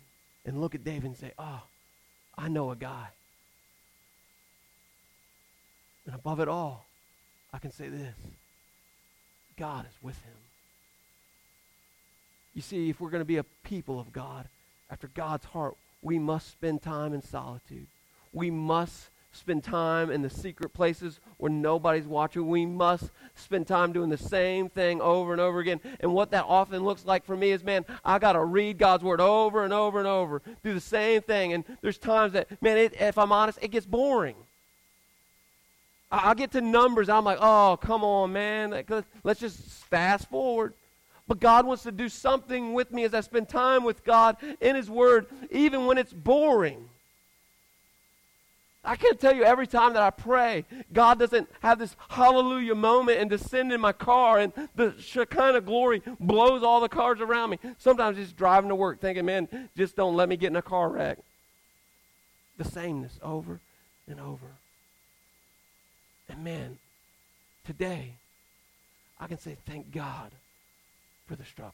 and 0.46 0.62
look 0.62 0.76
at 0.76 0.84
David 0.84 1.06
and 1.06 1.18
say, 1.18 1.32
Oh, 1.38 1.62
I 2.38 2.48
know 2.48 2.72
a 2.72 2.76
guy. 2.76 3.08
And 6.06 6.14
above 6.14 6.40
it 6.40 6.48
all, 6.48 6.86
I 7.52 7.58
can 7.58 7.72
say 7.72 7.90
this 7.90 8.16
God 9.58 9.86
is 9.86 10.04
with 10.04 10.20
him. 10.22 10.34
You 12.54 12.62
see, 12.62 12.90
if 12.90 13.02
we're 13.02 13.10
going 13.10 13.22
to 13.22 13.26
be 13.26 13.38
a 13.38 13.46
people 13.64 14.00
of 14.00 14.14
God, 14.14 14.48
after 14.90 15.08
God's 15.08 15.46
heart, 15.46 15.76
we 16.02 16.20
must 16.20 16.52
spend 16.52 16.82
time 16.82 17.14
in 17.14 17.22
solitude. 17.22 17.88
We 18.32 18.52
must 18.52 19.10
spend 19.36 19.64
time 19.64 20.10
in 20.10 20.22
the 20.22 20.30
secret 20.30 20.74
places 20.74 21.20
where 21.38 21.52
nobody's 21.52 22.06
watching. 22.06 22.48
We 22.48 22.66
must 22.66 23.10
spend 23.36 23.68
time 23.68 23.92
doing 23.92 24.10
the 24.10 24.18
same 24.18 24.70
thing 24.70 25.02
over 25.02 25.32
and 25.32 25.42
over 25.42 25.60
again. 25.60 25.80
And 26.00 26.14
what 26.14 26.32
that 26.32 26.46
often 26.48 26.84
looks 26.84 27.06
like 27.06 27.26
for 27.26 27.36
me 27.36 27.52
is, 27.52 27.64
man, 27.64 27.86
I 28.04 28.20
got 28.20 28.34
to 28.34 28.44
read 28.44 28.78
God's 28.78 29.04
word 29.04 29.22
over 29.22 29.64
and 29.64 29.74
over 29.74 30.00
and 30.00 30.08
over, 30.08 30.42
do 30.64 30.74
the 30.74 30.80
same 30.80 31.22
thing. 31.22 31.54
And 31.54 31.64
there's 31.82 31.98
times 31.98 32.34
that, 32.34 32.62
man, 32.62 32.78
it, 32.78 32.94
if 33.00 33.18
I'm 33.18 33.32
honest, 33.32 33.60
it 33.62 33.72
gets 33.72 33.86
boring. 33.86 34.36
I, 36.12 36.32
I 36.32 36.34
get 36.34 36.52
to 36.52 36.62
numbers, 36.62 37.10
I'm 37.10 37.26
like, 37.26 37.40
oh, 37.42 37.78
come 37.82 38.04
on, 38.04 38.34
man. 38.34 38.84
Let's 39.24 39.40
just 39.40 39.60
fast 39.86 40.30
forward. 40.30 40.74
But 41.28 41.40
God 41.40 41.66
wants 41.66 41.84
to 41.84 41.92
do 41.92 42.08
something 42.08 42.74
with 42.74 42.92
me 42.92 43.04
as 43.04 43.14
I 43.14 43.22
spend 43.22 43.50
time 43.50 43.84
with 43.84 44.04
God 44.04 44.38
in 44.62 44.76
His 44.76 44.90
Word, 44.90 45.26
even 45.50 45.88
when 45.88 45.98
it's 45.98 46.14
boring. 46.14 46.88
I 48.86 48.96
can't 48.96 49.20
tell 49.20 49.36
you 49.36 49.44
every 49.44 49.66
time 49.68 49.94
that 49.94 50.04
I 50.04 50.12
pray, 50.12 50.66
God 50.94 51.18
doesn't 51.18 51.50
have 51.62 51.80
this 51.80 51.96
hallelujah 52.10 52.76
moment 52.76 53.20
and 53.20 53.30
descend 53.30 53.74
in 53.74 53.82
my 53.82 53.92
car 53.92 54.40
and 54.40 54.54
the 54.76 54.94
Shekinah 55.00 55.62
glory 55.62 56.04
blows 56.20 56.62
all 56.62 56.80
the 56.80 56.90
cars 56.90 57.20
around 57.20 57.50
me. 57.50 57.60
Sometimes 57.80 58.18
just 58.18 58.36
driving 58.36 58.70
to 58.70 58.76
work 58.76 59.02
thinking, 59.02 59.26
man, 59.26 59.70
just 59.76 59.96
don't 59.96 60.16
let 60.16 60.30
me 60.30 60.38
get 60.38 60.52
in 60.52 60.56
a 60.56 60.62
car 60.62 60.90
wreck. 60.90 61.18
The 62.58 62.64
sameness 62.64 63.20
over 63.24 63.60
and 64.08 64.20
over. 64.20 64.48
And 66.30 66.44
man, 66.44 66.78
today, 67.66 68.14
I 69.20 69.28
can 69.28 69.40
say 69.40 69.58
thank 69.66 69.92
God 69.92 70.32
for 71.28 71.36
the 71.36 71.46
struggles. 71.46 71.74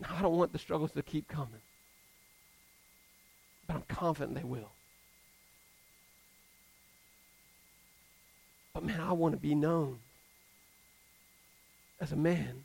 Now, 0.00 0.14
I 0.16 0.22
don't 0.22 0.36
want 0.36 0.52
the 0.52 0.58
struggles 0.60 0.92
to 0.92 1.02
keep 1.02 1.26
coming 1.26 1.60
but 3.68 3.76
I'm 3.76 3.82
confident 3.82 4.34
they 4.34 4.42
will. 4.42 4.72
But 8.72 8.82
man, 8.82 9.00
I 9.00 9.12
want 9.12 9.34
to 9.34 9.38
be 9.38 9.54
known 9.54 9.98
as 12.00 12.10
a 12.10 12.16
man 12.16 12.64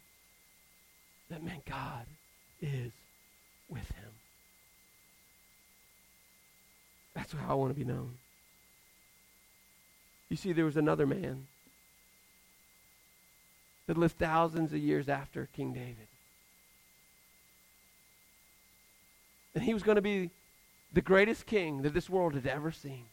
that, 1.30 1.44
man, 1.44 1.62
God 1.70 2.06
is 2.62 2.92
with 3.68 3.88
him. 3.92 4.12
That's 7.14 7.34
how 7.34 7.50
I 7.50 7.54
want 7.54 7.72
to 7.72 7.80
be 7.80 7.86
known. 7.86 8.14
You 10.30 10.38
see, 10.38 10.54
there 10.54 10.66
was 10.66 10.78
another 10.78 11.06
man 11.06 11.48
that 13.88 13.98
lived 13.98 14.18
thousands 14.18 14.72
of 14.72 14.80
years 14.80 15.10
after 15.10 15.50
King 15.54 15.74
David. 15.74 16.08
And 19.54 19.64
he 19.64 19.74
was 19.74 19.84
going 19.84 19.98
to 19.98 20.02
be 20.02 20.32
the 20.94 21.02
greatest 21.02 21.46
king 21.46 21.82
that 21.82 21.94
this 21.94 22.10
world 22.10 22.36
had 22.36 22.46
ever 22.46 22.72
seen. 22.72 23.06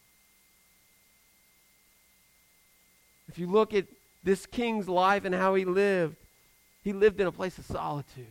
If 3.27 3.39
you 3.39 3.47
look 3.47 3.73
at 3.73 3.85
this 4.23 4.45
king's 4.45 4.87
life 4.87 5.25
and 5.25 5.33
how 5.33 5.55
he 5.55 5.65
lived, 5.65 6.17
he 6.83 6.93
lived 6.93 7.19
in 7.19 7.27
a 7.27 7.31
place 7.31 7.57
of 7.57 7.65
solitude. 7.65 8.25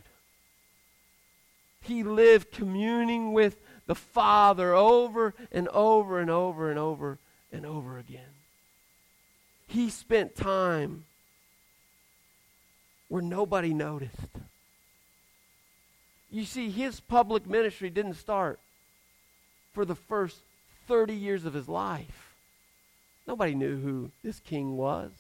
He 1.83 2.03
lived 2.03 2.53
communing 2.53 3.33
with 3.33 3.57
the 3.87 3.95
Father 3.95 4.75
over 4.75 5.35
and 5.51 5.67
over 5.69 6.21
and 6.21 6.31
over 6.31 6.71
and 6.71 6.79
over 6.79 7.19
and 7.51 7.67
over 7.67 7.99
again. 7.99 8.35
He 9.67 9.91
spent 9.91 10.37
time 10.37 11.05
where 13.09 13.23
nobody 13.23 13.75
noticed. 13.75 14.29
You 16.31 16.45
see, 16.45 16.71
his 16.71 17.01
public 17.01 17.49
ministry 17.49 17.91
didn't 17.91 18.15
start 18.15 18.61
for 19.73 19.85
the 19.85 19.95
first 19.95 20.39
30 20.89 21.15
years 21.15 21.45
of 21.45 21.55
his 21.55 21.69
life. 21.69 22.35
Nobody 23.27 23.55
knew 23.55 23.81
who 23.81 24.11
this 24.25 24.41
king 24.41 24.77
was. 24.77 25.11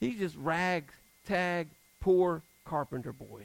He's 0.00 0.18
just 0.18 0.36
rag, 0.36 0.84
tag, 1.26 1.68
poor 2.00 2.42
carpenter 2.64 3.12
boy. 3.12 3.44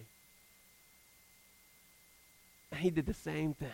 And 2.71 2.81
he 2.81 2.89
did 2.89 3.05
the 3.05 3.13
same 3.13 3.53
thing 3.53 3.69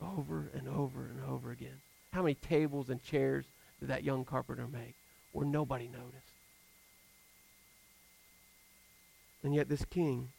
over 0.00 0.50
and 0.54 0.68
over 0.68 1.06
and 1.06 1.24
over 1.28 1.50
again. 1.50 1.80
How 2.12 2.22
many 2.22 2.34
tables 2.34 2.90
and 2.90 3.02
chairs 3.02 3.46
did 3.80 3.88
that 3.88 4.04
young 4.04 4.24
carpenter 4.24 4.66
make 4.66 4.94
where 5.32 5.46
nobody 5.46 5.88
noticed? 5.88 6.34
And 9.42 9.54
yet, 9.54 9.68
this 9.68 9.84
king 9.84 10.30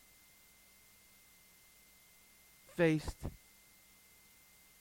faced 2.75 3.17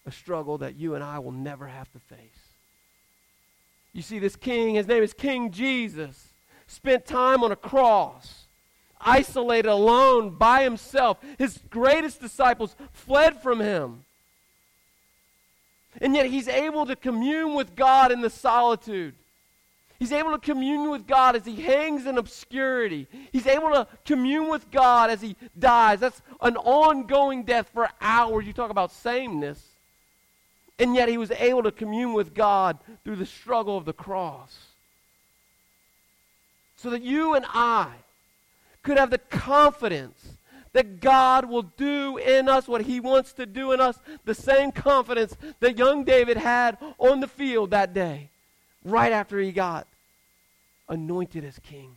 a 0.07 0.13
struggle 0.13 0.59
that 0.59 0.77
you 0.77 0.95
and 0.95 1.03
I 1.03 1.19
will 1.19 1.33
never 1.33 1.67
have 1.67 1.91
to 1.93 1.99
face. 1.99 2.19
You 3.93 4.03
see, 4.03 4.19
this 4.19 4.37
king, 4.37 4.75
his 4.75 4.89
name 4.89 5.03
is 5.03 5.15
King 5.15 5.51
Jesus, 5.51 6.35
spent 6.67 7.07
time 7.07 7.43
on 7.43 7.53
a 7.53 7.57
cross, 7.57 8.47
isolated, 9.01 9.69
alone, 9.69 10.31
by 10.31 10.65
himself. 10.65 11.19
His 11.39 11.61
greatest 11.71 12.21
disciples 12.21 12.75
fled 12.93 13.41
from 13.41 13.61
him. 13.61 14.05
And 16.01 16.15
yet 16.15 16.27
he's 16.27 16.49
able 16.49 16.87
to 16.87 16.97
commune 16.97 17.55
with 17.55 17.77
God 17.77 18.11
in 18.11 18.21
the 18.21 18.31
solitude. 18.31 19.15
He's 19.99 20.13
able 20.13 20.33
to 20.33 20.39
commune 20.39 20.91
with 20.91 21.07
God 21.07 21.37
as 21.37 21.47
he 21.47 21.63
hangs 21.63 22.07
in 22.07 22.19
obscurity. 22.19 23.07
He's 23.33 23.47
able 23.47 23.71
to 23.71 23.87
commune 24.05 24.49
with 24.49 24.71
God 24.71 25.11
as 25.11 25.23
he 25.23 25.37
dies. 25.59 26.01
That's 26.01 26.21
an 26.41 26.57
ongoing 26.57 27.45
death 27.45 27.71
for 27.73 27.89
hours. 28.01 28.47
You 28.47 28.53
talk 28.53 28.71
about 28.71 28.93
sameness. 28.93 29.63
And 30.79 30.95
yet 30.95 31.09
he 31.09 31.17
was 31.17 31.31
able 31.31 31.63
to 31.63 31.71
commune 31.71 32.13
with 32.13 32.35
God 32.35 32.79
through 33.05 33.17
the 33.17 33.27
struggle 33.27 33.77
of 33.77 33.85
the 33.85 33.93
cross. 33.93 34.57
So 36.77 36.91
that 36.91 37.03
you 37.03 37.35
and 37.35 37.47
I 37.49 37.89
could 38.83 38.99
have 38.99 39.11
the 39.11 39.19
confidence 39.19 40.37
that 40.75 41.01
God 41.01 41.49
will 41.49 41.63
do 41.63 42.19
in 42.19 42.49
us 42.49 42.67
what 42.67 42.83
he 42.83 42.99
wants 43.01 43.33
to 43.35 43.47
do 43.47 43.73
in 43.73 43.81
us, 43.81 43.99
the 44.25 44.35
same 44.35 44.73
confidence 44.73 45.37
that 45.61 45.79
young 45.79 46.05
David 46.05 46.37
had 46.37 46.77
on 46.99 47.21
the 47.21 47.29
field 47.29 47.71
that 47.71 47.95
day, 47.95 48.29
right 48.85 49.13
after 49.13 49.39
he 49.39 49.53
got 49.53 49.87
anointed 50.89 51.45
as 51.45 51.59
king. 51.61 51.91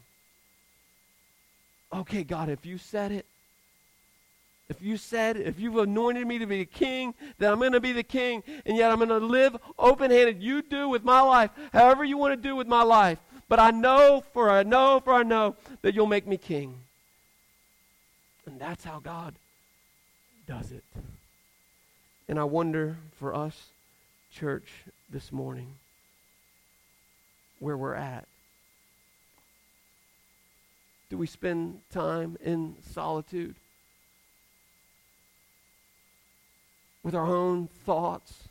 Okay, 1.93 2.23
God, 2.23 2.49
if 2.49 2.65
you 2.65 2.77
said 2.77 3.11
it, 3.11 3.25
if 4.69 4.81
you 4.81 4.97
said, 4.97 5.37
if 5.37 5.59
you've 5.59 5.77
anointed 5.77 6.27
me 6.27 6.39
to 6.39 6.45
be 6.45 6.61
a 6.61 6.65
king, 6.65 7.13
then 7.37 7.53
I'm 7.53 7.59
going 7.59 7.71
to 7.71 7.79
be 7.79 7.93
the 7.93 8.03
king, 8.03 8.43
and 8.65 8.75
yet 8.75 8.91
I'm 8.91 8.97
going 8.97 9.09
to 9.09 9.17
live 9.17 9.55
open 9.79 10.11
handed. 10.11 10.43
You 10.43 10.61
do 10.61 10.89
with 10.89 11.05
my 11.05 11.21
life 11.21 11.51
however 11.71 12.03
you 12.03 12.17
want 12.17 12.33
to 12.33 12.49
do 12.49 12.55
with 12.55 12.67
my 12.67 12.83
life. 12.83 13.19
But 13.47 13.59
I 13.61 13.71
know, 13.71 14.23
for 14.33 14.49
I 14.49 14.63
know, 14.63 14.99
for 14.99 15.13
I 15.13 15.23
know 15.23 15.55
that 15.81 15.93
you'll 15.95 16.05
make 16.05 16.27
me 16.27 16.35
king. 16.35 16.75
And 18.45 18.59
that's 18.59 18.83
how 18.83 18.99
God 18.99 19.35
does 20.47 20.73
it. 20.73 20.83
And 22.27 22.37
I 22.37 22.43
wonder 22.43 22.97
for 23.17 23.33
us, 23.33 23.67
church, 24.33 24.69
this 25.09 25.31
morning, 25.31 25.67
where 27.59 27.77
we're 27.77 27.95
at. 27.95 28.27
Do 31.09 31.17
we 31.17 31.27
spend 31.27 31.79
time 31.91 32.37
in 32.43 32.75
solitude? 32.91 33.55
With 37.03 37.15
our 37.15 37.25
own 37.25 37.67
thoughts, 37.85 38.49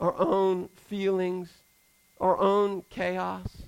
our 0.00 0.14
own 0.18 0.68
feelings, 0.88 1.50
our 2.20 2.36
own 2.36 2.84
chaos? 2.90 3.62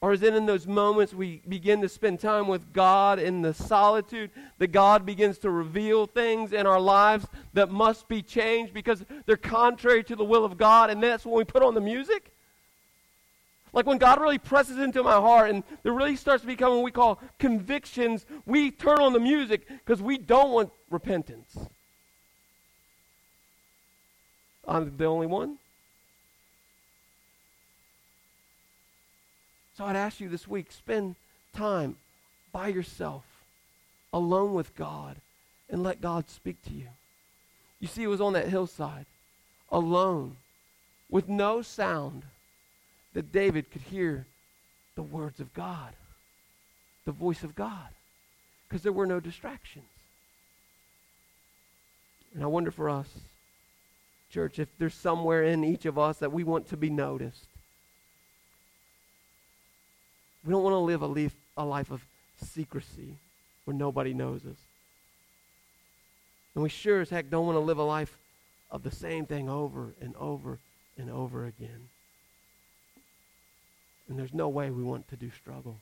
Or 0.00 0.12
is 0.12 0.22
it 0.22 0.34
in 0.34 0.46
those 0.46 0.66
moments 0.66 1.12
we 1.12 1.42
begin 1.48 1.80
to 1.80 1.88
spend 1.88 2.20
time 2.20 2.46
with 2.46 2.72
God 2.72 3.18
in 3.18 3.42
the 3.42 3.52
solitude 3.52 4.30
that 4.58 4.68
God 4.68 5.04
begins 5.04 5.38
to 5.38 5.50
reveal 5.50 6.06
things 6.06 6.52
in 6.52 6.66
our 6.66 6.78
lives 6.78 7.26
that 7.54 7.70
must 7.70 8.06
be 8.06 8.22
changed 8.22 8.72
because 8.72 9.04
they're 9.26 9.36
contrary 9.36 10.04
to 10.04 10.14
the 10.14 10.24
will 10.24 10.44
of 10.44 10.56
God, 10.56 10.90
and 10.90 11.02
that's 11.02 11.26
when 11.26 11.34
we 11.34 11.44
put 11.44 11.64
on 11.64 11.74
the 11.74 11.80
music? 11.80 12.30
Like 13.72 13.86
when 13.86 13.98
God 13.98 14.20
really 14.20 14.38
presses 14.38 14.78
into 14.78 15.02
my 15.02 15.12
heart 15.12 15.50
and 15.50 15.62
there 15.82 15.92
really 15.92 16.16
starts 16.16 16.42
to 16.42 16.46
become 16.46 16.74
what 16.74 16.84
we 16.84 16.90
call 16.90 17.20
convictions, 17.38 18.24
we 18.46 18.70
turn 18.70 19.00
on 19.00 19.12
the 19.12 19.20
music 19.20 19.68
because 19.68 20.02
we 20.02 20.18
don't 20.18 20.50
want 20.50 20.70
repentance. 20.90 21.56
I'm 24.66 24.96
the 24.96 25.06
only 25.06 25.26
one? 25.26 25.58
So 29.76 29.84
I'd 29.84 29.96
ask 29.96 30.20
you 30.20 30.28
this 30.28 30.48
week 30.48 30.72
spend 30.72 31.16
time 31.54 31.96
by 32.52 32.68
yourself, 32.68 33.24
alone 34.12 34.54
with 34.54 34.74
God, 34.74 35.16
and 35.70 35.82
let 35.82 36.00
God 36.00 36.28
speak 36.28 36.62
to 36.64 36.72
you. 36.72 36.88
You 37.80 37.86
see, 37.86 38.02
it 38.02 38.08
was 38.08 38.20
on 38.20 38.32
that 38.32 38.48
hillside, 38.48 39.06
alone, 39.70 40.36
with 41.08 41.28
no 41.28 41.62
sound, 41.62 42.24
that 43.18 43.32
David 43.32 43.68
could 43.72 43.82
hear 43.82 44.24
the 44.94 45.02
words 45.02 45.40
of 45.40 45.52
God, 45.52 45.92
the 47.04 47.10
voice 47.10 47.42
of 47.42 47.56
God, 47.56 47.88
because 48.68 48.84
there 48.84 48.92
were 48.92 49.08
no 49.08 49.18
distractions. 49.18 49.88
And 52.32 52.44
I 52.44 52.46
wonder 52.46 52.70
for 52.70 52.88
us, 52.88 53.08
church, 54.30 54.60
if 54.60 54.68
there's 54.78 54.94
somewhere 54.94 55.42
in 55.42 55.64
each 55.64 55.84
of 55.84 55.98
us 55.98 56.18
that 56.18 56.30
we 56.30 56.44
want 56.44 56.68
to 56.68 56.76
be 56.76 56.90
noticed 56.90 57.46
we 60.44 60.52
don't 60.52 60.62
want 60.62 60.74
to 60.74 60.78
live 60.78 61.02
a 61.02 61.06
life, 61.06 61.34
a 61.56 61.64
life 61.64 61.90
of 61.90 62.00
secrecy 62.40 63.16
where 63.64 63.74
nobody 63.76 64.14
knows 64.14 64.42
us. 64.46 64.58
And 66.54 66.62
we 66.62 66.68
sure 66.68 67.00
as 67.00 67.10
heck 67.10 67.30
don't 67.30 67.46
want 67.46 67.56
to 67.56 67.60
live 67.60 67.78
a 67.78 67.82
life 67.82 68.16
of 68.70 68.84
the 68.84 68.92
same 68.92 69.26
thing 69.26 69.48
over 69.48 69.92
and 70.00 70.14
over 70.14 70.60
and 70.96 71.10
over 71.10 71.46
again. 71.46 71.88
And 74.08 74.18
there's 74.18 74.32
no 74.32 74.48
way 74.48 74.70
we 74.70 74.82
want 74.82 75.08
to 75.08 75.16
do 75.16 75.30
struggle. 75.30 75.78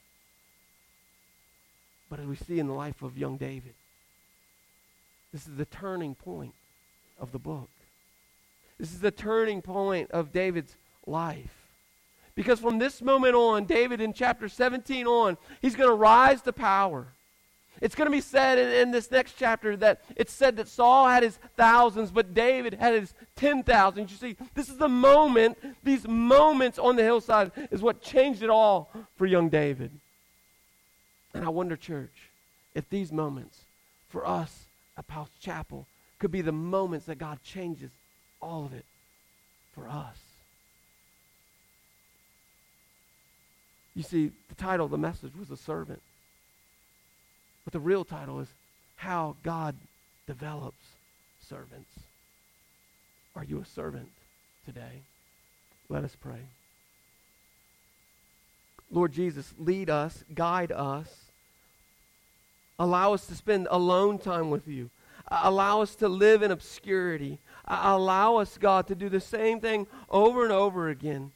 But 2.11 2.20
as 2.20 2.27
we 2.27 2.37
see 2.37 2.59
in 2.59 2.66
the 2.66 2.72
life 2.72 3.03
of 3.03 3.18
young 3.18 3.37
David, 3.37 3.74
this 5.33 5.47
is 5.47 5.57
the 5.57 5.64
turning 5.64 6.14
point 6.14 6.55
of 7.18 7.33
the 7.33 7.39
book. 7.39 7.68
This 8.79 8.93
is 8.93 9.01
the 9.01 9.11
turning 9.11 9.62
point 9.62 10.11
of 10.11 10.33
David's 10.33 10.77
life. 11.07 11.66
Because 12.35 12.61
from 12.61 12.79
this 12.79 13.01
moment 13.01 13.35
on, 13.35 13.64
David 13.64 14.01
in 14.01 14.12
chapter 14.12 14.49
17 14.49 15.07
on, 15.07 15.39
he's 15.62 15.74
going 15.74 15.89
to 15.89 15.95
rise 15.95 16.43
to 16.43 16.53
power. 16.53 17.09
It's 17.81 17.95
going 17.95 18.07
to 18.07 18.12
be 18.12 18.20
said 18.20 18.59
in, 18.59 18.68
in, 18.70 18.91
this 18.91 19.11
next 19.11 19.35
chapter 19.39 19.77
that 19.77 20.03
it's 20.16 20.33
said 20.33 20.57
that 20.57 20.68
Saul 20.68 21.09
had 21.09 21.22
his 21.22 21.39
thousands, 21.57 22.11
but 22.11 22.33
David 22.33 22.74
had 22.74 22.95
his 22.95 23.14
ten 23.35 23.62
thousands. 23.62 24.11
You 24.11 24.16
see, 24.16 24.37
this 24.55 24.68
is 24.68 24.79
the 24.79 24.89
moment, 24.89 25.59
these 25.85 26.07
moments 26.09 26.79
on 26.79 26.97
the 26.97 27.03
hillside 27.03 27.53
is 27.70 27.83
what 27.83 28.03
changed 28.03 28.43
it 28.43 28.51
all 28.51 28.91
for 29.16 29.27
young 29.27 29.49
David. 29.49 29.91
And 31.35 31.45
I 31.45 31.49
wonder, 31.49 31.77
church, 31.77 32.31
if 32.74 32.89
these 32.89 33.12
moments 33.12 33.61
for 34.09 34.27
us 34.27 34.64
at 34.97 35.07
Powell's 35.07 35.29
Chapel 35.41 35.87
could 36.18 36.31
be 36.31 36.41
the 36.41 36.53
moments 36.53 37.07
that 37.07 37.18
God 37.18 37.43
changes 37.43 37.91
all 38.41 38.64
of 38.64 38.72
it 38.72 38.87
for 39.74 39.89
us. 39.89 40.16
You 43.95 44.03
see, 44.03 44.31
the 44.49 44.55
title 44.55 44.85
of 44.85 44.91
the 44.91 44.99
message 44.99 45.33
was 45.39 45.51
A 45.51 45.57
Servant. 45.57 46.01
But 47.67 47.73
the 47.73 47.81
real 47.81 48.05
title 48.05 48.39
is 48.39 48.49
How 48.95 49.35
God 49.43 49.75
Develops 50.29 50.87
Servants. 51.49 51.91
Are 53.35 53.43
you 53.43 53.61
a 53.61 53.64
servant 53.64 54.09
today? 54.64 55.03
Let 55.89 56.05
us 56.05 56.17
pray. 56.19 56.39
Lord 58.89 59.12
Jesus, 59.12 59.53
lead 59.59 59.91
us, 59.91 60.23
guide 60.33 60.71
us. 60.71 61.09
Allow 62.79 63.14
us 63.14 63.27
to 63.27 63.35
spend 63.35 63.67
alone 63.69 64.19
time 64.19 64.49
with 64.49 64.69
you. 64.69 64.89
Allow 65.27 65.83
us 65.83 65.97
to 65.97 66.09
live 66.09 66.43
in 66.45 66.53
obscurity. 66.53 67.41
Allow 67.67 68.37
us, 68.37 68.59
God, 68.59 68.87
to 68.87 68.95
do 68.95 69.09
the 69.09 69.21
same 69.21 69.59
thing 69.59 69.89
over 70.09 70.45
and 70.45 70.53
over 70.53 70.89
again. 70.89 71.33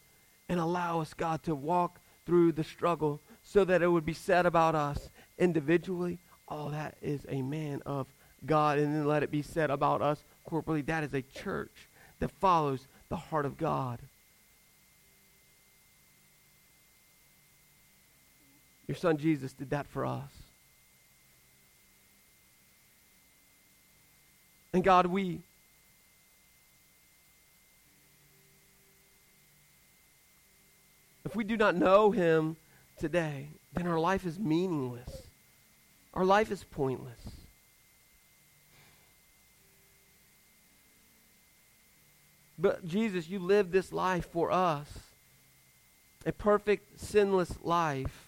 And 0.48 0.60
allow 0.60 1.00
us, 1.00 1.12
God, 1.12 1.42
to 1.42 1.56
walk 1.56 1.98
through 2.24 2.52
the 2.52 2.62
struggle 2.62 3.18
so 3.42 3.64
that 3.64 3.82
it 3.82 3.88
would 3.88 4.06
be 4.06 4.12
said 4.12 4.46
about 4.46 4.76
us 4.76 5.10
individually, 5.40 6.18
oh, 6.48 6.70
that 6.70 6.96
is 7.02 7.26
a 7.28 7.42
man 7.42 7.82
of 7.84 8.06
God. 8.46 8.78
And 8.78 8.94
then 8.94 9.06
let 9.06 9.24
it 9.24 9.30
be 9.30 9.42
said 9.42 9.70
about 9.70 10.02
us 10.02 10.22
corporately, 10.48 10.86
that 10.86 11.02
is 11.02 11.14
a 11.14 11.22
church 11.22 11.88
that 12.20 12.30
follows 12.40 12.86
the 13.08 13.16
heart 13.16 13.46
of 13.46 13.56
God. 13.56 13.98
Your 18.86 18.96
son 18.96 19.16
Jesus 19.16 19.52
did 19.52 19.70
that 19.70 19.86
for 19.86 20.04
us. 20.04 20.30
And 24.72 24.84
God, 24.84 25.06
we 25.06 25.40
If 31.24 31.36
we 31.36 31.44
do 31.44 31.56
not 31.56 31.76
know 31.76 32.10
him 32.10 32.56
today, 32.98 33.50
then 33.72 33.86
our 33.86 34.00
life 34.00 34.26
is 34.26 34.36
meaningless. 34.36 35.29
Our 36.14 36.24
life 36.24 36.50
is 36.50 36.64
pointless. 36.64 37.20
But 42.58 42.84
Jesus, 42.84 43.28
you 43.28 43.38
lived 43.38 43.72
this 43.72 43.92
life 43.92 44.28
for 44.30 44.50
us 44.50 44.88
a 46.26 46.32
perfect, 46.32 47.00
sinless 47.00 47.54
life. 47.62 48.26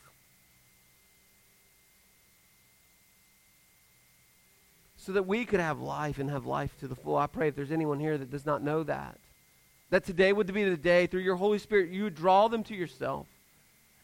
So 4.96 5.12
that 5.12 5.26
we 5.26 5.44
could 5.44 5.60
have 5.60 5.80
life 5.80 6.18
and 6.18 6.30
have 6.30 6.46
life 6.46 6.78
to 6.78 6.88
the 6.88 6.94
full. 6.94 7.16
I 7.16 7.26
pray 7.26 7.48
if 7.48 7.56
there's 7.56 7.72
anyone 7.72 7.98
here 7.98 8.16
that 8.16 8.30
does 8.30 8.46
not 8.46 8.62
know 8.62 8.82
that, 8.84 9.18
that 9.90 10.04
today 10.04 10.32
would 10.32 10.52
be 10.52 10.64
the 10.64 10.76
day, 10.76 11.06
through 11.06 11.20
your 11.20 11.36
Holy 11.36 11.58
Spirit, 11.58 11.90
you 11.90 12.08
draw 12.08 12.48
them 12.48 12.62
to 12.64 12.74
yourself. 12.74 13.26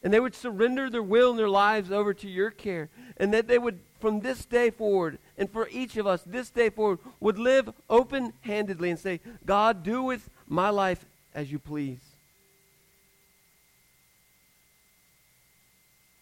And 0.03 0.13
they 0.13 0.21
would 0.21 0.35
surrender 0.35 0.89
their 0.89 1.03
will 1.03 1.31
and 1.31 1.39
their 1.39 1.49
lives 1.49 1.91
over 1.91 2.15
to 2.15 2.29
your 2.29 2.51
care. 2.51 2.89
And 3.17 3.35
that 3.35 3.49
they 3.49 3.59
would, 3.59 3.81
from 4.01 4.21
this 4.21 4.45
day 4.45 4.71
forward, 4.71 5.19
and 5.37 5.51
for 5.51 5.69
each 5.69 5.97
of 5.97 6.07
us, 6.07 6.23
this 6.25 6.51
day 6.51 6.71
forward, 6.71 7.01
would 7.21 7.39
live 7.39 7.71
open 7.91 8.33
handedly 8.43 8.91
and 8.91 8.99
say, 8.99 9.21
God, 9.45 9.83
do 9.83 10.03
with 10.03 10.31
my 10.47 10.71
life 10.71 11.05
as 11.35 11.51
you 11.51 11.59
please. 11.59 12.08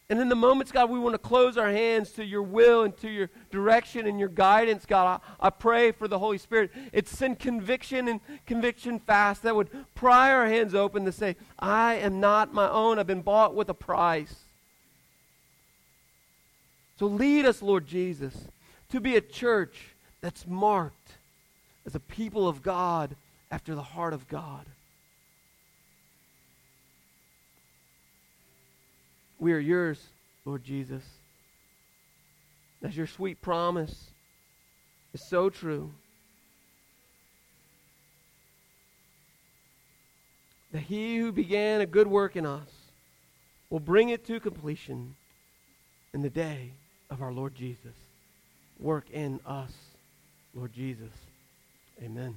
And 0.08 0.20
in 0.20 0.28
the 0.28 0.36
moments, 0.36 0.70
God, 0.70 0.88
we 0.88 1.00
want 1.00 1.14
to 1.14 1.18
close 1.18 1.56
our 1.56 1.70
hands 1.70 2.12
to 2.12 2.24
your 2.24 2.42
will 2.42 2.84
and 2.84 2.96
to 2.98 3.08
your 3.08 3.28
direction 3.50 4.06
and 4.06 4.20
your 4.20 4.28
guidance, 4.28 4.86
God. 4.86 5.20
I, 5.40 5.46
I 5.48 5.50
pray 5.50 5.90
for 5.90 6.06
the 6.06 6.20
Holy 6.20 6.38
Spirit. 6.38 6.70
It's 6.92 7.10
send 7.10 7.40
conviction 7.40 8.06
and 8.06 8.20
conviction 8.46 9.00
fast 9.00 9.42
that 9.42 9.56
would 9.56 9.68
pry 9.96 10.30
our 10.30 10.46
hands 10.46 10.76
open 10.76 11.04
to 11.06 11.12
say, 11.12 11.34
I 11.58 11.94
am 11.94 12.20
not 12.20 12.54
my 12.54 12.68
own. 12.70 13.00
I've 13.00 13.06
been 13.08 13.22
bought 13.22 13.56
with 13.56 13.68
a 13.68 13.74
price. 13.74 14.34
So 17.00 17.06
lead 17.06 17.44
us, 17.44 17.60
Lord 17.60 17.86
Jesus, 17.86 18.34
to 18.90 19.00
be 19.00 19.16
a 19.16 19.20
church 19.20 19.96
that's 20.20 20.46
marked 20.46 21.14
as 21.84 21.96
a 21.96 22.00
people 22.00 22.46
of 22.46 22.62
God 22.62 23.16
after 23.50 23.74
the 23.74 23.82
heart 23.82 24.12
of 24.12 24.28
God. 24.28 24.66
We 29.38 29.52
are 29.52 29.58
yours, 29.58 30.02
Lord 30.44 30.64
Jesus. 30.64 31.02
As 32.82 32.96
your 32.96 33.06
sweet 33.06 33.40
promise 33.40 34.10
is 35.12 35.28
so 35.28 35.50
true. 35.50 35.92
That 40.72 40.82
he 40.82 41.18
who 41.18 41.32
began 41.32 41.80
a 41.80 41.86
good 41.86 42.06
work 42.06 42.36
in 42.36 42.46
us 42.46 42.70
will 43.70 43.80
bring 43.80 44.10
it 44.10 44.24
to 44.26 44.40
completion 44.40 45.14
in 46.12 46.22
the 46.22 46.30
day 46.30 46.72
of 47.10 47.22
our 47.22 47.32
Lord 47.32 47.54
Jesus. 47.54 47.94
Work 48.78 49.10
in 49.10 49.40
us, 49.46 49.72
Lord 50.54 50.72
Jesus. 50.72 51.12
Amen. 52.02 52.36